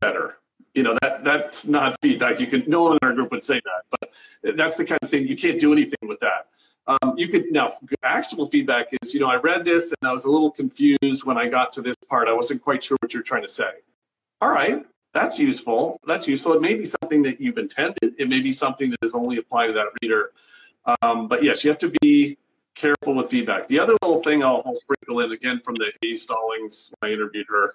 better. 0.00 0.36
You 0.74 0.84
know, 0.84 0.96
that 1.02 1.24
that's 1.24 1.66
not 1.66 1.96
feedback. 2.00 2.38
You 2.38 2.46
can 2.46 2.62
no 2.68 2.84
one 2.84 2.92
in 2.92 2.98
our 3.02 3.12
group 3.12 3.32
would 3.32 3.42
say 3.42 3.60
that, 3.64 3.82
but 3.90 4.56
that's 4.56 4.76
the 4.76 4.84
kind 4.84 5.00
of 5.02 5.10
thing 5.10 5.26
you 5.26 5.36
can't 5.36 5.58
do 5.58 5.72
anything 5.72 5.98
with 6.02 6.20
that. 6.20 6.46
Um, 6.86 7.14
you 7.16 7.26
could 7.26 7.50
now 7.50 7.72
actionable 8.04 8.46
feedback 8.46 8.86
is, 9.02 9.12
you 9.12 9.18
know, 9.18 9.28
I 9.28 9.36
read 9.36 9.64
this 9.64 9.92
and 10.00 10.08
I 10.08 10.12
was 10.12 10.26
a 10.26 10.30
little 10.30 10.50
confused 10.50 11.24
when 11.24 11.36
I 11.36 11.48
got 11.48 11.72
to 11.72 11.82
this 11.82 11.96
part. 12.08 12.28
I 12.28 12.32
wasn't 12.32 12.62
quite 12.62 12.84
sure 12.84 12.96
what 13.00 13.12
you're 13.12 13.24
trying 13.24 13.42
to 13.42 13.48
say. 13.48 13.70
All 14.40 14.48
right, 14.48 14.84
that's 15.12 15.38
useful. 15.38 16.00
That's 16.06 16.28
useful. 16.28 16.52
It 16.52 16.62
may 16.62 16.74
be 16.74 16.84
something 16.84 17.22
that 17.22 17.40
you've 17.40 17.58
intended. 17.58 18.14
It 18.18 18.28
may 18.28 18.40
be 18.40 18.52
something 18.52 18.90
that 18.90 18.98
is 19.02 19.14
only 19.14 19.38
applied 19.38 19.68
to 19.68 19.72
that 19.74 19.86
reader. 20.02 20.32
Um, 21.02 21.28
but 21.28 21.42
yes, 21.42 21.64
you 21.64 21.70
have 21.70 21.80
to 21.80 21.92
be 22.00 22.38
careful 22.74 23.14
with 23.14 23.30
feedback. 23.30 23.68
The 23.68 23.78
other 23.78 23.94
little 24.02 24.22
thing 24.22 24.42
I'll, 24.42 24.62
I'll 24.64 24.76
sprinkle 24.76 25.20
in 25.20 25.32
again 25.32 25.60
from 25.60 25.74
the 25.74 25.92
Hays 26.00 26.22
Stallings 26.22 26.92
I 27.02 27.08
interviewed 27.08 27.46
her. 27.48 27.74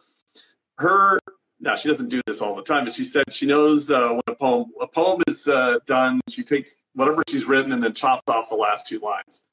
Her 0.78 1.20
now 1.60 1.76
she 1.76 1.88
doesn't 1.88 2.10
do 2.10 2.22
this 2.26 2.42
all 2.42 2.56
the 2.56 2.64
time, 2.64 2.86
but 2.86 2.94
she 2.94 3.04
said 3.04 3.32
she 3.32 3.46
knows 3.46 3.90
uh, 3.90 4.10
when 4.10 4.24
a 4.28 4.36
poem 4.36 4.72
a 4.82 4.88
poem 4.88 5.22
is 5.28 5.48
uh, 5.48 5.80
done. 5.86 6.22
She 6.30 6.44
takes 6.44 6.76
whatever 6.94 7.24
she's 7.28 7.46
written 7.46 7.72
and 7.72 7.82
then 7.82 7.94
chops 7.94 8.24
off 8.28 8.50
the 8.50 8.56
last 8.56 8.88
two 8.88 9.00
lines. 9.00 9.44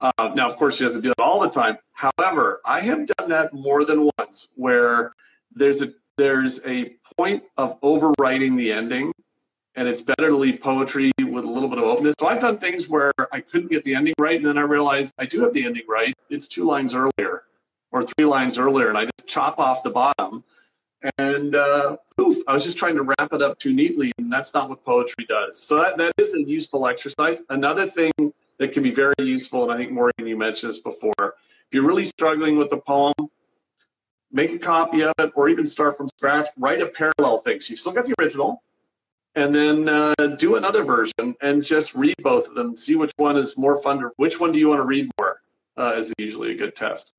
Uh, 0.00 0.32
now, 0.34 0.48
of 0.48 0.56
course, 0.56 0.76
she 0.76 0.84
doesn't 0.84 1.00
do 1.00 1.10
it 1.10 1.20
all 1.20 1.40
the 1.40 1.48
time. 1.48 1.78
However, 1.92 2.60
I 2.64 2.80
have 2.80 3.06
done 3.06 3.30
that 3.30 3.54
more 3.54 3.84
than 3.84 4.10
once, 4.18 4.48
where 4.56 5.12
there's 5.54 5.82
a 5.82 5.92
there's 6.18 6.64
a 6.66 6.96
point 7.16 7.44
of 7.56 7.80
overwriting 7.80 8.56
the 8.56 8.72
ending, 8.72 9.12
and 9.74 9.88
it's 9.88 10.02
better 10.02 10.28
to 10.28 10.36
leave 10.36 10.60
poetry 10.60 11.12
with 11.18 11.44
a 11.44 11.48
little 11.48 11.68
bit 11.68 11.78
of 11.78 11.84
openness. 11.84 12.14
So 12.18 12.26
I've 12.26 12.40
done 12.40 12.58
things 12.58 12.88
where 12.88 13.12
I 13.32 13.40
couldn't 13.40 13.70
get 13.70 13.84
the 13.84 13.94
ending 13.94 14.14
right, 14.18 14.36
and 14.36 14.46
then 14.46 14.58
I 14.58 14.62
realized 14.62 15.12
I 15.18 15.26
do 15.26 15.40
have 15.42 15.52
the 15.52 15.64
ending 15.64 15.84
right. 15.88 16.14
It's 16.30 16.48
two 16.48 16.64
lines 16.64 16.94
earlier 16.94 17.42
or 17.92 18.02
three 18.02 18.26
lines 18.26 18.58
earlier, 18.58 18.88
and 18.88 18.98
I 18.98 19.04
just 19.04 19.26
chop 19.26 19.58
off 19.58 19.82
the 19.82 19.90
bottom. 19.90 20.44
And 21.18 21.54
uh, 21.54 21.98
poof, 22.16 22.38
I 22.48 22.52
was 22.52 22.64
just 22.64 22.78
trying 22.78 22.96
to 22.96 23.02
wrap 23.02 23.32
it 23.32 23.42
up 23.42 23.58
too 23.58 23.72
neatly, 23.72 24.12
and 24.18 24.32
that's 24.32 24.52
not 24.54 24.68
what 24.68 24.84
poetry 24.84 25.24
does. 25.28 25.58
So 25.58 25.76
that, 25.76 25.96
that 25.98 26.12
is 26.18 26.34
a 26.34 26.42
useful 26.42 26.86
exercise. 26.86 27.42
Another 27.48 27.86
thing 27.86 28.12
that 28.58 28.72
can 28.72 28.82
be 28.82 28.90
very 28.90 29.14
useful, 29.18 29.62
and 29.62 29.72
I 29.72 29.76
think 29.76 29.92
Morgan, 29.92 30.26
you 30.26 30.36
mentioned 30.36 30.70
this 30.70 30.78
before, 30.78 31.12
if 31.18 31.72
you're 31.72 31.86
really 31.86 32.04
struggling 32.04 32.56
with 32.56 32.72
a 32.72 32.78
poem, 32.78 33.14
make 34.32 34.52
a 34.52 34.58
copy 34.58 35.02
of 35.02 35.14
it, 35.18 35.32
or 35.34 35.48
even 35.48 35.66
start 35.66 35.96
from 35.96 36.08
scratch. 36.08 36.48
Write 36.56 36.80
a 36.82 36.86
parallel 36.86 37.38
thing. 37.38 37.60
So 37.60 37.70
you 37.70 37.76
still 37.76 37.92
got 37.92 38.06
the 38.06 38.14
original, 38.20 38.62
and 39.34 39.54
then 39.54 39.88
uh, 39.88 40.14
do 40.38 40.56
another 40.56 40.82
version 40.82 41.34
and 41.40 41.64
just 41.64 41.94
read 41.94 42.14
both 42.22 42.48
of 42.48 42.54
them. 42.54 42.76
See 42.76 42.96
which 42.96 43.12
one 43.16 43.36
is 43.36 43.56
more 43.56 43.80
fun. 43.82 44.00
To, 44.00 44.10
which 44.16 44.40
one 44.40 44.52
do 44.52 44.58
you 44.58 44.68
want 44.68 44.80
to 44.80 44.84
read 44.84 45.10
more? 45.18 45.40
Uh, 45.78 45.94
is 45.96 46.12
usually 46.16 46.52
a 46.52 46.54
good 46.54 46.74
test. 46.74 47.12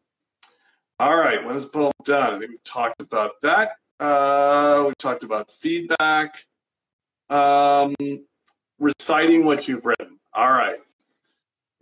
All 1.00 1.16
right, 1.16 1.46
when 1.46 1.56
is 1.56 1.66
poem 1.66 1.92
done? 2.04 2.36
I 2.36 2.40
think 2.40 2.52
we've 2.52 2.64
talked 2.64 3.02
about 3.02 3.34
that. 3.44 3.74
Uh, 4.00 4.86
we 4.88 4.94
talked 4.98 5.24
about 5.24 5.52
feedback. 5.52 6.46
Um, 7.30 7.94
reciting 8.80 9.46
what 9.46 9.68
you've 9.68 9.86
written. 9.86 10.18
All 10.34 10.52
right 10.52 10.78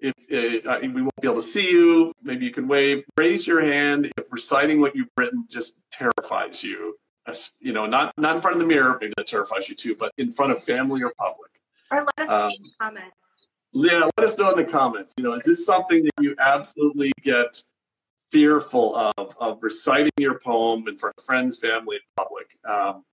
if 0.06 0.66
uh, 0.66 0.78
we 0.82 1.01
won't 1.01 1.16
be 1.22 1.28
able 1.28 1.41
to 1.41 1.47
see 1.47 1.70
you, 1.70 2.14
maybe 2.22 2.45
you 2.45 2.51
can 2.51 2.68
wave. 2.68 3.03
Raise 3.18 3.47
your 3.47 3.62
hand 3.62 4.12
if 4.18 4.32
reciting 4.32 4.80
what 4.80 4.95
you've 4.95 5.10
written 5.18 5.45
just 5.49 5.78
terrifies 5.91 6.64
you. 6.64 6.95
You 7.60 7.74
know, 7.74 7.88
not 7.88 8.14
not 8.18 8.36
in 8.36 8.41
front 8.41 8.56
of 8.56 8.62
the 8.62 8.68
mirror, 8.68 8.97
maybe 9.01 9.14
that 9.18 9.28
terrifies 9.28 9.68
you 9.68 9.76
too, 9.76 9.95
but 9.95 10.12
in 10.18 10.32
front 10.32 10.51
of 10.51 10.64
family 10.64 11.01
or 11.01 11.12
public. 11.18 11.51
Or 11.91 12.06
let 12.06 12.20
us 12.20 12.30
know 12.30 12.36
um, 12.36 12.51
in 12.51 12.64
the 12.64 12.70
comments. 12.80 13.16
Yeah, 13.74 14.10
let 14.18 14.26
us 14.26 14.38
know 14.38 14.51
in 14.51 14.58
the 14.58 14.72
comments. 14.72 15.14
You 15.18 15.24
know, 15.24 15.34
is 15.34 15.43
this 15.43 15.66
something 15.66 16.03
that 16.03 16.12
you 16.22 16.36
absolutely 16.39 17.12
get 17.24 17.62
fearful 18.32 19.12
of 19.18 19.36
of 19.39 19.58
reciting 19.64 20.12
your 20.18 20.39
poem 20.39 20.88
in 20.88 20.97
front 20.97 21.16
of 21.18 21.24
friends, 21.26 21.58
family, 21.58 21.97
and 21.97 22.16
public? 22.16 22.47
Um, 22.64 23.03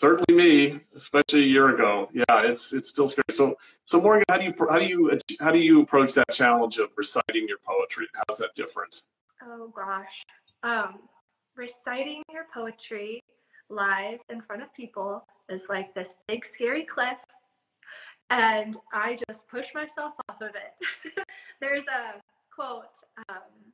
certainly 0.00 0.34
me, 0.34 0.80
especially 0.94 1.44
a 1.44 1.46
year 1.46 1.74
ago. 1.74 2.08
Yeah, 2.12 2.42
it's 2.42 2.72
it's 2.72 2.90
still 2.90 3.08
scary. 3.08 3.24
So 3.30 3.56
so 3.86 4.00
Morgan, 4.00 4.24
how 4.28 4.38
do 4.38 4.44
you 4.44 4.54
how 4.68 4.78
do 4.78 4.86
you 4.86 5.18
how 5.40 5.50
do 5.50 5.58
you 5.58 5.82
approach 5.82 6.14
that 6.14 6.30
challenge 6.32 6.78
of 6.78 6.90
reciting 6.96 7.46
your 7.48 7.58
poetry? 7.66 8.06
How's 8.14 8.38
that 8.38 8.54
different? 8.54 9.02
Oh 9.42 9.72
gosh, 9.74 10.24
um, 10.62 11.00
reciting 11.56 12.22
your 12.32 12.44
poetry 12.52 13.22
live 13.68 14.20
in 14.30 14.40
front 14.42 14.62
of 14.62 14.72
people 14.74 15.24
is 15.48 15.62
like 15.68 15.94
this 15.94 16.10
big 16.28 16.44
scary 16.44 16.84
cliff, 16.84 17.18
and 18.30 18.76
I 18.92 19.18
just 19.28 19.46
push 19.48 19.66
myself 19.74 20.14
off 20.28 20.40
of 20.40 20.50
it. 20.50 21.24
There's 21.60 21.84
a 21.84 22.20
quote 22.54 22.84
um, 23.28 23.72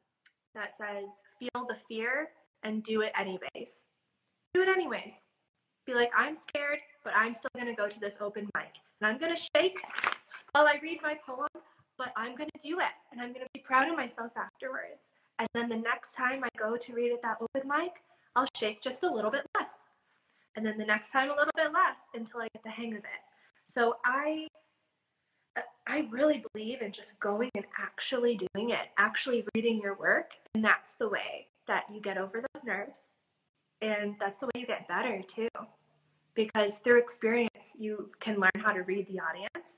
that 0.55 0.75
says, 0.79 1.09
"Feel 1.39 1.67
the 1.67 1.77
fear 1.89 2.29
and 2.63 2.83
do 2.83 3.03
it 3.03 3.13
anyways." 3.19 3.71
Do 4.55 4.61
it 4.61 4.69
anyways 4.69 5.15
be 5.87 5.95
like, 5.95 6.11
I'm 6.17 6.37
scared, 6.37 6.79
but 7.05 7.13
I'm 7.17 7.35
still 7.35 7.51
going 7.55 7.67
to 7.67 7.75
go 7.75 7.89
to 7.89 8.01
this 8.01 8.15
open 8.21 8.49
mic. 8.55 8.73
And 9.01 9.11
I'm 9.11 9.19
going 9.19 9.35
to 9.35 9.43
shake 9.57 9.79
while 10.53 10.67
I 10.67 10.79
read 10.83 11.01
my 11.03 11.17
poem, 11.27 11.49
but 11.99 12.13
I'm 12.17 12.37
going 12.37 12.51
to 12.55 12.69
do 12.69 12.79
it. 12.81 12.95
And 13.11 13.21
I'm 13.21 13.33
going 13.33 13.45
to 13.45 13.51
be 13.55 13.61
proud 13.61 13.89
of 13.89 13.97
myself 13.97 14.33
afterwards. 14.37 15.13
And 15.39 15.49
then 15.55 15.69
the 15.69 15.77
next 15.77 16.15
time 16.15 16.45
I 16.45 16.49
go 16.59 16.77
to 16.77 16.93
read 16.95 17.13
at 17.13 17.23
that 17.23 17.39
open 17.41 17.69
mic, 17.69 18.03
I'll 18.37 18.49
shake 18.57 18.81
just 18.83 19.03
a 19.03 19.13
little 19.13 19.31
bit 19.31 19.43
less. 19.59 19.71
And 20.57 20.65
then 20.65 20.79
the 20.79 20.85
next 20.85 21.11
time 21.11 21.31
a 21.31 21.35
little 21.35 21.53
bit 21.57 21.73
less 21.73 21.99
until 22.15 22.41
I 22.41 22.49
get 22.53 22.63
the 22.63 22.71
hang 22.71 22.93
of 22.93 22.99
it. 22.99 23.23
So 23.65 23.97
I 24.05 24.49
I 25.87 26.07
really 26.11 26.43
believe 26.53 26.81
in 26.81 26.93
just 26.93 27.19
going 27.21 27.51
and 27.55 27.67
actually 27.79 28.41
doing 28.55 28.71
it, 28.71 28.89
actually 28.97 29.45
reading 29.55 29.81
your 29.83 29.97
work, 29.97 30.31
and 30.55 30.65
that's 30.65 30.93
the 30.93 31.09
way 31.09 31.49
that 31.67 31.85
you 31.93 32.01
get 32.01 32.17
over 32.17 32.41
those 32.41 32.65
nerves 32.65 33.01
and 33.83 34.15
that's 34.19 34.39
the 34.39 34.47
way 34.47 34.61
you 34.61 34.67
get 34.67 34.89
better 34.89 35.21
too. 35.27 35.49
Because 36.35 36.73
through 36.83 37.01
experience, 37.01 37.75
you 37.79 38.11
can 38.21 38.37
learn 38.37 38.63
how 38.65 38.73
to 38.73 38.81
read 38.83 39.07
the 39.09 39.21
audience 39.21 39.69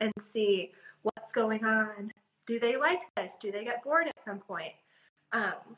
and 0.00 0.12
see 0.32 0.72
what's 1.02 1.30
going 1.32 1.64
on. 1.64 2.10
Do 2.46 2.58
they 2.58 2.76
like 2.76 2.98
this? 3.16 3.32
Do 3.40 3.52
they 3.52 3.62
get 3.62 3.84
bored 3.84 4.08
at 4.08 4.24
some 4.24 4.38
point? 4.38 4.72
Um, 5.32 5.76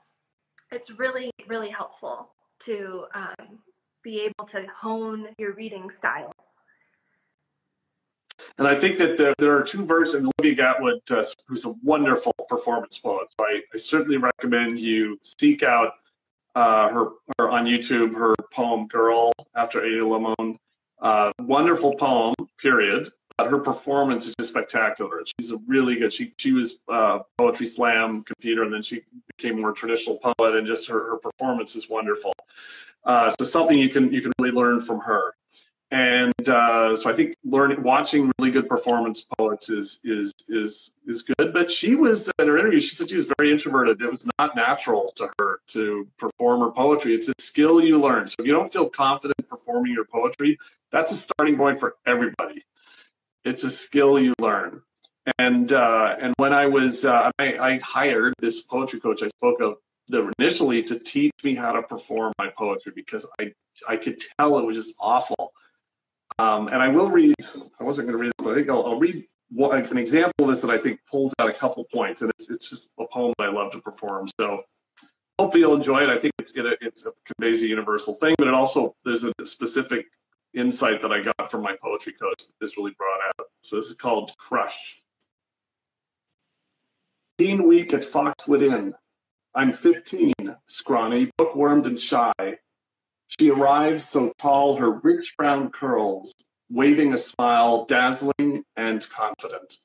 it's 0.72 0.90
really, 0.90 1.30
really 1.46 1.68
helpful 1.68 2.30
to 2.60 3.04
um, 3.14 3.58
be 4.02 4.22
able 4.22 4.48
to 4.48 4.64
hone 4.74 5.28
your 5.38 5.52
reading 5.52 5.90
style. 5.90 6.32
And 8.58 8.66
I 8.66 8.74
think 8.74 8.96
that 8.98 9.18
there, 9.18 9.34
there 9.38 9.56
are 9.56 9.62
two 9.62 9.84
versions. 9.84 10.30
Olivia 10.38 10.64
Gatwood, 10.64 11.10
uh, 11.10 11.24
who's 11.46 11.64
a 11.64 11.74
wonderful 11.82 12.32
performance 12.48 12.98
poet, 12.98 13.26
I 13.38 13.60
certainly 13.76 14.16
recommend 14.16 14.78
you 14.78 15.18
seek 15.22 15.62
out 15.62 15.92
uh, 16.56 16.88
her, 16.88 17.10
her, 17.38 17.50
on 17.50 17.66
YouTube 17.66 18.14
her 18.14 18.34
poem 18.52 18.88
"Girl" 18.88 19.30
after 19.54 19.84
Ada 19.84 20.06
Limon. 20.06 20.58
Uh, 21.00 21.30
wonderful 21.40 21.94
poem, 21.94 22.34
period. 22.58 23.08
But 23.36 23.48
her 23.48 23.58
performance 23.58 24.26
is 24.26 24.34
just 24.38 24.50
spectacular. 24.50 25.22
She's 25.38 25.52
a 25.52 25.58
really 25.66 25.96
good. 25.96 26.10
She 26.10 26.32
she 26.38 26.52
was 26.52 26.78
uh, 26.90 27.18
poetry 27.36 27.66
slam 27.66 28.24
competer, 28.24 28.62
and 28.62 28.72
then 28.72 28.82
she 28.82 29.02
became 29.36 29.60
more 29.60 29.72
traditional 29.72 30.18
poet, 30.18 30.56
and 30.56 30.66
just 30.66 30.88
her, 30.88 31.10
her 31.10 31.18
performance 31.18 31.76
is 31.76 31.86
wonderful. 31.90 32.32
Uh, 33.04 33.30
so 33.38 33.44
something 33.44 33.78
you 33.78 33.90
can 33.90 34.10
you 34.10 34.22
can 34.22 34.32
really 34.40 34.52
learn 34.52 34.80
from 34.80 35.00
her. 35.00 35.34
And 35.90 36.48
uh, 36.48 36.96
so 36.96 37.08
I 37.08 37.12
think 37.12 37.36
learning, 37.44 37.82
watching 37.82 38.32
really 38.38 38.50
good 38.50 38.68
performance 38.68 39.24
poets 39.38 39.70
is 39.70 40.00
is 40.02 40.32
is 40.48 40.90
is 41.06 41.22
good. 41.22 41.52
But 41.52 41.70
she 41.70 41.94
was 41.94 42.30
in 42.38 42.48
her 42.48 42.58
interview. 42.58 42.80
She 42.80 42.96
said 42.96 43.08
she 43.08 43.16
was 43.16 43.32
very 43.38 43.52
introverted. 43.52 44.02
It 44.02 44.10
was 44.10 44.28
not 44.38 44.56
natural 44.56 45.12
to 45.16 45.30
her 45.38 45.60
to 45.68 46.08
perform 46.18 46.60
her 46.60 46.70
poetry. 46.72 47.14
It's 47.14 47.28
a 47.28 47.34
skill 47.38 47.80
you 47.80 48.00
learn. 48.00 48.26
So 48.26 48.34
if 48.40 48.46
you 48.46 48.52
don't 48.52 48.72
feel 48.72 48.88
confident 48.88 49.36
performing 49.48 49.92
your 49.92 50.06
poetry, 50.06 50.58
that's 50.90 51.12
a 51.12 51.16
starting 51.16 51.56
point 51.56 51.78
for 51.78 51.96
everybody. 52.04 52.64
It's 53.44 53.62
a 53.62 53.70
skill 53.70 54.18
you 54.18 54.34
learn. 54.40 54.82
And 55.38 55.72
uh, 55.72 56.16
and 56.20 56.34
when 56.36 56.52
I 56.52 56.66
was 56.66 57.04
uh, 57.04 57.30
I, 57.38 57.58
I 57.58 57.78
hired 57.78 58.34
this 58.40 58.60
poetry 58.60 58.98
coach 58.98 59.22
I 59.22 59.28
spoke 59.28 59.60
of 59.60 59.76
the, 60.08 60.32
initially 60.38 60.82
to 60.84 60.98
teach 60.98 61.32
me 61.44 61.54
how 61.54 61.72
to 61.72 61.82
perform 61.82 62.32
my 62.38 62.48
poetry 62.58 62.92
because 62.94 63.24
I 63.40 63.52
I 63.88 63.96
could 63.96 64.20
tell 64.38 64.58
it 64.58 64.64
was 64.64 64.76
just 64.76 64.94
awful 64.98 65.52
um, 66.38 66.68
and 66.68 66.82
I 66.82 66.88
will 66.88 67.10
read, 67.10 67.34
I 67.80 67.84
wasn't 67.84 68.08
going 68.08 68.18
to 68.18 68.24
read 68.24 68.32
but 68.38 68.52
I 68.52 68.54
think 68.54 68.68
I'll, 68.68 68.84
I'll 68.84 68.98
read 68.98 69.24
what, 69.50 69.90
an 69.90 69.98
example 69.98 70.44
of 70.44 70.50
this 70.50 70.60
that 70.60 70.70
I 70.70 70.78
think 70.78 71.00
pulls 71.10 71.34
out 71.38 71.48
a 71.48 71.52
couple 71.52 71.84
points. 71.92 72.22
And 72.22 72.30
it's, 72.38 72.50
it's 72.50 72.70
just 72.70 72.90
a 72.98 73.04
poem 73.10 73.34
that 73.38 73.44
I 73.44 73.50
love 73.50 73.72
to 73.72 73.80
perform. 73.80 74.28
So 74.38 74.62
hopefully 75.38 75.62
you'll 75.62 75.74
enjoy 75.74 76.02
it. 76.02 76.10
I 76.10 76.18
think 76.18 76.34
it's, 76.38 76.52
it, 76.54 76.78
it's 76.80 77.06
a 77.06 77.12
conveys 77.24 77.62
a 77.62 77.66
universal 77.66 78.14
thing, 78.14 78.34
but 78.38 78.48
it 78.48 78.54
also, 78.54 78.94
there's 79.04 79.24
a 79.24 79.32
specific 79.44 80.06
insight 80.54 81.02
that 81.02 81.12
I 81.12 81.22
got 81.22 81.50
from 81.50 81.62
my 81.62 81.76
poetry 81.82 82.12
coach 82.12 82.38
that 82.38 82.52
this 82.60 82.76
really 82.76 82.94
brought 82.96 83.20
out. 83.28 83.46
So 83.62 83.76
this 83.76 83.86
is 83.86 83.94
called 83.94 84.32
Crush. 84.38 85.02
Teen 87.38 87.66
week 87.66 87.92
at 87.92 88.04
Foxwood 88.04 88.62
Inn. 88.62 88.94
I'm 89.54 89.72
15, 89.72 90.32
scrawny, 90.66 91.30
bookwormed 91.38 91.86
and 91.86 91.98
shy. 91.98 92.32
She 93.28 93.50
arrives 93.50 94.08
so 94.08 94.32
tall, 94.38 94.76
her 94.76 94.90
rich 94.90 95.34
brown 95.36 95.70
curls, 95.70 96.34
waving 96.70 97.12
a 97.12 97.18
smile, 97.18 97.84
dazzling 97.84 98.64
and 98.76 99.08
confident. 99.08 99.78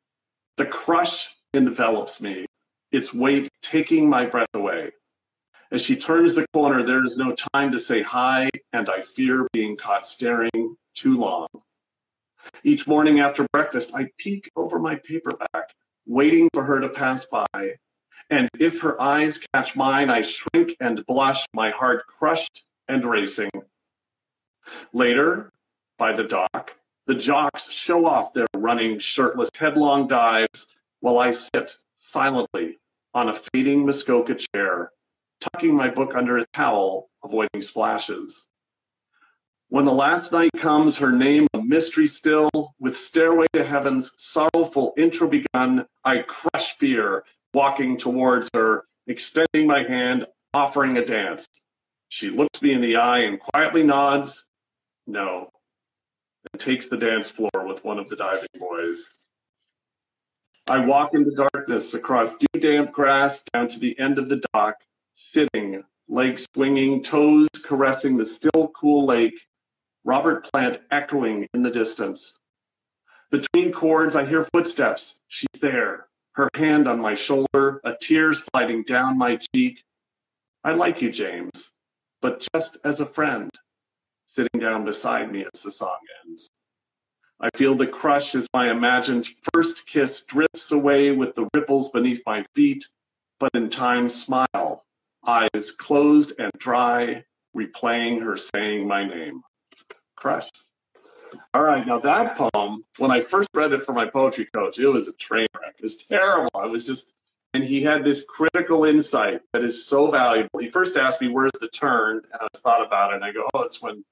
The 0.58 0.66
crush 0.66 1.36
envelops 1.54 2.22
me, 2.22 2.46
its 2.92 3.14
weight 3.14 3.50
taking 3.66 4.10
my 4.10 4.26
breath 4.26 4.54
away. 4.54 4.92
As 5.72 5.82
she 5.82 5.96
turns 5.96 6.36
the 6.36 6.46
corner, 6.54 6.84
there 6.84 7.06
is 7.06 7.16
no 7.16 7.34
time 7.54 7.72
to 7.72 7.80
say 7.80 8.02
hi, 8.02 8.50
and 8.74 8.90
I 8.90 9.02
fear 9.02 9.48
being 9.54 9.78
caught 9.78 10.08
staring 10.08 10.76
too 10.96 11.18
long. 11.18 11.48
Each 12.64 12.88
morning 12.88 13.20
after 13.20 13.48
breakfast, 13.54 13.92
I 13.96 14.10
peek 14.18 14.50
over 14.56 14.80
my 14.80 14.96
paperback, 14.96 15.74
waiting 16.06 16.50
for 16.54 16.64
her 16.64 16.80
to 16.80 16.90
pass 16.90 17.26
by. 17.26 17.76
And 18.30 18.50
if 18.60 18.82
her 18.82 19.02
eyes 19.02 19.40
catch 19.54 19.76
mine, 19.76 20.10
I 20.10 20.22
shrink 20.22 20.76
and 20.80 21.06
blush, 21.06 21.46
my 21.54 21.70
heart 21.70 22.06
crushed 22.08 22.64
and 22.92 23.06
racing. 23.06 23.50
Later, 24.92 25.50
by 25.98 26.12
the 26.12 26.26
dock, 26.26 26.76
the 27.08 27.16
jocks 27.16 27.72
show 27.72 28.06
off 28.06 28.34
their 28.34 28.48
running 28.56 29.00
shirtless 29.00 29.50
headlong 29.58 30.08
dives 30.08 30.68
while 31.00 31.18
I 31.18 31.32
sit 31.32 31.78
silently 32.06 32.80
on 33.14 33.30
a 33.30 33.34
fading 33.34 33.86
Muskoka 33.86 34.36
chair, 34.36 34.92
tucking 35.40 35.74
my 35.74 35.90
book 35.90 36.16
under 36.16 36.38
a 36.38 36.46
towel, 36.54 37.10
avoiding 37.24 37.62
splashes. 37.62 38.46
When 39.70 39.86
the 39.86 39.94
last 39.94 40.34
night 40.34 40.52
comes, 40.58 40.98
her 40.98 41.14
name 41.14 41.48
a 41.54 41.62
mystery 41.62 42.08
still, 42.08 42.50
with 42.78 42.98
Stairway 42.98 43.48
to 43.54 43.64
Heaven's 43.64 44.12
sorrowful 44.18 44.94
intro 44.98 45.30
begun, 45.30 45.86
I 46.04 46.20
crush 46.20 46.78
fear, 46.78 47.24
walking 47.54 47.96
towards 47.96 48.50
her, 48.54 48.84
extending 49.08 49.66
my 49.66 49.84
hand, 49.84 50.28
offering 50.54 50.98
a 50.98 51.06
dance. 51.06 51.46
She 52.12 52.30
looks 52.30 52.62
me 52.62 52.74
in 52.74 52.82
the 52.82 52.98
eye 52.98 53.20
and 53.20 53.40
quietly 53.40 53.84
nods, 53.84 54.44
no, 55.08 55.50
and 56.52 56.62
takes 56.62 56.88
the 56.88 56.98
dance 56.98 57.32
floor 57.32 57.66
with 57.66 57.86
one 57.86 57.98
of 57.98 58.10
the 58.10 58.18
diving 58.18 58.50
boys. 58.60 59.10
I 60.68 60.86
walk 60.86 61.14
into 61.14 61.32
darkness 61.32 61.94
across 61.94 62.36
dew 62.36 62.60
damp 62.60 62.92
grass 62.92 63.44
down 63.54 63.70
to 63.70 63.80
the 63.80 63.98
end 63.98 64.20
of 64.20 64.28
the 64.28 64.44
dock, 64.54 64.76
sitting, 65.34 65.84
legs 66.10 66.46
swinging, 66.54 67.02
toes 67.02 67.48
caressing 67.64 68.18
the 68.18 68.26
still 68.26 68.68
cool 68.76 69.06
lake, 69.06 69.48
Robert 70.04 70.52
Plant 70.52 70.82
echoing 70.92 71.48
in 71.54 71.64
the 71.64 71.72
distance. 71.72 72.38
Between 73.32 73.72
chords, 73.72 74.18
I 74.18 74.26
hear 74.26 74.46
footsteps. 74.54 75.22
She's 75.30 75.62
there, 75.62 76.08
her 76.34 76.50
hand 76.56 76.90
on 76.90 77.00
my 77.00 77.16
shoulder, 77.16 77.80
a 77.86 77.94
tear 78.00 78.34
sliding 78.34 78.84
down 78.84 79.18
my 79.18 79.40
cheek. 79.56 79.82
I 80.66 80.74
like 80.74 81.02
you, 81.02 81.10
James 81.10 81.72
but 82.22 82.48
just 82.54 82.78
as 82.84 83.00
a 83.00 83.06
friend, 83.06 83.50
sitting 84.36 84.62
down 84.62 84.86
beside 84.86 85.32
me 85.32 85.46
as 85.54 85.62
the 85.62 85.72
song 85.72 85.98
ends. 86.26 86.48
I 87.40 87.50
feel 87.56 87.76
the 87.76 87.88
crush 87.88 88.36
as 88.36 88.48
my 88.54 88.70
imagined 88.70 89.28
first 89.52 89.88
kiss 89.88 90.24
drifts 90.24 90.72
away 90.72 91.12
with 91.12 91.36
the 91.36 91.50
ripples 91.56 91.90
beneath 91.90 92.22
my 92.26 92.46
feet, 92.54 92.86
but 93.40 93.50
in 93.56 93.70
time 93.70 94.10
smile, 94.10 94.86
eyes 95.26 95.72
closed 95.78 96.34
and 96.40 96.52
dry, 96.60 97.24
replaying 97.58 98.22
her 98.22 98.38
saying 98.38 98.88
my 98.88 99.08
name. 99.08 99.42
Crush. 100.16 100.50
All 101.54 101.64
right, 101.64 101.86
now 101.88 101.98
that 102.00 102.38
poem, 102.38 102.84
when 102.98 103.10
I 103.10 103.22
first 103.22 103.50
read 103.56 103.72
it 103.72 103.84
for 103.84 103.94
my 103.94 104.06
poetry 104.06 104.48
coach, 104.54 104.78
it 104.78 104.88
was 104.88 105.08
a 105.08 105.14
train 105.14 105.48
wreck. 105.60 105.76
It 105.80 105.84
was 105.84 105.98
terrible. 105.98 106.52
I 106.54 106.66
was 106.68 106.86
just 106.86 107.12
and 107.54 107.64
he 107.64 107.82
had 107.82 108.04
this 108.04 108.24
critical 108.24 108.86
insight 108.86 109.42
that 109.54 109.64
is 109.64 109.86
so 109.86 110.10
valuable. 110.10 110.60
He 110.60 110.70
first 110.70 110.96
asked 110.96 111.22
me, 111.22 111.28
"Where's 111.28 111.52
the 111.60 111.68
turn?" 111.68 112.22
And 112.32 112.42
I 112.42 112.48
thought 112.58 112.86
about 112.86 113.12
it, 113.12 113.16
and 113.16 113.26
I 113.26 113.32
go, 113.32 113.48
"Oh, 113.54 113.62
it's 113.64 113.82
when." 113.82 114.04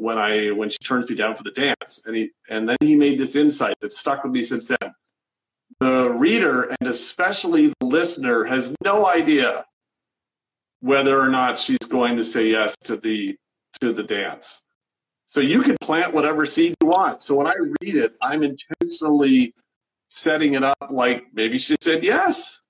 When 0.00 0.16
I 0.16 0.52
when 0.52 0.70
she 0.70 0.78
turns 0.78 1.10
me 1.10 1.16
down 1.16 1.34
for 1.34 1.42
the 1.42 1.50
dance, 1.50 2.00
and 2.06 2.14
he 2.14 2.30
and 2.48 2.68
then 2.68 2.76
he 2.80 2.94
made 2.94 3.18
this 3.18 3.34
insight 3.34 3.74
that 3.80 3.92
stuck 3.92 4.22
with 4.22 4.32
me 4.32 4.44
since 4.44 4.68
then. 4.68 4.94
The 5.80 6.08
reader 6.10 6.62
and 6.78 6.88
especially 6.88 7.74
the 7.80 7.86
listener 7.86 8.44
has 8.44 8.76
no 8.84 9.08
idea 9.08 9.64
whether 10.78 11.20
or 11.20 11.28
not 11.28 11.58
she's 11.58 11.78
going 11.88 12.16
to 12.16 12.24
say 12.24 12.46
yes 12.46 12.76
to 12.84 12.96
the 12.96 13.36
to 13.80 13.92
the 13.92 14.04
dance. 14.04 14.62
So 15.34 15.40
you 15.40 15.62
can 15.62 15.76
plant 15.80 16.14
whatever 16.14 16.46
seed 16.46 16.76
you 16.80 16.86
want. 16.86 17.24
So 17.24 17.34
when 17.34 17.48
I 17.48 17.54
read 17.80 17.96
it, 17.96 18.14
I'm 18.22 18.44
intentionally 18.44 19.52
setting 20.14 20.54
it 20.54 20.62
up 20.62 20.76
like 20.90 21.24
maybe 21.32 21.58
she 21.58 21.76
said 21.80 22.04
yes 22.04 22.60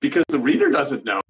because 0.00 0.24
the 0.28 0.38
reader 0.38 0.70
doesn't 0.70 1.04
know. 1.04 1.20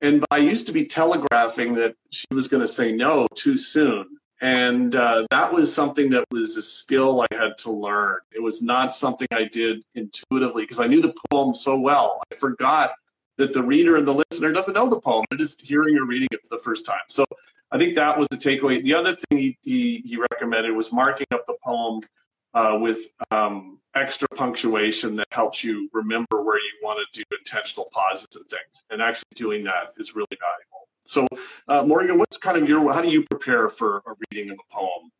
And 0.00 0.24
I 0.30 0.38
used 0.38 0.66
to 0.66 0.72
be 0.72 0.84
telegraphing 0.84 1.74
that 1.74 1.94
she 2.10 2.26
was 2.30 2.46
going 2.48 2.60
to 2.60 2.72
say 2.72 2.92
no 2.92 3.26
too 3.34 3.56
soon. 3.56 4.06
And 4.40 4.94
uh, 4.94 5.26
that 5.30 5.52
was 5.52 5.74
something 5.74 6.10
that 6.10 6.24
was 6.30 6.56
a 6.56 6.62
skill 6.62 7.20
I 7.22 7.26
had 7.34 7.58
to 7.58 7.72
learn. 7.72 8.18
It 8.32 8.40
was 8.40 8.62
not 8.62 8.94
something 8.94 9.26
I 9.32 9.44
did 9.44 9.82
intuitively 9.96 10.62
because 10.62 10.78
I 10.78 10.86
knew 10.86 11.02
the 11.02 11.14
poem 11.30 11.54
so 11.54 11.76
well. 11.76 12.20
I 12.30 12.36
forgot 12.36 12.92
that 13.36 13.52
the 13.52 13.62
reader 13.62 13.96
and 13.96 14.06
the 14.06 14.14
listener 14.14 14.52
doesn't 14.52 14.74
know 14.74 14.88
the 14.88 15.00
poem. 15.00 15.24
They're 15.30 15.38
just 15.38 15.62
hearing 15.62 15.96
or 15.96 16.04
reading 16.04 16.28
it 16.30 16.40
for 16.42 16.56
the 16.56 16.62
first 16.62 16.86
time. 16.86 16.98
So 17.08 17.24
I 17.72 17.78
think 17.78 17.96
that 17.96 18.16
was 18.16 18.28
the 18.30 18.36
takeaway. 18.36 18.82
The 18.82 18.94
other 18.94 19.14
thing 19.14 19.38
he, 19.38 19.58
he, 19.62 20.02
he 20.04 20.16
recommended 20.16 20.74
was 20.74 20.92
marking 20.92 21.26
up 21.32 21.44
the 21.46 21.56
poem 21.64 22.02
uh, 22.58 22.76
with 22.76 22.98
um, 23.30 23.78
extra 23.94 24.26
punctuation 24.34 25.14
that 25.14 25.28
helps 25.30 25.62
you 25.62 25.88
remember 25.92 26.42
where 26.42 26.58
you 26.58 26.72
want 26.82 26.98
to 27.12 27.20
do 27.20 27.24
intentional 27.38 27.88
pauses 27.92 28.26
and 28.34 28.44
things. 28.46 28.74
And 28.90 29.00
actually 29.00 29.36
doing 29.36 29.62
that 29.64 29.94
is 29.96 30.16
really 30.16 30.26
valuable. 30.40 30.88
So, 31.04 31.26
uh, 31.68 31.86
Morgan, 31.86 32.18
what's 32.18 32.36
kind 32.38 32.60
of 32.60 32.68
your, 32.68 32.92
how 32.92 33.00
do 33.00 33.08
you 33.08 33.24
prepare 33.30 33.68
for 33.68 33.98
a 33.98 34.12
reading 34.30 34.50
of 34.50 34.58
a 34.58 34.74
poem? 34.74 35.10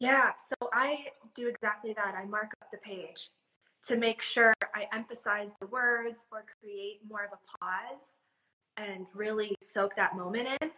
Yeah, 0.00 0.30
so 0.48 0.70
I 0.72 1.06
do 1.36 1.46
exactly 1.46 1.92
that. 1.94 2.14
I 2.14 2.24
mark 2.24 2.52
up 2.62 2.70
the 2.72 2.78
page 2.78 3.28
to 3.84 3.96
make 3.96 4.22
sure 4.22 4.54
I 4.74 4.86
emphasize 4.94 5.50
the 5.60 5.66
words 5.66 6.24
or 6.32 6.44
create 6.60 7.00
more 7.08 7.24
of 7.24 7.32
a 7.32 7.58
pause 7.58 8.00
and 8.76 9.06
really 9.14 9.54
soak 9.62 9.94
that 9.96 10.16
moment 10.16 10.48
in. 10.60 10.70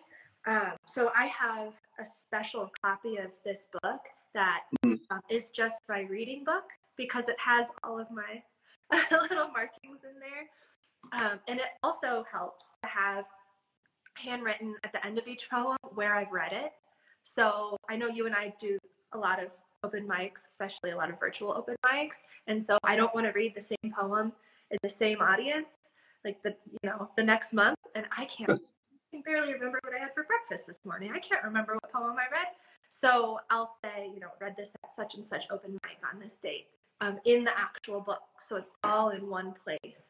Um, 0.46 0.72
so 0.86 1.10
I 1.16 1.26
have 1.26 1.72
a 2.00 2.04
special 2.24 2.70
copy 2.82 3.18
of 3.18 3.30
this 3.44 3.66
book 3.82 4.00
that 4.34 4.60
um, 4.84 5.00
is 5.30 5.50
just 5.50 5.76
my 5.88 6.02
reading 6.02 6.44
book 6.44 6.64
because 6.96 7.28
it 7.28 7.36
has 7.44 7.66
all 7.84 7.98
of 7.98 8.06
my 8.10 8.42
little 9.10 9.48
markings 9.48 10.00
in 10.04 10.18
there. 10.20 10.48
Um, 11.12 11.40
and 11.48 11.58
it 11.58 11.66
also 11.82 12.24
helps 12.30 12.64
to 12.82 12.88
have 12.88 13.24
handwritten 14.14 14.74
at 14.84 14.92
the 14.92 15.04
end 15.04 15.18
of 15.18 15.26
each 15.26 15.48
poem 15.50 15.76
where 15.94 16.14
I've 16.14 16.30
read 16.30 16.52
it. 16.52 16.72
So 17.24 17.76
I 17.88 17.96
know 17.96 18.08
you 18.08 18.26
and 18.26 18.34
I 18.34 18.52
do 18.60 18.78
a 19.12 19.18
lot 19.18 19.42
of 19.42 19.50
open 19.82 20.06
mics, 20.06 20.42
especially 20.50 20.90
a 20.90 20.96
lot 20.96 21.10
of 21.10 21.18
virtual 21.18 21.52
open 21.52 21.76
mics. 21.84 22.16
And 22.46 22.62
so 22.62 22.78
I 22.84 22.96
don't 22.96 23.14
want 23.14 23.26
to 23.26 23.32
read 23.32 23.54
the 23.54 23.62
same 23.62 23.92
poem 23.98 24.32
in 24.70 24.78
the 24.82 24.90
same 24.90 25.20
audience 25.20 25.66
like 26.24 26.42
the 26.42 26.54
you 26.70 26.78
know 26.84 27.08
the 27.16 27.22
next 27.22 27.52
month 27.52 27.78
and 27.94 28.06
I 28.16 28.26
can't 28.26 28.50
I 28.50 29.16
can 29.16 29.22
barely 29.22 29.52
remember 29.52 29.80
what 29.82 29.94
I 29.94 29.98
had 29.98 30.14
for 30.14 30.24
breakfast 30.24 30.66
this 30.66 30.78
morning. 30.84 31.10
I 31.14 31.18
can't 31.18 31.42
remember 31.42 31.74
what 31.74 31.92
poem 31.92 32.14
I 32.16 32.30
read. 32.30 32.46
So 32.90 33.38
I'll 33.50 33.76
say, 33.82 34.10
you 34.12 34.20
know, 34.20 34.28
read 34.40 34.54
this 34.56 34.72
at 34.82 34.94
such 34.94 35.14
and 35.14 35.26
such 35.26 35.44
open 35.50 35.72
mic 35.72 35.98
on 36.12 36.20
this 36.20 36.34
date 36.42 36.66
um, 37.00 37.18
in 37.24 37.44
the 37.44 37.52
actual 37.56 38.00
book. 38.00 38.22
So 38.48 38.56
it's 38.56 38.70
all 38.84 39.10
in 39.10 39.28
one 39.28 39.54
place. 39.64 40.04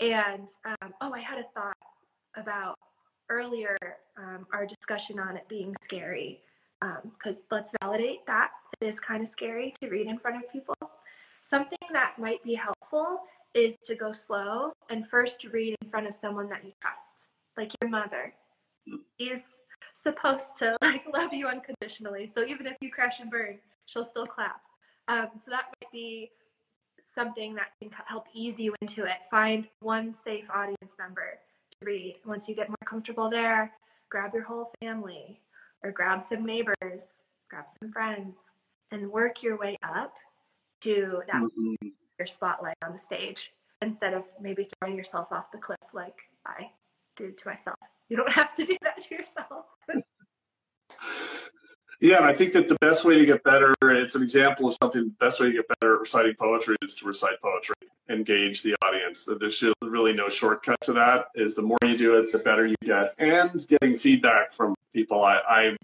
And 0.00 0.48
um, 0.64 0.94
oh, 1.00 1.12
I 1.12 1.20
had 1.20 1.38
a 1.38 1.44
thought 1.54 1.76
about 2.36 2.76
earlier 3.30 3.76
um, 4.16 4.46
our 4.52 4.66
discussion 4.66 5.18
on 5.18 5.36
it 5.36 5.48
being 5.48 5.74
scary. 5.82 6.40
because 6.80 7.36
um, 7.36 7.42
let's 7.50 7.72
validate 7.82 8.24
that 8.26 8.50
it 8.80 8.86
is 8.86 9.00
kind 9.00 9.22
of 9.22 9.28
scary 9.28 9.74
to 9.80 9.88
read 9.88 10.06
in 10.06 10.18
front 10.18 10.36
of 10.36 10.52
people. 10.52 10.76
Something 11.42 11.78
that 11.92 12.18
might 12.18 12.42
be 12.44 12.54
helpful 12.54 13.20
is 13.54 13.76
to 13.86 13.94
go 13.94 14.12
slow 14.12 14.72
and 14.90 15.08
first 15.08 15.42
read 15.44 15.74
in 15.80 15.90
front 15.90 16.06
of 16.06 16.14
someone 16.14 16.48
that 16.50 16.64
you 16.64 16.72
trust, 16.80 17.30
like 17.56 17.72
your 17.82 17.90
mother. 17.90 18.34
She's 19.18 19.40
supposed 20.08 20.56
to 20.58 20.76
like 20.82 21.04
love 21.12 21.32
you 21.32 21.46
unconditionally. 21.46 22.30
So 22.34 22.44
even 22.44 22.66
if 22.66 22.76
you 22.80 22.90
crash 22.90 23.20
and 23.20 23.30
burn, 23.30 23.58
she'll 23.86 24.04
still 24.04 24.26
clap. 24.26 24.60
Um, 25.08 25.28
so 25.44 25.50
that 25.50 25.64
might 25.80 25.92
be 25.92 26.30
something 27.14 27.54
that 27.54 27.68
can 27.80 27.90
help 28.06 28.26
ease 28.34 28.58
you 28.58 28.74
into 28.80 29.04
it. 29.04 29.16
Find 29.30 29.66
one 29.80 30.14
safe 30.14 30.44
audience 30.54 30.92
member 30.98 31.38
to 31.80 31.86
read. 31.86 32.16
Once 32.26 32.48
you 32.48 32.54
get 32.54 32.68
more 32.68 32.76
comfortable 32.84 33.30
there, 33.30 33.72
grab 34.10 34.32
your 34.34 34.44
whole 34.44 34.72
family 34.80 35.40
or 35.82 35.90
grab 35.90 36.22
some 36.22 36.44
neighbors, 36.44 37.02
grab 37.50 37.64
some 37.80 37.92
friends, 37.92 38.34
and 38.90 39.10
work 39.10 39.42
your 39.42 39.58
way 39.58 39.76
up 39.82 40.12
to 40.82 41.22
that 41.26 41.42
mm-hmm. 41.42 41.88
your 42.18 42.26
spotlight 42.26 42.76
on 42.84 42.92
the 42.92 42.98
stage 42.98 43.50
instead 43.82 44.14
of 44.14 44.24
maybe 44.40 44.68
throwing 44.78 44.96
yourself 44.96 45.28
off 45.30 45.50
the 45.52 45.58
cliff 45.58 45.78
like 45.92 46.16
I 46.46 46.70
did 47.16 47.38
to 47.38 47.48
myself. 47.48 47.78
You 48.08 48.16
don't 48.16 48.32
have 48.32 48.54
to 48.56 48.64
do 48.64 48.76
that 48.82 49.02
to 49.04 49.14
yourself. 49.14 49.66
Yeah, 52.00 52.18
and 52.18 52.26
I 52.26 52.32
think 52.32 52.52
that 52.52 52.68
the 52.68 52.76
best 52.80 53.04
way 53.04 53.18
to 53.18 53.26
get 53.26 53.42
better, 53.42 53.74
it's 53.82 54.14
an 54.14 54.22
example 54.22 54.68
of 54.68 54.76
something, 54.80 55.02
the 55.02 55.24
best 55.24 55.40
way 55.40 55.48
to 55.48 55.52
get 55.52 55.66
better 55.80 55.94
at 55.96 56.00
reciting 56.00 56.34
poetry 56.38 56.76
is 56.80 56.94
to 56.96 57.06
recite 57.06 57.40
poetry, 57.42 57.74
engage 58.08 58.62
the 58.62 58.76
audience. 58.84 59.26
There's 59.40 59.64
really 59.82 60.12
no 60.12 60.28
shortcut 60.28 60.80
to 60.82 60.92
that, 60.92 61.26
is 61.34 61.56
the 61.56 61.62
more 61.62 61.78
you 61.82 61.98
do 61.98 62.16
it, 62.18 62.30
the 62.30 62.38
better 62.38 62.66
you 62.66 62.76
get. 62.84 63.14
And 63.18 63.66
getting 63.66 63.98
feedback 63.98 64.52
from 64.52 64.76
people. 64.94 65.24
I, 65.24 65.38
I, 65.48 65.76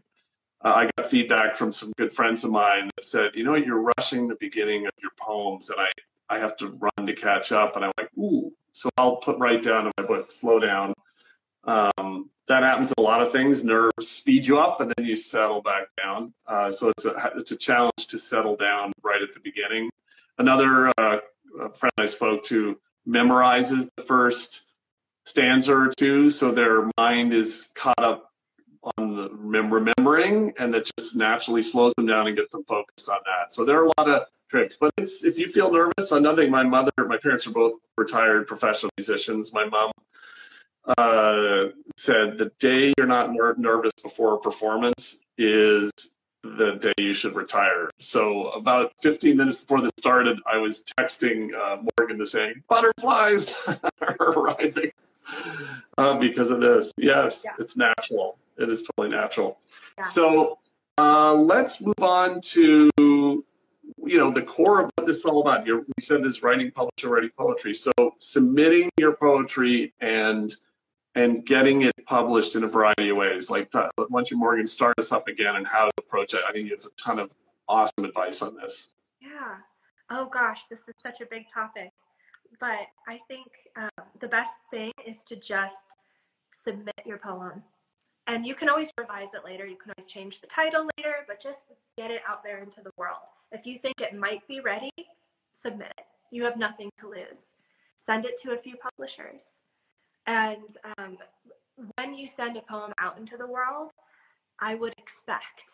I 0.62 0.90
got 0.96 1.08
feedback 1.08 1.56
from 1.56 1.72
some 1.72 1.92
good 1.98 2.12
friends 2.12 2.44
of 2.44 2.52
mine 2.52 2.90
that 2.94 3.04
said, 3.04 3.32
you 3.34 3.42
know, 3.42 3.56
you're 3.56 3.90
rushing 3.98 4.28
the 4.28 4.36
beginning 4.38 4.86
of 4.86 4.92
your 5.02 5.10
poems 5.20 5.68
and 5.68 5.80
I, 5.80 5.88
I 6.36 6.38
have 6.38 6.56
to 6.58 6.68
run 6.68 7.06
to 7.06 7.12
catch 7.14 7.50
up. 7.50 7.74
And 7.74 7.84
I'm 7.84 7.92
like, 7.98 8.10
ooh. 8.16 8.52
So 8.70 8.88
I'll 8.96 9.16
put 9.16 9.38
right 9.38 9.62
down 9.62 9.86
in 9.86 9.92
my 9.98 10.04
book, 10.04 10.30
slow 10.30 10.60
down. 10.60 10.94
Um, 11.66 12.30
that 12.46 12.62
happens 12.62 12.92
a 12.98 13.00
lot 13.00 13.22
of 13.22 13.32
things. 13.32 13.64
Nerves 13.64 14.08
speed 14.08 14.46
you 14.46 14.58
up 14.58 14.80
and 14.80 14.92
then 14.96 15.06
you 15.06 15.16
settle 15.16 15.62
back 15.62 15.88
down. 16.02 16.34
Uh, 16.46 16.70
so 16.70 16.88
it's 16.90 17.04
a 17.04 17.32
it's 17.36 17.52
a 17.52 17.56
challenge 17.56 18.06
to 18.08 18.18
settle 18.18 18.56
down 18.56 18.92
right 19.02 19.22
at 19.22 19.32
the 19.32 19.40
beginning. 19.40 19.90
Another 20.38 20.88
uh, 20.98 21.18
friend 21.74 21.92
I 21.98 22.06
spoke 22.06 22.44
to 22.44 22.78
memorizes 23.08 23.88
the 23.96 24.02
first 24.02 24.68
stanza 25.24 25.74
or 25.74 25.92
two, 25.96 26.28
so 26.28 26.52
their 26.52 26.90
mind 26.98 27.32
is 27.32 27.70
caught 27.74 28.02
up 28.02 28.30
on 28.98 29.16
the 29.16 29.30
remembering, 29.30 30.52
and 30.58 30.74
it 30.74 30.90
just 30.98 31.16
naturally 31.16 31.62
slows 31.62 31.94
them 31.96 32.06
down 32.06 32.26
and 32.26 32.36
gets 32.36 32.50
them 32.52 32.64
focused 32.64 33.08
on 33.08 33.18
that. 33.24 33.54
So 33.54 33.64
there 33.64 33.80
are 33.80 33.86
a 33.86 33.92
lot 33.98 34.08
of 34.08 34.26
tricks. 34.50 34.76
But 34.78 34.92
if 34.98 35.38
you 35.38 35.48
feel 35.48 35.72
nervous, 35.72 36.12
another 36.12 36.42
thing, 36.42 36.50
my 36.50 36.62
mother, 36.62 36.92
my 36.98 37.16
parents 37.16 37.46
are 37.46 37.52
both 37.52 37.78
retired 37.96 38.46
professional 38.46 38.90
musicians. 38.98 39.52
My 39.52 39.64
mom 39.64 39.92
uh, 40.98 41.66
said 41.96 42.38
the 42.38 42.50
day 42.58 42.92
you're 42.96 43.06
not 43.06 43.32
ner- 43.32 43.54
nervous 43.56 43.92
before 44.02 44.34
a 44.34 44.38
performance 44.38 45.18
is 45.38 45.90
the 46.42 46.78
day 46.80 46.92
you 46.98 47.12
should 47.12 47.34
retire. 47.34 47.90
So 47.98 48.48
about 48.50 48.92
15 49.02 49.36
minutes 49.36 49.60
before 49.60 49.80
this 49.80 49.92
started, 49.98 50.38
I 50.50 50.58
was 50.58 50.84
texting 50.98 51.54
uh, 51.54 51.82
Morgan 51.98 52.18
to 52.18 52.26
say 52.26 52.54
butterflies 52.68 53.54
are 54.00 54.16
arriving 54.20 54.92
uh, 55.96 56.18
because 56.18 56.50
of 56.50 56.60
this. 56.60 56.92
Yes, 56.96 57.42
yeah. 57.44 57.52
it's 57.58 57.76
natural. 57.76 58.36
It 58.58 58.68
is 58.68 58.82
totally 58.82 59.08
natural. 59.16 59.58
Yeah. 59.98 60.08
So 60.08 60.58
uh, 60.98 61.32
let's 61.32 61.80
move 61.80 62.00
on 62.00 62.40
to 62.42 62.90
you 62.98 64.18
know 64.18 64.30
the 64.30 64.42
core 64.42 64.82
of 64.82 64.90
what 64.96 65.06
this 65.06 65.18
is 65.18 65.24
all 65.24 65.40
about. 65.40 65.66
You're, 65.66 65.80
we 65.80 66.02
said 66.02 66.22
this 66.22 66.42
writing, 66.42 66.70
publisher, 66.70 67.08
writing 67.08 67.30
poetry. 67.36 67.74
So 67.74 67.92
submitting 68.18 68.90
your 68.98 69.14
poetry 69.14 69.94
and 70.00 70.54
and 71.14 71.44
getting 71.44 71.82
it 71.82 71.94
published 72.06 72.56
in 72.56 72.64
a 72.64 72.68
variety 72.68 73.10
of 73.10 73.16
ways. 73.16 73.50
Like, 73.50 73.68
uh, 73.74 73.88
once 74.10 74.30
you 74.30 74.36
Morgan, 74.36 74.66
start 74.66 74.98
us 74.98 75.12
up 75.12 75.28
again 75.28 75.56
and 75.56 75.66
how 75.66 75.84
to 75.84 75.92
approach 75.98 76.34
it. 76.34 76.40
I 76.46 76.52
think 76.52 76.68
you 76.68 76.76
have 76.76 76.84
a 76.84 77.02
ton 77.02 77.18
of 77.18 77.30
awesome 77.68 78.04
advice 78.04 78.42
on 78.42 78.56
this. 78.56 78.88
Yeah. 79.20 79.56
Oh 80.10 80.26
gosh, 80.26 80.60
this 80.68 80.80
is 80.80 80.94
such 81.02 81.20
a 81.20 81.26
big 81.26 81.44
topic. 81.52 81.90
But 82.60 82.86
I 83.08 83.20
think 83.28 83.46
um, 83.76 84.04
the 84.20 84.28
best 84.28 84.52
thing 84.70 84.92
is 85.06 85.22
to 85.26 85.36
just 85.36 85.76
submit 86.52 86.94
your 87.04 87.18
poem. 87.18 87.62
And 88.26 88.46
you 88.46 88.54
can 88.54 88.68
always 88.68 88.88
revise 88.98 89.28
it 89.34 89.44
later. 89.44 89.66
You 89.66 89.76
can 89.76 89.92
always 89.96 90.10
change 90.10 90.40
the 90.40 90.46
title 90.46 90.88
later, 90.96 91.14
but 91.26 91.42
just 91.42 91.60
get 91.98 92.10
it 92.10 92.22
out 92.28 92.42
there 92.42 92.62
into 92.62 92.80
the 92.82 92.90
world. 92.96 93.18
If 93.52 93.66
you 93.66 93.78
think 93.78 94.00
it 94.00 94.14
might 94.16 94.46
be 94.48 94.60
ready, 94.60 94.90
submit 95.52 95.92
it. 95.98 96.04
You 96.30 96.44
have 96.44 96.56
nothing 96.56 96.90
to 97.00 97.08
lose. 97.08 97.48
Send 98.04 98.24
it 98.24 98.40
to 98.42 98.52
a 98.52 98.58
few 98.58 98.76
publishers 98.76 99.42
and 100.26 100.78
um, 100.98 101.18
when 101.96 102.14
you 102.14 102.28
send 102.28 102.56
a 102.56 102.62
poem 102.62 102.92
out 102.98 103.18
into 103.18 103.36
the 103.36 103.46
world, 103.46 103.90
I 104.60 104.74
would 104.74 104.94
expect 104.98 105.64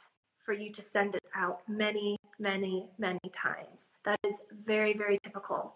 for 0.45 0.53
you 0.53 0.73
to 0.73 0.83
send 0.83 1.15
it 1.15 1.23
out 1.37 1.61
many, 1.69 2.17
many, 2.39 2.89
many 2.99 3.21
times. 3.35 3.89
That 4.05 4.19
is 4.27 4.35
very, 4.65 4.97
very 4.97 5.19
typical. 5.23 5.75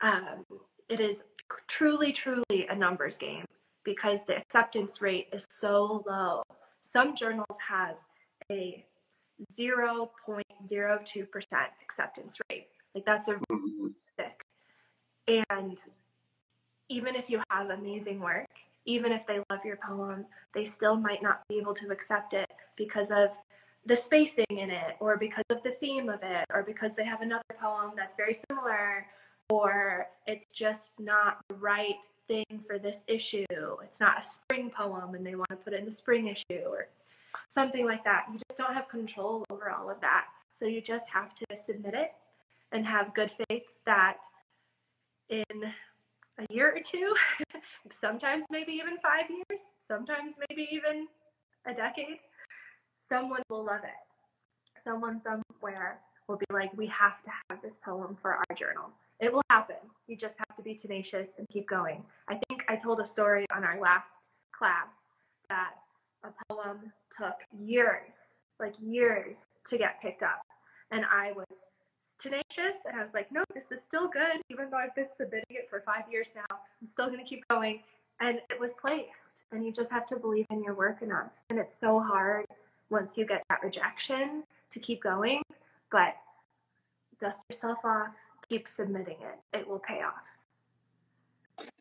Um, 0.00 0.44
it 0.88 1.00
is 1.00 1.22
truly, 1.68 2.12
truly 2.12 2.66
a 2.70 2.74
numbers 2.74 3.16
game 3.16 3.44
because 3.84 4.20
the 4.26 4.36
acceptance 4.36 5.00
rate 5.00 5.28
is 5.32 5.44
so 5.48 6.04
low. 6.06 6.42
Some 6.84 7.16
journals 7.16 7.56
have 7.68 7.96
a 8.50 8.84
0.02% 9.58 10.08
acceptance 11.82 12.38
rate. 12.48 12.68
Like 12.94 13.04
that's 13.04 13.28
a 13.28 13.38
really 13.50 13.92
thick. 14.16 14.42
And 15.50 15.76
even 16.88 17.14
if 17.14 17.28
you 17.28 17.40
have 17.50 17.70
amazing 17.70 18.20
work, 18.20 18.48
even 18.84 19.12
if 19.12 19.26
they 19.26 19.38
love 19.50 19.60
your 19.64 19.76
poem, 19.76 20.24
they 20.54 20.64
still 20.64 20.96
might 20.96 21.22
not 21.22 21.42
be 21.48 21.58
able 21.58 21.74
to 21.74 21.90
accept 21.90 22.32
it 22.32 22.48
because 22.76 23.10
of 23.10 23.30
the 23.84 23.96
spacing 23.96 24.44
in 24.50 24.70
it, 24.70 24.96
or 24.98 25.16
because 25.16 25.44
of 25.50 25.62
the 25.62 25.70
theme 25.78 26.08
of 26.08 26.20
it, 26.22 26.44
or 26.52 26.64
because 26.64 26.96
they 26.96 27.04
have 27.04 27.20
another 27.20 27.44
poem 27.60 27.92
that's 27.96 28.16
very 28.16 28.36
similar, 28.50 29.06
or 29.48 30.08
it's 30.26 30.46
just 30.52 30.90
not 30.98 31.38
the 31.48 31.54
right 31.54 31.94
thing 32.26 32.44
for 32.66 32.80
this 32.80 32.98
issue. 33.06 33.44
It's 33.50 34.00
not 34.00 34.20
a 34.20 34.24
spring 34.24 34.72
poem 34.76 35.14
and 35.14 35.24
they 35.24 35.36
want 35.36 35.50
to 35.50 35.56
put 35.56 35.72
it 35.72 35.78
in 35.78 35.86
the 35.86 35.92
spring 35.92 36.26
issue, 36.26 36.64
or 36.66 36.88
something 37.54 37.84
like 37.84 38.02
that. 38.02 38.24
You 38.32 38.40
just 38.48 38.58
don't 38.58 38.74
have 38.74 38.88
control 38.88 39.44
over 39.50 39.70
all 39.70 39.88
of 39.88 40.00
that. 40.00 40.24
So 40.58 40.64
you 40.64 40.80
just 40.80 41.04
have 41.12 41.34
to 41.36 41.44
submit 41.64 41.94
it 41.94 42.12
and 42.72 42.84
have 42.84 43.14
good 43.14 43.30
faith 43.48 43.66
that 43.84 44.16
in 45.28 45.44
a 46.38 46.52
year 46.52 46.74
or 46.76 46.80
two, 46.80 47.14
sometimes 48.00 48.44
maybe 48.50 48.72
even 48.72 48.98
five 49.02 49.28
years, 49.30 49.60
sometimes 49.86 50.34
maybe 50.48 50.68
even 50.70 51.06
a 51.66 51.74
decade, 51.74 52.18
someone 53.08 53.42
will 53.48 53.64
love 53.64 53.84
it. 53.84 54.82
Someone 54.82 55.20
somewhere 55.20 56.00
will 56.28 56.36
be 56.36 56.46
like, 56.52 56.76
we 56.76 56.86
have 56.86 57.22
to 57.24 57.30
have 57.50 57.62
this 57.62 57.78
poem 57.84 58.16
for 58.20 58.34
our 58.34 58.56
journal. 58.56 58.90
It 59.20 59.32
will 59.32 59.42
happen. 59.50 59.76
You 60.06 60.16
just 60.16 60.34
have 60.38 60.56
to 60.56 60.62
be 60.62 60.74
tenacious 60.74 61.30
and 61.38 61.48
keep 61.48 61.68
going. 61.68 62.04
I 62.28 62.38
think 62.48 62.64
I 62.68 62.76
told 62.76 63.00
a 63.00 63.06
story 63.06 63.46
on 63.54 63.64
our 63.64 63.80
last 63.80 64.14
class 64.56 64.88
that 65.48 65.70
a 66.24 66.28
poem 66.48 66.92
took 67.16 67.34
years, 67.58 68.16
like 68.60 68.74
years, 68.80 69.44
to 69.68 69.78
get 69.78 70.00
picked 70.02 70.22
up. 70.22 70.42
And 70.90 71.04
I 71.04 71.32
was 71.32 71.46
tenacious 72.18 72.80
and 72.86 72.98
I 72.98 73.02
was 73.02 73.14
like, 73.14 73.30
no, 73.30 73.44
this 73.54 73.70
is 73.70 73.82
still 73.82 74.08
good. 74.08 74.42
Even 74.50 74.70
though 74.70 74.76
I've 74.76 74.94
been 74.94 75.08
submitting 75.16 75.44
it 75.50 75.68
for 75.68 75.80
five 75.80 76.04
years 76.10 76.30
now, 76.34 76.56
I'm 76.80 76.86
still 76.86 77.06
going 77.06 77.18
to 77.18 77.24
keep 77.24 77.46
going. 77.48 77.80
And 78.20 78.40
it 78.50 78.58
was 78.58 78.72
placed. 78.74 79.44
And 79.52 79.64
you 79.64 79.72
just 79.72 79.90
have 79.90 80.06
to 80.08 80.16
believe 80.16 80.46
in 80.50 80.62
your 80.62 80.74
work 80.74 81.02
enough. 81.02 81.30
And 81.50 81.58
it's 81.58 81.78
so 81.78 82.00
hard 82.00 82.46
once 82.90 83.16
you 83.16 83.26
get 83.26 83.42
that 83.48 83.62
rejection 83.62 84.42
to 84.70 84.80
keep 84.80 85.02
going. 85.02 85.42
But 85.90 86.14
dust 87.20 87.44
yourself 87.50 87.78
off, 87.84 88.08
keep 88.48 88.68
submitting 88.68 89.18
it. 89.20 89.58
It 89.58 89.68
will 89.68 89.78
pay 89.78 90.02
off. 90.02 90.14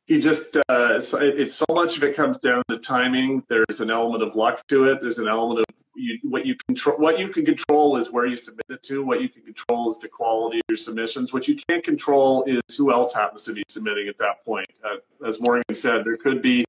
You 0.07 0.21
just, 0.21 0.55
uh, 0.55 0.99
it's 0.99 1.55
so 1.55 1.65
much 1.71 1.97
of 1.97 2.03
it 2.03 2.15
comes 2.15 2.37
down 2.37 2.61
to 2.69 2.77
timing. 2.77 3.43
There's 3.49 3.81
an 3.81 3.89
element 3.89 4.21
of 4.21 4.35
luck 4.35 4.65
to 4.67 4.89
it. 4.91 5.01
There's 5.01 5.17
an 5.17 5.27
element 5.27 5.61
of 5.61 5.75
you, 5.95 6.19
what 6.23 6.45
you 6.45 6.55
control 6.67 6.97
what 6.97 7.17
you 7.17 7.29
can 7.29 7.45
control 7.45 7.97
is 7.97 8.11
where 8.11 8.25
you 8.25 8.35
submit 8.35 8.65
it 8.69 8.83
to 8.83 9.03
what 9.03 9.21
you 9.21 9.29
can 9.29 9.43
control 9.43 9.89
is 9.89 9.97
the 9.99 10.09
quality 10.09 10.57
of 10.57 10.63
your 10.67 10.75
submissions 10.75 11.31
what 11.31 11.47
you 11.47 11.57
can't 11.69 11.85
control 11.85 12.43
is 12.43 12.61
who 12.75 12.91
else 12.91 13.13
happens 13.13 13.43
to 13.43 13.53
be 13.53 13.63
submitting 13.69 14.09
at 14.09 14.17
that 14.17 14.43
point 14.43 14.67
uh, 14.83 14.97
as 15.25 15.39
morgan 15.39 15.63
said 15.73 16.03
there 16.03 16.17
could 16.17 16.41
be 16.41 16.65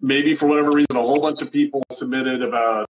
maybe 0.00 0.34
for 0.34 0.46
whatever 0.46 0.72
reason 0.72 0.96
a 0.96 1.02
whole 1.02 1.20
bunch 1.20 1.42
of 1.42 1.52
people 1.52 1.82
submitted 1.90 2.42
about 2.42 2.88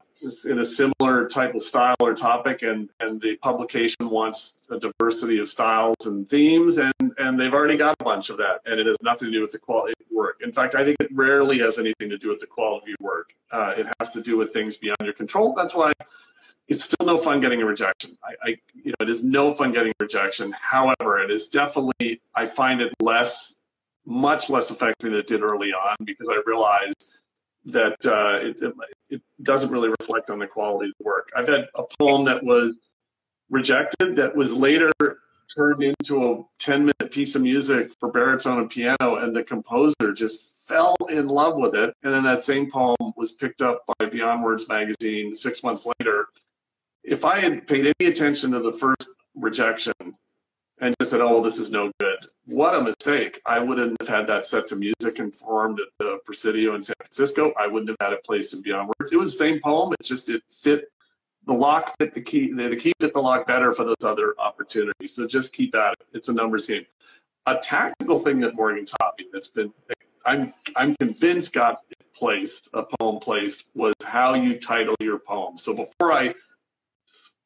in 0.49 0.59
a 0.59 0.65
similar 0.65 1.29
type 1.29 1.55
of 1.55 1.63
style 1.63 1.97
or 2.01 2.15
topic, 2.15 2.63
and 2.63 2.89
and 3.01 3.21
the 3.21 3.37
publication 3.37 4.09
wants 4.09 4.57
a 4.71 4.79
diversity 4.79 5.39
of 5.39 5.49
styles 5.49 5.97
and 6.05 6.29
themes, 6.29 6.79
and 6.79 7.06
and 7.19 7.39
they've 7.39 7.53
already 7.53 7.77
got 7.77 7.97
a 8.01 8.05
bunch 8.05 8.31
of 8.31 8.37
that, 8.39 8.61
and 8.67 8.81
it 8.81 8.87
has 8.87 8.97
nothing 9.03 9.29
to 9.29 9.33
do 9.33 9.43
with 9.43 9.53
the 9.53 9.59
quality 9.59 9.95
of 10.01 10.07
work. 10.15 10.41
In 10.43 10.53
fact, 10.53 10.75
I 10.75 10.85
think 10.85 10.97
it 11.01 11.09
rarely 11.13 11.59
has 11.61 11.79
anything 11.79 12.09
to 12.11 12.19
do 12.19 12.29
with 12.29 12.41
the 12.41 12.47
quality 12.47 12.93
of 12.93 12.99
work. 13.01 13.35
Uh, 13.51 13.75
it 13.77 13.87
has 13.99 14.11
to 14.13 14.23
do 14.23 14.37
with 14.37 14.53
things 14.53 14.77
beyond 14.77 14.99
your 15.03 15.13
control. 15.13 15.55
That's 15.55 15.75
why 15.75 15.93
it's 16.69 16.85
still 16.85 17.07
no 17.07 17.17
fun 17.17 17.41
getting 17.41 17.63
a 17.63 17.67
rejection. 17.67 18.17
I, 18.25 18.35
I, 18.43 18.57
you 18.75 18.91
know, 18.91 18.97
it 19.01 19.11
is 19.11 19.23
no 19.23 19.53
fun 19.55 19.73
getting 19.73 19.93
a 20.01 20.05
rejection. 20.05 20.55
However, 20.61 21.21
it 21.21 21.31
is 21.31 21.49
definitely 21.49 22.21
I 22.35 22.47
find 22.47 22.81
it 22.81 22.93
less, 23.01 23.55
much 24.05 24.51
less 24.51 24.71
effective 24.71 25.11
than 25.11 25.19
it 25.19 25.27
did 25.27 25.43
early 25.43 25.73
on 25.73 25.97
because 26.05 26.27
I 26.29 26.41
realized 26.47 27.13
that 27.67 27.97
uh, 28.05 28.47
it, 28.47 28.63
it, 28.63 28.75
it 29.11 29.23
doesn't 29.43 29.71
really 29.71 29.93
reflect 30.01 30.31
on 30.31 30.39
the 30.39 30.47
quality 30.47 30.89
of 30.89 30.95
the 30.99 31.05
work. 31.05 31.31
I've 31.37 31.49
had 31.49 31.67
a 31.75 31.83
poem 31.99 32.25
that 32.27 32.43
was 32.43 32.75
rejected 33.51 34.17
that 34.17 34.35
was 34.35 34.53
later 34.53 34.93
turned 35.57 35.83
into 35.83 36.25
a 36.25 36.45
10 36.59 36.81
minute 36.81 37.11
piece 37.11 37.35
of 37.35 37.43
music 37.43 37.93
for 37.99 38.11
baritone 38.11 38.59
and 38.61 38.71
piano, 38.71 39.17
and 39.17 39.35
the 39.35 39.43
composer 39.43 40.13
just 40.15 40.53
fell 40.67 40.97
in 41.09 41.29
love 41.29 41.57
with 41.57 41.75
it. 41.75 41.95
And 42.03 42.13
then 42.13 42.25
that 42.25 42.45
same 42.45 42.71
poem 42.71 42.97
was 43.17 43.33
picked 43.33 43.63
up 43.63 43.85
by 43.99 44.07
Beyond 44.07 44.43
Words 44.43 44.69
magazine 44.69 45.35
six 45.35 45.63
months 45.63 45.87
later. 45.99 46.27
If 47.03 47.25
I 47.25 47.39
had 47.39 47.67
paid 47.67 47.95
any 48.01 48.11
attention 48.11 48.51
to 48.53 48.61
the 48.61 48.73
first 48.73 49.09
rejection 49.35 49.95
and 50.81 50.95
just 51.01 51.13
said, 51.13 51.21
oh, 51.21 51.43
this 51.43 51.59
is 51.59 51.71
no 51.71 51.91
good, 52.01 52.27
what 52.45 52.75
a 52.75 52.83
mistake. 52.83 53.41
I 53.47 53.61
wouldn't 53.61 53.97
have 54.01 54.09
had 54.09 54.27
that 54.27 54.45
set 54.45 54.67
to 54.69 54.77
music 54.77 55.19
and 55.19 55.33
performed 55.33 55.79
at 55.81 55.87
the 55.99 56.19
Presidio 56.27 56.75
in 56.75 56.83
San 56.83 56.97
Francisco. 56.99 57.53
I 57.59 57.67
wouldn't 57.69 57.91
have 57.91 57.97
had 58.01 58.13
it 58.13 58.25
placed 58.25 58.53
in 58.53 58.63
Beyond 58.63 58.91
Words. 58.99 59.13
It 59.13 59.17
was 59.17 59.33
the 59.33 59.45
same 59.45 59.61
poem. 59.61 59.95
It 59.99 60.05
just, 60.05 60.29
it 60.29 60.43
fit 60.51 60.87
the 61.47 61.55
lock 61.55 61.95
fit 61.99 62.15
the 62.15 62.21
key, 62.21 62.53
the, 62.53 62.69
the 62.69 62.77
key 62.77 62.93
fit 63.01 63.13
the 63.13 63.21
lock 63.21 63.47
better 63.47 63.73
for 63.73 63.85
those 63.85 64.05
other 64.05 64.35
opportunities. 64.39 65.15
So 65.15 65.27
just 65.27 65.53
keep 65.53 65.75
at 65.75 65.93
it. 65.93 66.07
It's 66.13 66.29
a 66.29 66.33
numbers 66.33 66.67
game. 66.67 66.87
A 67.47 67.57
tactical 67.57 68.19
thing 68.19 68.41
that 68.41 68.57
Morgan 68.57 68.87
taught 68.87 69.15
me 69.19 69.27
that's 69.33 69.49
been, 69.49 69.73
I'm, 70.25 70.53
I'm 70.75 70.97
convinced 70.97 71.53
got 71.53 71.83
placed, 72.15 72.69
a 72.75 72.83
poem 72.99 73.21
placed, 73.21 73.67
was 73.75 73.95
how 74.03 74.35
you 74.35 74.59
title 74.59 74.97
your 75.01 75.19
poem. 75.19 75.57
So 75.57 75.73
before 75.73 76.13
I 76.13 76.35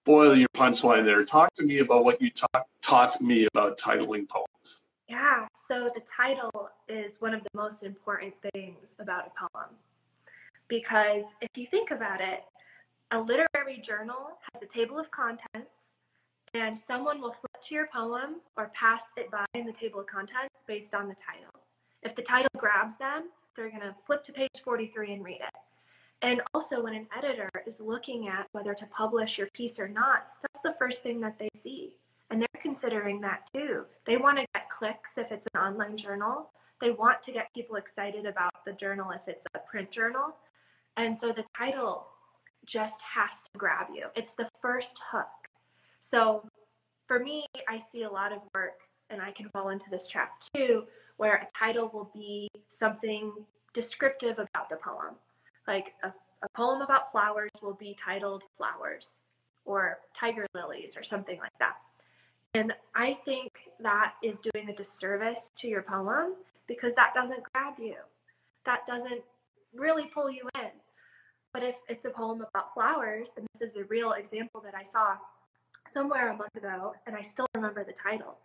boil 0.06 0.34
your 0.34 0.48
punchline 0.56 1.04
there, 1.04 1.22
talk 1.24 1.54
to 1.56 1.64
me 1.64 1.80
about 1.80 2.04
what 2.04 2.22
you 2.22 2.30
ta- 2.30 2.64
taught 2.86 3.20
me 3.20 3.46
about 3.52 3.78
titling 3.78 4.26
poems. 4.28 4.80
Yeah, 5.08 5.46
so 5.68 5.90
the 5.94 6.02
title 6.16 6.70
is 6.88 7.12
one 7.18 7.34
of 7.34 7.42
the 7.42 7.50
most 7.54 7.82
important 7.82 8.32
things 8.54 8.94
about 8.98 9.26
a 9.26 9.48
poem. 9.58 9.68
Because 10.68 11.24
if 11.42 11.50
you 11.56 11.66
think 11.70 11.90
about 11.90 12.20
it, 12.20 12.44
a 13.10 13.18
literary 13.18 13.82
journal 13.84 14.38
has 14.52 14.62
a 14.62 14.66
table 14.66 14.98
of 14.98 15.10
contents, 15.10 15.96
and 16.54 16.78
someone 16.78 17.20
will 17.20 17.32
flip 17.32 17.62
to 17.62 17.74
your 17.74 17.88
poem 17.92 18.36
or 18.56 18.70
pass 18.74 19.04
it 19.16 19.30
by 19.30 19.44
in 19.54 19.66
the 19.66 19.72
table 19.72 20.00
of 20.00 20.06
contents 20.06 20.54
based 20.66 20.94
on 20.94 21.08
the 21.08 21.14
title. 21.14 21.60
If 22.02 22.14
the 22.14 22.22
title 22.22 22.50
grabs 22.56 22.96
them, 22.98 23.30
they're 23.56 23.70
going 23.70 23.82
to 23.82 23.94
flip 24.06 24.24
to 24.24 24.32
page 24.32 24.50
43 24.62 25.14
and 25.14 25.24
read 25.24 25.40
it. 25.40 25.54
And 26.22 26.42
also, 26.54 26.82
when 26.82 26.94
an 26.94 27.06
editor 27.16 27.50
is 27.66 27.80
looking 27.80 28.28
at 28.28 28.46
whether 28.52 28.74
to 28.74 28.86
publish 28.86 29.38
your 29.38 29.48
piece 29.54 29.78
or 29.78 29.88
not, 29.88 30.26
that's 30.42 30.62
the 30.62 30.74
first 30.78 31.02
thing 31.02 31.20
that 31.20 31.38
they 31.38 31.48
see. 31.62 31.94
And 32.30 32.40
they're 32.40 32.62
considering 32.62 33.20
that 33.22 33.48
too. 33.52 33.84
They 34.06 34.16
want 34.16 34.38
to 34.38 34.46
get 34.54 34.70
clicks 34.70 35.18
if 35.18 35.32
it's 35.32 35.46
an 35.54 35.60
online 35.60 35.96
journal. 35.96 36.50
They 36.80 36.90
want 36.90 37.22
to 37.24 37.32
get 37.32 37.52
people 37.54 37.76
excited 37.76 38.26
about 38.26 38.64
the 38.64 38.72
journal 38.72 39.10
if 39.10 39.22
it's 39.26 39.44
a 39.54 39.58
print 39.58 39.90
journal. 39.90 40.36
And 40.96 41.16
so 41.16 41.32
the 41.32 41.44
title 41.56 42.06
just 42.70 43.00
has 43.02 43.42
to 43.42 43.50
grab 43.58 43.88
you. 43.92 44.06
It's 44.14 44.32
the 44.32 44.48
first 44.62 45.00
hook. 45.10 45.26
So 46.00 46.44
for 47.08 47.18
me, 47.18 47.44
I 47.68 47.80
see 47.92 48.04
a 48.04 48.10
lot 48.10 48.32
of 48.32 48.38
work, 48.54 48.80
and 49.10 49.20
I 49.20 49.32
can 49.32 49.48
fall 49.48 49.70
into 49.70 49.86
this 49.90 50.06
trap 50.06 50.40
too, 50.54 50.84
where 51.16 51.34
a 51.34 51.58
title 51.58 51.90
will 51.92 52.10
be 52.14 52.48
something 52.68 53.32
descriptive 53.74 54.38
about 54.38 54.70
the 54.70 54.76
poem. 54.76 55.16
Like 55.66 55.94
a, 56.04 56.08
a 56.08 56.48
poem 56.54 56.80
about 56.82 57.10
flowers 57.10 57.50
will 57.60 57.74
be 57.74 57.96
titled 58.02 58.44
Flowers 58.56 59.18
or 59.64 59.98
Tiger 60.18 60.46
Lilies 60.54 60.92
or 60.96 61.02
something 61.02 61.38
like 61.38 61.58
that. 61.58 61.74
And 62.54 62.72
I 62.94 63.18
think 63.24 63.52
that 63.80 64.14
is 64.22 64.38
doing 64.52 64.70
a 64.70 64.74
disservice 64.74 65.50
to 65.58 65.68
your 65.68 65.82
poem 65.82 66.34
because 66.66 66.94
that 66.94 67.12
doesn't 67.14 67.42
grab 67.52 67.74
you. 67.78 67.96
That 68.66 68.86
doesn't 68.86 69.22
really 69.74 70.10
pull 70.14 70.30
you 70.30 70.48
in. 70.56 70.70
But 71.52 71.62
if 71.64 71.74
it's 71.88 72.04
a 72.04 72.10
poem 72.10 72.44
about 72.48 72.72
flowers, 72.74 73.28
and 73.36 73.46
this 73.52 73.70
is 73.70 73.76
a 73.76 73.84
real 73.84 74.12
example 74.12 74.60
that 74.64 74.74
I 74.74 74.84
saw 74.84 75.16
somewhere 75.92 76.30
a 76.30 76.36
month 76.36 76.54
ago, 76.56 76.94
and 77.06 77.16
I 77.16 77.22
still 77.22 77.46
remember 77.54 77.84
the 77.84 77.92
title 77.92 78.38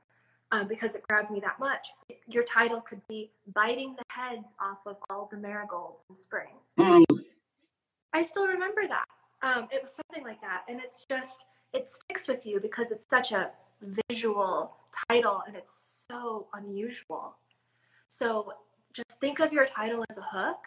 um, 0.52 0.68
because 0.68 0.96
it 0.96 1.04
grabbed 1.08 1.32
me 1.32 1.40
that 1.42 1.60
much. 1.60 1.88
Your 2.28 2.44
title 2.44 2.82
could 2.82 3.02
be 3.08 3.32
Biting 3.54 3.96
the 3.96 4.04
Heads 4.10 4.54
Off 4.60 4.80
of 4.86 4.98
All 5.10 5.28
the 5.32 5.38
Marigolds 5.38 6.04
in 6.10 6.16
Spring. 6.16 6.54
Mm. 6.80 7.04
I 8.14 8.22
still 8.22 8.48
remember 8.48 8.82
that. 8.88 9.06
Um, 9.44 9.68
it 9.72 9.84
was 9.84 9.92
something 9.92 10.24
like 10.24 10.42
that. 10.42 10.64
And 10.68 10.80
it's 10.84 11.06
just, 11.10 11.46
it 11.74 11.90
sticks 11.90 12.28
with 12.28 12.46
you 12.46 12.60
because 12.60 12.92
it's 12.92 13.06
such 13.10 13.32
a 13.32 13.52
visual 14.10 14.76
title 15.10 15.44
and 15.46 15.56
it's 15.56 16.06
so 16.10 16.48
unusual. 16.54 17.36
So 18.10 18.54
just 18.94 19.20
think 19.20 19.40
of 19.40 19.52
your 19.52 19.66
title 19.66 20.04
as 20.10 20.18
a 20.18 20.24
hook 20.24 20.60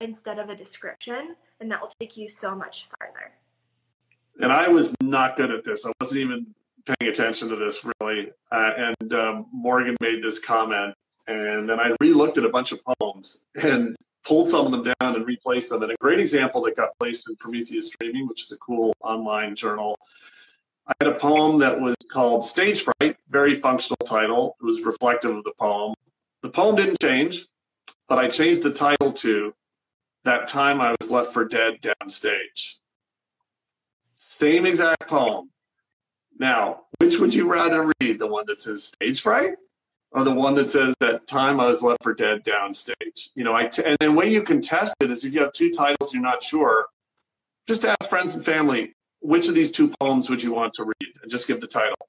instead 0.00 0.38
of 0.38 0.48
a 0.50 0.56
description 0.56 1.36
and 1.60 1.70
that 1.70 1.80
will 1.80 1.92
take 2.00 2.16
you 2.16 2.28
so 2.28 2.54
much 2.54 2.86
farther. 2.98 3.32
And 4.40 4.52
I 4.52 4.68
was 4.68 4.94
not 5.02 5.36
good 5.36 5.50
at 5.50 5.64
this. 5.64 5.86
I 5.86 5.92
wasn't 6.00 6.20
even 6.20 6.46
paying 6.84 7.10
attention 7.10 7.48
to 7.48 7.56
this 7.56 7.84
really. 8.00 8.30
Uh, 8.52 8.70
and 8.76 9.14
um, 9.14 9.46
Morgan 9.52 9.96
made 10.00 10.22
this 10.22 10.38
comment, 10.38 10.94
and 11.26 11.68
then 11.68 11.80
I 11.80 11.92
re-looked 12.00 12.38
at 12.38 12.44
a 12.44 12.48
bunch 12.48 12.72
of 12.72 12.80
poems 12.84 13.40
and 13.54 13.96
pulled 14.24 14.48
some 14.48 14.66
of 14.66 14.72
them 14.72 14.94
down 15.00 15.16
and 15.16 15.26
replaced 15.26 15.70
them. 15.70 15.82
And 15.82 15.92
a 15.92 15.96
great 16.00 16.20
example 16.20 16.62
that 16.62 16.76
got 16.76 16.90
placed 16.98 17.24
in 17.28 17.36
Prometheus 17.36 17.90
Dreaming, 17.98 18.28
which 18.28 18.42
is 18.42 18.52
a 18.52 18.58
cool 18.58 18.92
online 19.02 19.56
journal. 19.56 19.96
I 20.86 20.92
had 21.00 21.08
a 21.08 21.18
poem 21.18 21.58
that 21.60 21.80
was 21.80 21.96
called 22.12 22.44
Stage 22.44 22.82
Fright, 22.82 23.16
very 23.28 23.54
functional 23.54 24.04
title. 24.06 24.56
It 24.60 24.64
was 24.64 24.82
reflective 24.82 25.34
of 25.34 25.44
the 25.44 25.52
poem. 25.58 25.94
The 26.42 26.50
poem 26.50 26.76
didn't 26.76 27.00
change, 27.00 27.46
but 28.08 28.18
I 28.18 28.28
changed 28.28 28.62
the 28.62 28.70
title 28.70 29.12
to 29.12 29.52
that 30.26 30.48
time 30.48 30.80
I 30.80 30.94
was 31.00 31.10
left 31.10 31.32
for 31.32 31.44
dead 31.44 31.80
downstage. 31.80 32.74
Same 34.40 34.66
exact 34.66 35.08
poem. 35.08 35.50
Now, 36.38 36.82
which 37.00 37.18
would 37.18 37.34
you 37.34 37.50
rather 37.50 37.92
read? 38.00 38.18
The 38.18 38.26
one 38.26 38.44
that 38.48 38.60
says 38.60 38.84
stage 38.84 39.22
fright 39.22 39.54
or 40.10 40.24
the 40.24 40.32
one 40.32 40.54
that 40.54 40.68
says 40.68 40.94
that 41.00 41.26
time 41.26 41.60
I 41.60 41.66
was 41.66 41.82
left 41.82 42.02
for 42.02 42.12
dead 42.12 42.44
downstage? 42.44 43.30
You 43.34 43.44
know, 43.44 43.54
I 43.54 43.66
t- 43.68 43.84
and 43.84 43.96
the 44.00 44.12
way 44.12 44.28
you 44.28 44.42
can 44.42 44.60
test 44.60 44.96
it 45.00 45.10
is 45.10 45.24
if 45.24 45.32
you 45.32 45.40
have 45.40 45.52
two 45.52 45.72
titles 45.72 46.12
you're 46.12 46.22
not 46.22 46.42
sure, 46.42 46.86
just 47.68 47.84
ask 47.84 48.08
friends 48.08 48.34
and 48.34 48.44
family, 48.44 48.94
which 49.20 49.48
of 49.48 49.54
these 49.54 49.70
two 49.70 49.92
poems 50.00 50.28
would 50.28 50.42
you 50.42 50.52
want 50.52 50.74
to 50.74 50.84
read? 50.84 51.14
And 51.22 51.30
just 51.30 51.46
give 51.46 51.60
the 51.60 51.66
title 51.66 52.08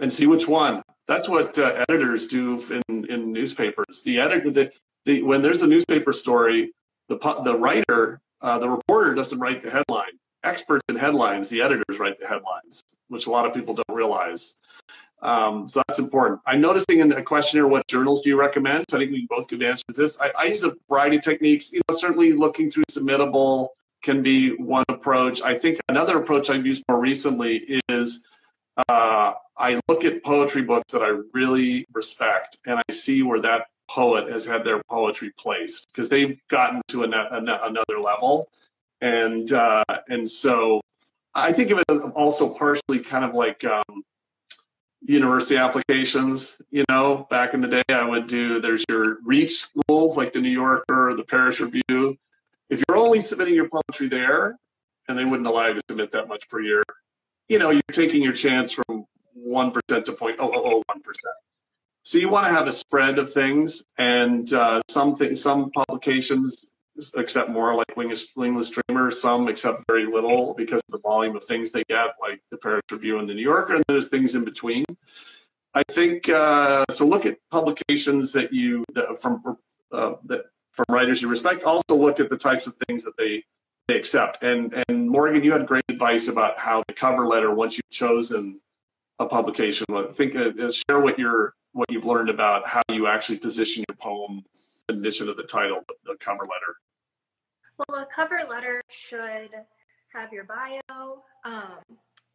and 0.00 0.12
see 0.12 0.26
which 0.26 0.48
one. 0.48 0.82
That's 1.06 1.28
what 1.28 1.58
uh, 1.58 1.84
editors 1.88 2.26
do 2.26 2.60
in, 2.88 3.04
in 3.06 3.32
newspapers. 3.32 4.02
The 4.04 4.18
editor, 4.18 4.50
the, 4.50 4.72
the, 5.04 5.22
when 5.22 5.42
there's 5.42 5.62
a 5.62 5.66
newspaper 5.66 6.12
story, 6.12 6.72
the 7.18 7.42
the 7.42 7.56
writer, 7.56 8.20
uh, 8.40 8.58
the 8.58 8.68
reporter 8.68 9.14
doesn't 9.14 9.38
write 9.38 9.62
the 9.62 9.70
headline. 9.70 10.18
Experts 10.42 10.82
in 10.88 10.96
headlines, 10.96 11.48
the 11.48 11.62
editors 11.62 11.98
write 11.98 12.20
the 12.20 12.26
headlines, 12.26 12.82
which 13.08 13.26
a 13.26 13.30
lot 13.30 13.46
of 13.46 13.54
people 13.54 13.74
don't 13.74 13.96
realize. 13.96 14.56
Um, 15.22 15.66
so 15.68 15.82
that's 15.88 15.98
important. 15.98 16.40
I'm 16.46 16.60
noticing 16.60 17.00
in 17.00 17.08
the 17.08 17.22
questionnaire 17.22 17.66
what 17.66 17.86
journals 17.88 18.20
do 18.20 18.28
you 18.28 18.38
recommend. 18.38 18.84
So 18.90 18.98
I 18.98 19.00
think 19.00 19.12
we 19.12 19.26
both 19.30 19.48
could 19.48 19.62
answer 19.62 19.84
this. 19.88 20.20
I, 20.20 20.32
I 20.38 20.44
use 20.44 20.64
a 20.64 20.74
variety 20.88 21.16
of 21.16 21.22
techniques. 21.22 21.72
You 21.72 21.80
know, 21.88 21.96
certainly 21.96 22.34
looking 22.34 22.70
through 22.70 22.84
submittable 22.90 23.68
can 24.02 24.22
be 24.22 24.54
one 24.56 24.84
approach. 24.90 25.40
I 25.40 25.56
think 25.56 25.80
another 25.88 26.18
approach 26.18 26.50
I've 26.50 26.66
used 26.66 26.84
more 26.90 27.00
recently 27.00 27.80
is 27.88 28.22
uh, 28.88 29.32
I 29.56 29.80
look 29.88 30.04
at 30.04 30.22
poetry 30.22 30.60
books 30.60 30.92
that 30.92 31.02
I 31.02 31.16
really 31.32 31.86
respect, 31.94 32.58
and 32.66 32.78
I 32.78 32.92
see 32.92 33.22
where 33.22 33.40
that 33.40 33.68
poet 33.88 34.30
has 34.30 34.44
had 34.46 34.64
their 34.64 34.82
poetry 34.90 35.32
placed 35.38 35.88
because 35.88 36.08
they've 36.08 36.38
gotten 36.48 36.82
to 36.88 37.02
an, 37.02 37.14
an, 37.14 37.48
another 37.48 38.00
level, 38.00 38.48
and 39.00 39.52
uh, 39.52 39.84
and 40.08 40.28
so 40.30 40.80
I 41.34 41.52
think 41.52 41.70
of 41.70 41.78
it 41.78 41.84
as 41.90 42.00
also 42.14 42.52
partially 42.54 43.00
kind 43.00 43.24
of 43.24 43.34
like 43.34 43.64
um, 43.64 44.02
university 45.02 45.56
applications. 45.56 46.60
You 46.70 46.84
know, 46.88 47.26
back 47.30 47.54
in 47.54 47.60
the 47.60 47.68
day, 47.68 47.82
I 47.90 48.08
would 48.08 48.26
do 48.26 48.60
there's 48.60 48.84
your 48.88 49.18
reach 49.24 49.52
schools 49.68 50.16
like 50.16 50.32
the 50.32 50.40
New 50.40 50.50
Yorker 50.50 51.10
or 51.10 51.16
the 51.16 51.24
Paris 51.24 51.60
Review. 51.60 52.16
If 52.70 52.82
you're 52.88 52.96
only 52.96 53.20
submitting 53.20 53.54
your 53.54 53.68
poetry 53.68 54.08
there, 54.08 54.56
and 55.08 55.18
they 55.18 55.24
wouldn't 55.24 55.46
allow 55.46 55.68
you 55.68 55.74
to 55.74 55.82
submit 55.88 56.12
that 56.12 56.28
much 56.28 56.48
per 56.48 56.60
year, 56.60 56.82
you 57.48 57.58
know, 57.58 57.70
you're 57.70 57.82
taking 57.92 58.22
your 58.22 58.32
chance 58.32 58.72
from 58.72 59.04
one 59.34 59.72
percent 59.72 60.06
to 60.06 60.12
point 60.12 60.36
oh 60.38 60.50
oh 60.54 60.62
oh 60.64 60.82
one 60.86 61.02
percent. 61.02 61.34
So 62.04 62.18
you 62.18 62.28
want 62.28 62.46
to 62.46 62.52
have 62.52 62.66
a 62.66 62.72
spread 62.72 63.18
of 63.18 63.32
things, 63.32 63.82
and 63.96 64.52
uh, 64.52 64.82
some 64.90 65.16
things, 65.16 65.40
some 65.40 65.70
publications 65.70 66.54
accept 67.16 67.48
more, 67.48 67.74
like 67.74 67.96
Wingless, 67.96 68.30
Wingless 68.36 68.70
Dreamer. 68.70 69.10
Some 69.10 69.48
accept 69.48 69.84
very 69.88 70.04
little 70.04 70.52
because 70.52 70.82
of 70.86 70.92
the 70.92 70.98
volume 70.98 71.34
of 71.34 71.44
things 71.44 71.70
they 71.70 71.82
get, 71.88 72.08
like 72.20 72.40
the 72.50 72.58
Paris 72.58 72.82
Review 72.92 73.18
and 73.18 73.28
the 73.28 73.32
New 73.32 73.42
Yorker, 73.42 73.76
and 73.76 73.84
there's 73.88 74.08
things 74.08 74.34
in 74.34 74.44
between. 74.44 74.84
I 75.72 75.82
think 75.90 76.28
uh, 76.28 76.84
so. 76.90 77.06
Look 77.06 77.24
at 77.24 77.38
publications 77.50 78.32
that 78.32 78.52
you 78.52 78.84
that 78.92 79.18
from 79.20 79.56
uh, 79.90 80.12
that 80.26 80.42
from 80.72 80.84
writers 80.90 81.22
you 81.22 81.28
respect. 81.28 81.64
Also 81.64 81.96
look 81.96 82.20
at 82.20 82.28
the 82.28 82.36
types 82.36 82.66
of 82.66 82.76
things 82.86 83.02
that 83.04 83.16
they 83.16 83.42
they 83.88 83.96
accept. 83.96 84.42
And 84.42 84.84
and 84.88 85.08
Morgan, 85.08 85.42
you 85.42 85.52
had 85.52 85.66
great 85.66 85.84
advice 85.88 86.28
about 86.28 86.58
how 86.58 86.84
the 86.86 86.92
cover 86.92 87.26
letter 87.26 87.52
once 87.54 87.78
you've 87.78 87.90
chosen 87.90 88.60
a 89.18 89.24
publication. 89.24 89.86
I 89.90 90.12
think 90.12 90.36
uh, 90.36 90.50
uh, 90.62 90.70
share 90.70 91.00
what 91.00 91.18
you're 91.18 91.54
what 91.74 91.90
you've 91.90 92.06
learned 92.06 92.30
about 92.30 92.66
how 92.66 92.80
you 92.88 93.06
actually 93.06 93.36
position 93.36 93.84
your 93.88 93.96
poem 93.96 94.42
in 94.88 94.96
addition 94.96 95.26
to 95.26 95.34
the 95.34 95.42
title, 95.42 95.80
the 96.04 96.14
cover 96.20 96.44
letter. 96.44 96.76
Well, 97.88 98.02
a 98.02 98.06
cover 98.14 98.40
letter 98.48 98.80
should 98.88 99.50
have 100.12 100.32
your 100.32 100.44
bio. 100.44 101.22
Um, 101.44 101.78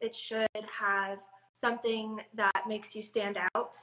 it 0.00 0.14
should 0.14 0.46
have 0.78 1.18
something 1.58 2.20
that 2.34 2.62
makes 2.68 2.94
you 2.94 3.02
stand 3.02 3.38
out 3.54 3.76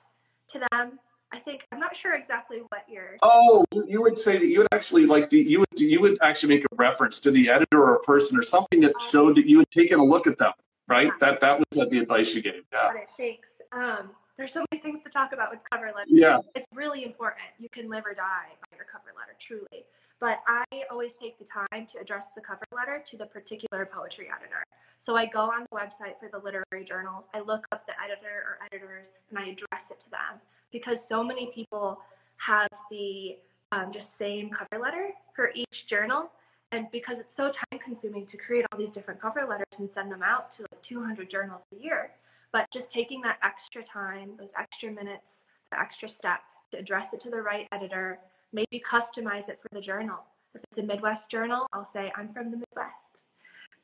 to 0.51 0.60
them. 0.72 0.99
I 1.34 1.39
think 1.39 1.64
I'm 1.72 1.80
not 1.80 1.95
sure 1.97 2.14
exactly 2.14 2.60
what 2.70 2.86
you're. 2.89 3.18
Oh, 3.22 3.66
you 3.86 4.01
would 4.01 4.20
say 4.20 4.38
that 4.38 4.45
you 4.45 4.60
would 4.60 4.68
actually 4.74 5.05
like 5.05 5.32
you 5.34 5.60
would 5.60 5.80
you 5.80 5.99
would 5.99 6.18
actually 6.22 6.55
make 6.55 6.64
a 6.64 6.76
reference 6.76 7.20
to 7.22 7.32
the 7.32 7.49
editor 7.49 7.84
or 7.84 7.95
a 7.95 7.99
person 8.01 8.39
or 8.39 8.45
something 8.45 8.80
that 8.82 8.93
showed 9.12 9.36
that 9.36 9.45
you 9.45 9.60
had 9.60 9.70
taken 9.72 9.99
a 9.99 10.05
look 10.05 10.26
at 10.26 10.38
them, 10.38 10.53
right? 10.88 11.08
Yeah. 11.08 11.32
That 11.32 11.41
that 11.41 11.60
was 11.60 11.89
the 11.89 11.99
advice 11.99 12.34
you 12.34 12.41
gave. 12.41 12.64
Yeah. 12.72 12.93
Got 12.93 12.95
it. 12.95 13.10
Thanks. 13.18 13.49
Um, 13.74 14.12
there's 14.38 14.53
so 14.53 14.63
many 14.71 14.81
things 14.81 15.03
to 15.03 15.09
talk 15.09 15.33
about 15.33 15.49
with 15.51 15.59
cover 15.71 15.88
letters. 15.88 16.07
Yeah. 16.09 16.39
It's 16.55 16.67
really 16.73 17.03
important. 17.03 17.45
You 17.59 17.69
can 17.69 17.89
live 17.89 18.03
or 18.05 18.13
die 18.13 18.53
by 18.61 18.77
your 18.77 18.85
cover 18.85 19.11
letter, 19.17 19.35
truly. 19.39 19.85
But 20.19 20.39
I 20.47 20.63
always 20.89 21.15
take 21.15 21.38
the 21.38 21.45
time 21.45 21.85
to 21.93 21.99
address 21.99 22.27
the 22.35 22.41
cover 22.41 22.65
letter 22.75 23.03
to 23.09 23.17
the 23.17 23.25
particular 23.25 23.85
poetry 23.85 24.27
editor. 24.33 24.63
So 24.97 25.15
I 25.15 25.25
go 25.25 25.41
on 25.41 25.65
the 25.71 25.77
website 25.77 26.19
for 26.19 26.29
the 26.31 26.43
literary 26.43 26.85
journal, 26.85 27.25
I 27.33 27.39
look 27.39 27.65
up 27.71 27.85
the 27.85 27.93
editor 28.03 28.43
or 28.45 28.57
editors, 28.65 29.07
and 29.29 29.38
I 29.38 29.49
address 29.49 29.91
it 29.91 29.99
to 30.01 30.09
them 30.09 30.41
because 30.71 31.07
so 31.07 31.23
many 31.23 31.51
people 31.53 31.99
have 32.38 32.67
the 32.89 33.38
um, 33.71 33.91
just 33.91 34.17
same 34.17 34.49
cover 34.49 34.81
letter 34.81 35.11
for 35.35 35.51
each 35.53 35.88
journal. 35.88 36.31
And 36.71 36.88
because 36.91 37.19
it's 37.19 37.35
so 37.35 37.49
time 37.51 37.79
consuming 37.79 38.25
to 38.25 38.38
create 38.38 38.65
all 38.71 38.77
these 38.77 38.91
different 38.91 39.21
cover 39.21 39.45
letters 39.47 39.79
and 39.79 39.89
send 39.89 40.11
them 40.11 40.23
out 40.23 40.51
to 40.53 40.63
like 40.63 40.81
200 40.81 41.29
journals 41.29 41.61
a 41.73 41.81
year, 41.81 42.11
but 42.51 42.65
just 42.71 42.89
taking 42.89 43.21
that 43.21 43.37
extra 43.43 43.83
time, 43.83 44.31
those 44.39 44.51
extra 44.57 44.91
minutes, 44.91 45.41
the 45.71 45.79
extra 45.79 46.07
step 46.07 46.39
to 46.71 46.77
address 46.77 47.13
it 47.13 47.21
to 47.21 47.29
the 47.29 47.41
right 47.41 47.67
editor, 47.71 48.19
maybe 48.53 48.81
customize 48.89 49.49
it 49.49 49.59
for 49.61 49.69
the 49.73 49.81
journal. 49.81 50.19
If 50.55 50.61
it's 50.69 50.77
a 50.77 50.83
Midwest 50.83 51.29
journal, 51.29 51.67
I'll 51.73 51.85
say, 51.85 52.11
I'm 52.15 52.33
from 52.33 52.51
the 52.51 52.57
Midwest. 52.57 53.17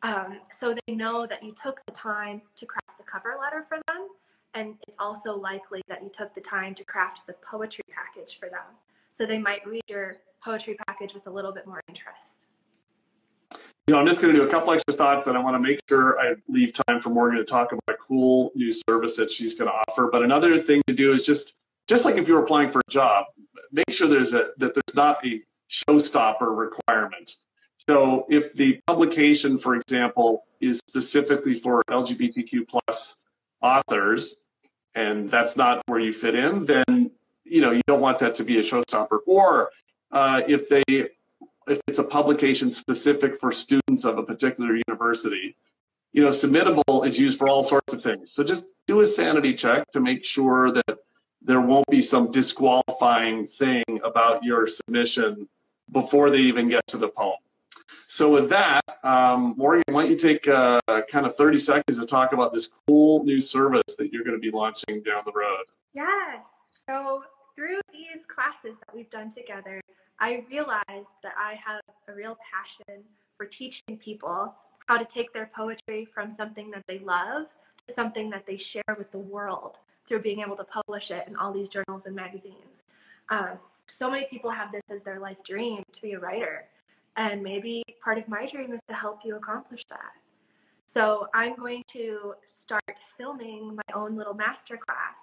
Um, 0.01 0.39
so 0.57 0.75
they 0.87 0.95
know 0.95 1.25
that 1.27 1.43
you 1.43 1.53
took 1.61 1.79
the 1.85 1.93
time 1.93 2.41
to 2.57 2.65
craft 2.65 2.97
the 2.97 3.03
cover 3.03 3.35
letter 3.39 3.65
for 3.69 3.77
them 3.87 4.09
and 4.53 4.75
it's 4.87 4.97
also 4.99 5.35
likely 5.35 5.81
that 5.87 6.03
you 6.03 6.09
took 6.09 6.33
the 6.35 6.41
time 6.41 6.75
to 6.75 6.83
craft 6.83 7.21
the 7.27 7.33
poetry 7.49 7.83
package 7.89 8.37
for 8.39 8.49
them. 8.49 8.77
So 9.11 9.25
they 9.25 9.37
might 9.37 9.65
read 9.65 9.83
your 9.87 10.17
poetry 10.43 10.77
package 10.87 11.13
with 11.13 11.27
a 11.27 11.29
little 11.29 11.51
bit 11.51 11.65
more 11.65 11.81
interest. 11.87 12.32
You 13.87 13.93
know, 13.93 13.99
I'm 13.99 14.07
just 14.07 14.21
going 14.21 14.33
to 14.33 14.39
do 14.39 14.47
a 14.47 14.49
couple 14.49 14.71
extra 14.71 14.93
thoughts 14.93 15.25
that 15.25 15.35
I 15.35 15.39
want 15.39 15.55
to 15.55 15.59
make 15.59 15.81
sure 15.89 16.17
I 16.17 16.35
leave 16.47 16.71
time 16.87 17.01
for 17.01 17.09
Morgan 17.09 17.37
to 17.39 17.43
talk 17.43 17.73
about 17.73 17.81
a 17.89 17.97
cool 17.97 18.53
new 18.55 18.71
service 18.71 19.17
that 19.17 19.29
she's 19.29 19.55
going 19.55 19.69
to 19.69 19.75
offer. 19.75 20.07
But 20.09 20.23
another 20.23 20.57
thing 20.57 20.81
to 20.87 20.93
do 20.93 21.11
is 21.11 21.25
just 21.25 21.55
just 21.89 22.05
like 22.05 22.15
if 22.15 22.25
you're 22.25 22.41
applying 22.41 22.69
for 22.69 22.79
a 22.79 22.89
job, 22.89 23.25
make 23.73 23.91
sure 23.91 24.07
there's 24.07 24.33
a 24.33 24.51
that 24.57 24.73
there's 24.73 24.95
not 24.95 25.17
a 25.25 25.41
showstopper 25.85 26.57
requirement. 26.57 27.35
So 27.89 28.25
if 28.29 28.53
the 28.53 28.79
publication, 28.87 29.57
for 29.57 29.75
example, 29.75 30.45
is 30.61 30.79
specifically 30.87 31.53
for 31.53 31.83
LGBTQ 31.89 32.69
plus 32.69 33.17
authors, 33.61 34.37
and 34.95 35.29
that's 35.29 35.57
not 35.57 35.81
where 35.87 35.99
you 35.99 36.13
fit 36.13 36.35
in, 36.35 36.65
then 36.65 37.11
you 37.43 37.59
know 37.59 37.71
you 37.71 37.81
don't 37.85 37.99
want 37.99 38.19
that 38.19 38.35
to 38.35 38.45
be 38.45 38.59
a 38.59 38.61
showstopper. 38.61 39.19
Or 39.27 39.71
uh, 40.09 40.41
if 40.47 40.69
they 40.69 41.09
if 41.67 41.81
it's 41.87 41.99
a 41.99 42.03
publication 42.03 42.71
specific 42.71 43.39
for 43.39 43.51
students 43.51 44.05
of 44.05 44.17
a 44.17 44.23
particular 44.23 44.75
university, 44.87 45.55
you 46.11 46.21
know, 46.21 46.29
submittable 46.29 47.05
is 47.05 47.19
used 47.19 47.39
for 47.39 47.47
all 47.49 47.63
sorts 47.63 47.93
of 47.93 48.03
things. 48.03 48.29
So 48.33 48.43
just 48.43 48.67
do 48.87 49.01
a 49.01 49.05
sanity 49.05 49.53
check 49.53 49.91
to 49.93 49.99
make 49.99 50.23
sure 50.23 50.71
that 50.71 50.97
there 51.41 51.59
won't 51.59 51.87
be 51.89 52.01
some 52.01 52.31
disqualifying 52.31 53.47
thing 53.47 53.83
about 54.03 54.43
your 54.43 54.67
submission 54.67 55.49
before 55.91 56.29
they 56.29 56.37
even 56.37 56.69
get 56.69 56.85
to 56.87 56.97
the 56.97 57.09
poem. 57.09 57.37
So 58.07 58.29
with 58.29 58.49
that, 58.49 58.81
um, 59.03 59.55
Morgan, 59.57 59.83
why 59.89 60.03
don't 60.03 60.11
you 60.11 60.17
take 60.17 60.47
uh, 60.47 60.79
kind 61.09 61.25
of 61.25 61.35
30 61.35 61.57
seconds 61.59 61.99
to 61.99 62.05
talk 62.05 62.31
about 62.31 62.53
this 62.53 62.69
cool 62.87 63.23
new 63.23 63.41
service 63.41 63.95
that 63.97 64.13
you're 64.13 64.23
going 64.23 64.39
to 64.39 64.41
be 64.41 64.51
launching 64.51 65.01
down 65.01 65.23
the 65.25 65.31
road? 65.33 65.65
Yes. 65.93 66.41
So 66.87 67.23
through 67.55 67.79
these 67.91 68.23
classes 68.33 68.77
that 68.85 68.95
we've 68.95 69.09
done 69.09 69.33
together, 69.33 69.81
I 70.23 70.41
realized 70.49 71.17
that 71.21 71.33
I 71.37 71.55
have 71.55 71.81
a 72.07 72.13
real 72.13 72.37
passion 72.49 73.03
for 73.35 73.45
teaching 73.45 73.97
people 73.97 74.55
how 74.87 74.97
to 74.97 75.03
take 75.03 75.33
their 75.33 75.51
poetry 75.53 76.07
from 76.13 76.31
something 76.31 76.71
that 76.71 76.83
they 76.87 76.99
love 76.99 77.47
to 77.89 77.93
something 77.93 78.29
that 78.29 78.45
they 78.47 78.55
share 78.55 78.95
with 78.97 79.11
the 79.11 79.17
world 79.17 79.75
through 80.07 80.21
being 80.21 80.39
able 80.39 80.55
to 80.55 80.63
publish 80.63 81.11
it 81.11 81.27
in 81.27 81.35
all 81.35 81.51
these 81.51 81.67
journals 81.67 82.05
and 82.05 82.15
magazines. 82.15 82.83
Um, 83.27 83.59
so 83.87 84.09
many 84.09 84.25
people 84.29 84.49
have 84.49 84.71
this 84.71 84.83
as 84.89 85.03
their 85.03 85.19
life 85.19 85.43
dream 85.45 85.83
to 85.91 86.01
be 86.01 86.13
a 86.13 86.19
writer. 86.19 86.67
And 87.17 87.43
maybe 87.43 87.83
part 88.01 88.17
of 88.17 88.25
my 88.29 88.49
dream 88.49 88.71
is 88.71 88.79
to 88.87 88.95
help 88.95 89.19
you 89.25 89.35
accomplish 89.35 89.81
that. 89.89 90.13
So 90.85 91.27
I'm 91.33 91.57
going 91.57 91.83
to 91.91 92.35
start 92.53 92.81
filming 93.17 93.75
my 93.75 93.93
own 93.93 94.15
little 94.15 94.35
masterclass 94.35 95.19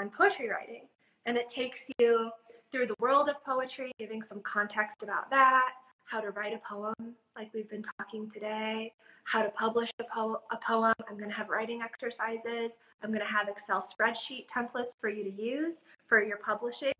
on 0.00 0.10
poetry 0.10 0.48
writing. 0.48 0.88
And 1.24 1.36
it 1.36 1.48
takes 1.48 1.78
you 2.00 2.32
through 2.74 2.86
the 2.88 2.96
world 2.98 3.28
of 3.28 3.36
poetry, 3.44 3.92
giving 4.00 4.20
some 4.20 4.40
context 4.40 5.04
about 5.04 5.30
that, 5.30 5.68
how 6.06 6.20
to 6.20 6.30
write 6.30 6.52
a 6.52 6.60
poem, 6.68 6.92
like 7.36 7.48
we've 7.54 7.70
been 7.70 7.84
talking 8.00 8.28
today, 8.34 8.92
how 9.22 9.42
to 9.42 9.48
publish 9.50 9.90
a, 10.00 10.04
po- 10.12 10.40
a 10.50 10.56
poem. 10.66 10.92
I'm 11.08 11.16
going 11.16 11.30
to 11.30 11.36
have 11.36 11.50
writing 11.50 11.82
exercises. 11.82 12.72
I'm 13.00 13.10
going 13.10 13.20
to 13.20 13.32
have 13.32 13.46
Excel 13.48 13.80
spreadsheet 13.80 14.46
templates 14.52 14.90
for 15.00 15.08
you 15.08 15.22
to 15.22 15.30
use 15.30 15.82
for 16.08 16.20
your 16.20 16.38
publishing 16.38 16.92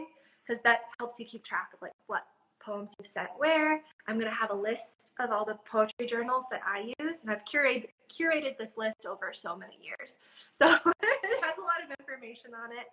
because 0.46 0.62
that 0.62 0.82
helps 1.00 1.18
you 1.18 1.26
keep 1.26 1.44
track 1.44 1.70
of 1.74 1.82
like 1.82 1.90
what 2.06 2.22
poems 2.64 2.90
you've 2.96 3.08
sent 3.08 3.30
where. 3.36 3.80
I'm 4.06 4.14
going 4.14 4.30
to 4.30 4.36
have 4.36 4.50
a 4.50 4.54
list 4.54 5.10
of 5.18 5.32
all 5.32 5.44
the 5.44 5.58
poetry 5.68 6.06
journals 6.06 6.44
that 6.52 6.60
I 6.64 6.92
use, 7.00 7.16
and 7.22 7.30
I've 7.32 7.44
curated 7.44 7.88
curated 8.08 8.56
this 8.58 8.70
list 8.76 9.06
over 9.08 9.32
so 9.34 9.56
many 9.56 9.74
years. 9.82 10.18
So 10.56 10.66
it 11.02 11.42
has 11.42 11.58
a 11.58 11.66
lot 11.66 11.82
of 11.82 11.90
information 11.98 12.52
on 12.54 12.70
it. 12.70 12.86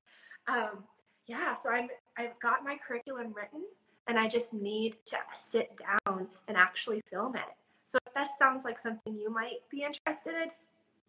Um, 0.48 0.84
yeah, 1.32 1.56
so 1.62 1.70
I'm 1.70 1.88
I've 2.18 2.38
got 2.42 2.64
my 2.64 2.78
curriculum 2.86 3.34
written, 3.34 3.64
and 4.08 4.20
I 4.20 4.28
just 4.28 4.54
need 4.54 4.98
to 5.06 5.18
sit 5.50 5.72
down 5.78 6.28
and 6.48 6.58
actually 6.58 7.02
film 7.10 7.36
it. 7.36 7.56
So 7.86 7.98
if 8.06 8.14
that 8.14 8.28
sounds 8.38 8.66
like 8.66 8.80
something 8.80 9.16
you 9.16 9.32
might 9.34 9.60
be 9.70 9.84
interested 9.84 10.34
in, 10.34 10.50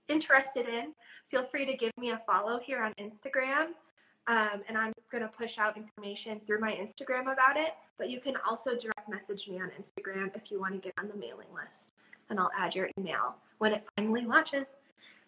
interested 0.08 0.68
in, 0.68 0.94
feel 1.30 1.44
free 1.44 1.66
to 1.66 1.76
give 1.76 1.92
me 1.98 2.10
a 2.10 2.20
follow 2.26 2.58
here 2.58 2.82
on 2.82 2.92
Instagram 3.00 3.74
um, 4.28 4.62
and 4.68 4.78
I'm 4.78 4.92
going 5.10 5.22
to 5.22 5.28
push 5.28 5.58
out 5.58 5.76
information 5.76 6.40
through 6.46 6.60
my 6.60 6.72
Instagram 6.72 7.22
about 7.22 7.56
it. 7.56 7.74
But 7.98 8.08
you 8.08 8.20
can 8.20 8.34
also 8.48 8.70
direct 8.70 9.08
message 9.08 9.48
me 9.48 9.60
on 9.60 9.70
Instagram 9.70 10.34
if 10.36 10.50
you 10.50 10.60
want 10.60 10.74
to 10.74 10.80
get 10.80 10.92
on 10.98 11.08
the 11.08 11.16
mailing 11.16 11.48
list, 11.54 11.92
and 12.30 12.38
I'll 12.38 12.50
add 12.56 12.74
your 12.74 12.88
email 12.98 13.36
when 13.58 13.72
it 13.72 13.84
finally 13.96 14.24
launches. 14.24 14.68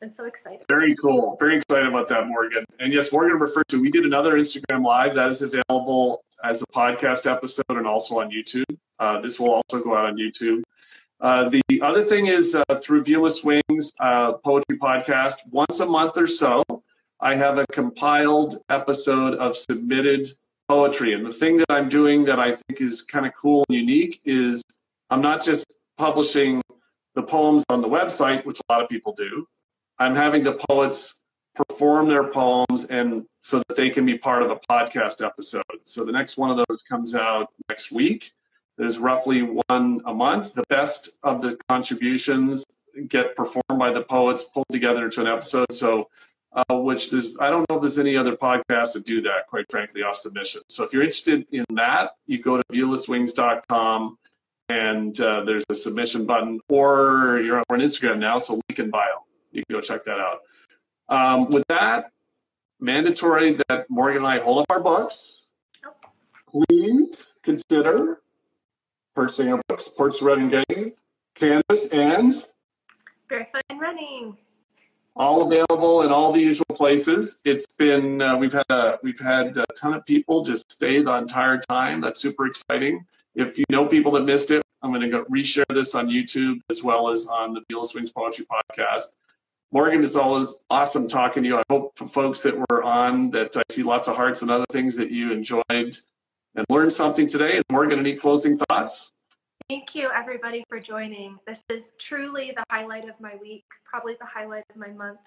I'm 0.03 0.13
so 0.15 0.25
excited. 0.25 0.67
Very 0.69 0.95
cool. 0.97 1.37
Very 1.39 1.57
excited 1.57 1.87
about 1.87 2.09
that, 2.09 2.27
Morgan. 2.27 2.65
And 2.79 2.93
yes, 2.93 3.11
Morgan 3.13 3.39
referred 3.39 3.69
to, 3.69 3.81
we 3.81 3.91
did 3.91 4.05
another 4.05 4.35
Instagram 4.35 4.85
live 4.85 5.15
that 5.15 5.31
is 5.31 5.43
available 5.43 6.25
as 6.43 6.63
a 6.63 6.67
podcast 6.67 7.31
episode 7.31 7.65
and 7.71 7.87
also 7.87 8.21
on 8.21 8.31
YouTube. 8.31 8.65
Uh, 8.99 9.21
this 9.21 9.41
will 9.41 9.51
also 9.51 9.83
go 9.83 9.97
out 9.97 10.07
on 10.07 10.17
YouTube. 10.17 10.63
Uh, 11.21 11.49
the 11.49 11.81
other 11.81 12.05
thing 12.05 12.27
is 12.27 12.55
uh, 12.55 12.63
through 12.83 13.03
Viewless 13.03 13.43
Wings 13.43 13.93
uh, 14.01 14.33
Poetry 14.33 14.77
Podcast, 14.79 15.37
once 15.51 15.81
a 15.81 15.87
month 15.87 16.19
or 16.19 16.27
so, 16.27 16.63
I 17.21 17.35
have 17.37 17.57
a 17.57 17.67
compiled 17.73 18.63
episode 18.69 19.35
of 19.39 19.57
submitted 19.57 20.29
poetry. 20.69 21.15
And 21.15 21.25
the 21.25 21.33
thing 21.33 21.57
that 21.59 21.71
I'm 21.71 21.89
doing 21.89 22.25
that 22.25 22.39
I 22.39 22.55
think 22.55 22.81
is 22.81 23.03
kind 23.03 23.25
of 23.25 23.33
cool 23.35 23.65
and 23.69 23.77
unique 23.79 24.21
is 24.25 24.63
I'm 25.09 25.23
not 25.23 25.43
just 25.43 25.65
publishing 25.97 26.61
the 27.15 27.23
poems 27.23 27.65
on 27.69 27.81
the 27.81 27.89
website, 27.89 28.45
which 28.45 28.61
a 28.69 28.73
lot 28.73 28.83
of 28.83 28.89
people 28.89 29.15
do. 29.15 29.47
I'm 29.99 30.15
having 30.15 30.45
the 30.45 30.59
poets 30.69 31.17
perform 31.55 32.09
their 32.09 32.25
poems 32.25 32.87
and 32.87 33.25
so 33.43 33.63
that 33.69 33.77
they 33.77 33.91
can 33.91 34.05
be 34.07 34.19
part 34.19 34.43
of 34.43 34.51
a 34.51 34.57
podcast 34.57 35.25
episode. 35.25 35.63
So 35.85 36.05
the 36.05 36.13
next 36.13 36.37
one 36.37 36.51
of 36.51 36.57
those 36.69 36.83
comes 36.89 37.15
out 37.15 37.49
next 37.69 37.93
week. 37.93 38.33
There's 38.77 38.99
roughly 38.99 39.43
one 39.43 40.01
a 40.05 40.13
month. 40.13 40.55
The 40.55 40.65
best 40.69 41.11
of 41.23 41.41
the 41.41 41.59
contributions 41.69 42.65
get 43.09 43.37
performed 43.37 43.79
by 43.79 43.93
the 43.93 44.03
poets 44.03 44.45
pulled 44.45 44.67
together 44.73 45.05
into 45.05 45.21
an 45.21 45.27
episode. 45.27 45.73
So 45.73 46.09
uh, 46.55 46.77
which 46.77 47.11
there's 47.11 47.37
I 47.39 47.51
don't 47.51 47.69
know 47.69 47.77
if 47.77 47.83
there's 47.83 47.99
any 47.99 48.17
other 48.17 48.37
podcasts 48.37 48.93
that 48.95 49.05
do 49.05 49.21
that, 49.23 49.49
quite 49.49 49.67
frankly, 49.71 50.03
off 50.03 50.17
submission. 50.17 50.63
So 50.69 50.85
if 50.85 50.93
you're 50.93 51.03
interested 51.03 51.47
in 51.53 51.65
that, 51.71 52.13
you 52.27 52.41
go 52.41 52.57
to 52.57 52.63
viewlesswings.com 52.73 54.19
and 54.69 55.21
uh, 55.21 55.45
there's 55.45 55.65
a 55.69 55.75
submission 55.75 56.25
button, 56.25 56.61
or 56.69 57.41
you're 57.45 57.59
on 57.59 57.81
Instagram 57.81 58.19
now, 58.19 58.39
so 58.39 58.55
link 58.55 58.79
in 58.79 58.91
bio. 58.91 59.25
You 59.55 59.63
can 59.65 59.77
go 59.77 59.81
check 59.81 60.05
that 60.05 60.19
out. 60.19 60.41
Um, 61.09 61.51
with 61.51 61.65
that, 61.69 62.11
mandatory 62.81 63.59
that 63.69 63.87
Morgan 63.89 64.19
and 64.19 64.27
I 64.27 64.41
hold 64.41 64.59
up 64.59 64.67
our 64.71 64.81
books. 64.81 65.49
Please 66.51 67.29
consider 67.43 68.21
purchasing 69.15 69.53
our 69.53 69.61
books, 69.69 69.89
Portraits 69.89 70.21
of 70.21 70.27
Red 70.27 70.39
and 70.39 70.51
Gray, 70.51 70.93
Canvas, 71.35 71.89
and 71.89 72.33
Barefoot 73.29 73.63
and 73.71 73.81
Running. 73.81 74.37
All 75.17 75.43
available 75.43 76.03
in 76.03 76.11
all 76.11 76.33
the 76.33 76.41
usual 76.41 76.67
places. 76.75 77.37
It's 77.45 77.67
been 77.79 78.21
uh, 78.21 78.37
we've 78.37 78.53
had 78.53 78.67
a 78.69 78.99
we've 79.03 79.21
had 79.21 79.57
a 79.57 79.65
ton 79.79 79.95
of 79.95 80.05
people 80.05 80.45
just 80.45 80.71
stay 80.73 81.01
the 81.03 81.13
entire 81.13 81.59
time. 81.59 82.01
That's 82.01 82.21
super 82.21 82.47
exciting. 82.47 83.07
If 83.37 83.59
you 83.59 83.65
know 83.71 83.87
people 83.87 84.13
that 84.13 84.23
missed 84.23 84.51
it, 84.51 84.63
I'm 84.83 84.91
going 84.91 85.03
to 85.03 85.09
go 85.09 85.25
reshare 85.25 85.65
this 85.69 85.95
on 85.95 86.09
YouTube 86.09 86.61
as 86.69 86.83
well 86.83 87.11
as 87.11 87.27
on 87.27 87.55
the 87.55 87.63
Viewless 87.71 87.95
Wings 87.95 88.11
Poetry 88.11 88.45
Podcast. 88.45 89.15
Morgan, 89.75 90.05
it's 90.05 90.15
always 90.15 90.55
awesome 90.71 91.09
talking 91.09 91.43
to 91.43 91.49
you. 91.49 91.59
I 91.59 91.63
hope 91.69 91.99
for 91.99 92.07
folks 92.07 92.43
that 92.43 92.57
were 92.57 92.85
on 92.85 93.33
that 93.33 93.57
I 93.57 93.63
see 93.69 93.83
lots 93.83 94.07
of 94.07 94.15
hearts 94.15 94.41
and 94.43 94.51
other 94.51 94.65
things 94.71 94.95
that 94.95 95.11
you 95.11 95.33
enjoyed 95.33 95.65
and 95.69 96.67
learned 96.69 96.93
something 96.93 97.27
today. 97.27 97.57
And 97.57 97.65
Morgan, 97.73 97.99
any 97.99 98.15
closing 98.15 98.57
thoughts? 98.57 99.11
Thank 99.69 99.97
you, 99.97 100.11
everybody, 100.15 100.65
for 100.69 100.79
joining. 100.79 101.41
This 101.45 101.61
is 101.71 101.91
truly 101.99 102.53
the 102.55 102.63
highlight 102.71 103.09
of 103.09 103.19
my 103.19 103.35
week, 103.43 103.65
probably 103.85 104.15
the 104.21 104.27
highlight 104.27 104.63
of 104.71 104.77
my 104.77 104.91
month. 104.91 105.19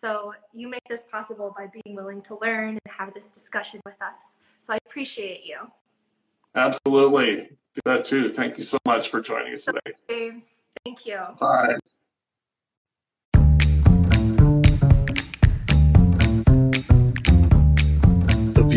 So, 0.00 0.34
you 0.54 0.68
make 0.68 0.84
this 0.88 1.00
possible 1.10 1.52
by 1.58 1.66
being 1.82 1.96
willing 1.96 2.22
to 2.22 2.38
learn 2.40 2.78
and 2.84 2.94
have 2.96 3.12
this 3.12 3.26
discussion 3.26 3.80
with 3.84 4.00
us. 4.00 4.22
So, 4.64 4.72
I 4.72 4.78
appreciate 4.86 5.44
you. 5.44 5.56
Absolutely. 6.54 7.48
Do 7.74 7.80
that 7.86 8.04
too. 8.04 8.32
Thank 8.32 8.56
you 8.56 8.62
so 8.62 8.78
much 8.86 9.08
for 9.08 9.20
joining 9.20 9.52
us 9.52 9.64
today. 9.64 9.80
James, 10.08 10.44
thank 10.84 11.04
you. 11.06 11.18
Bye. 11.40 11.76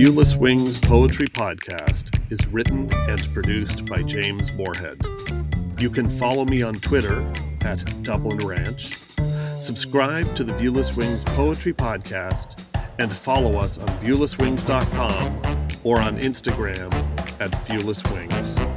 Viewless 0.03 0.35
Wings 0.35 0.81
Poetry 0.81 1.27
Podcast 1.27 2.19
is 2.29 2.45
written 2.47 2.89
and 2.93 3.33
produced 3.33 3.85
by 3.85 4.03
James 4.03 4.51
Morehead. 4.51 5.01
You 5.79 5.89
can 5.89 6.09
follow 6.19 6.43
me 6.43 6.61
on 6.61 6.73
Twitter 6.73 7.21
at 7.61 8.03
Dublin 8.03 8.45
Ranch, 8.45 8.97
subscribe 9.61 10.35
to 10.35 10.43
the 10.43 10.51
Viewless 10.51 10.97
Wings 10.97 11.23
Poetry 11.23 11.71
Podcast, 11.71 12.65
and 12.99 13.13
follow 13.13 13.57
us 13.57 13.77
on 13.77 13.87
viewlesswings.com 13.99 15.69
or 15.85 16.01
on 16.01 16.19
Instagram 16.19 16.93
at 17.39 17.51
Viewless 17.65 18.03
Wings. 18.13 18.72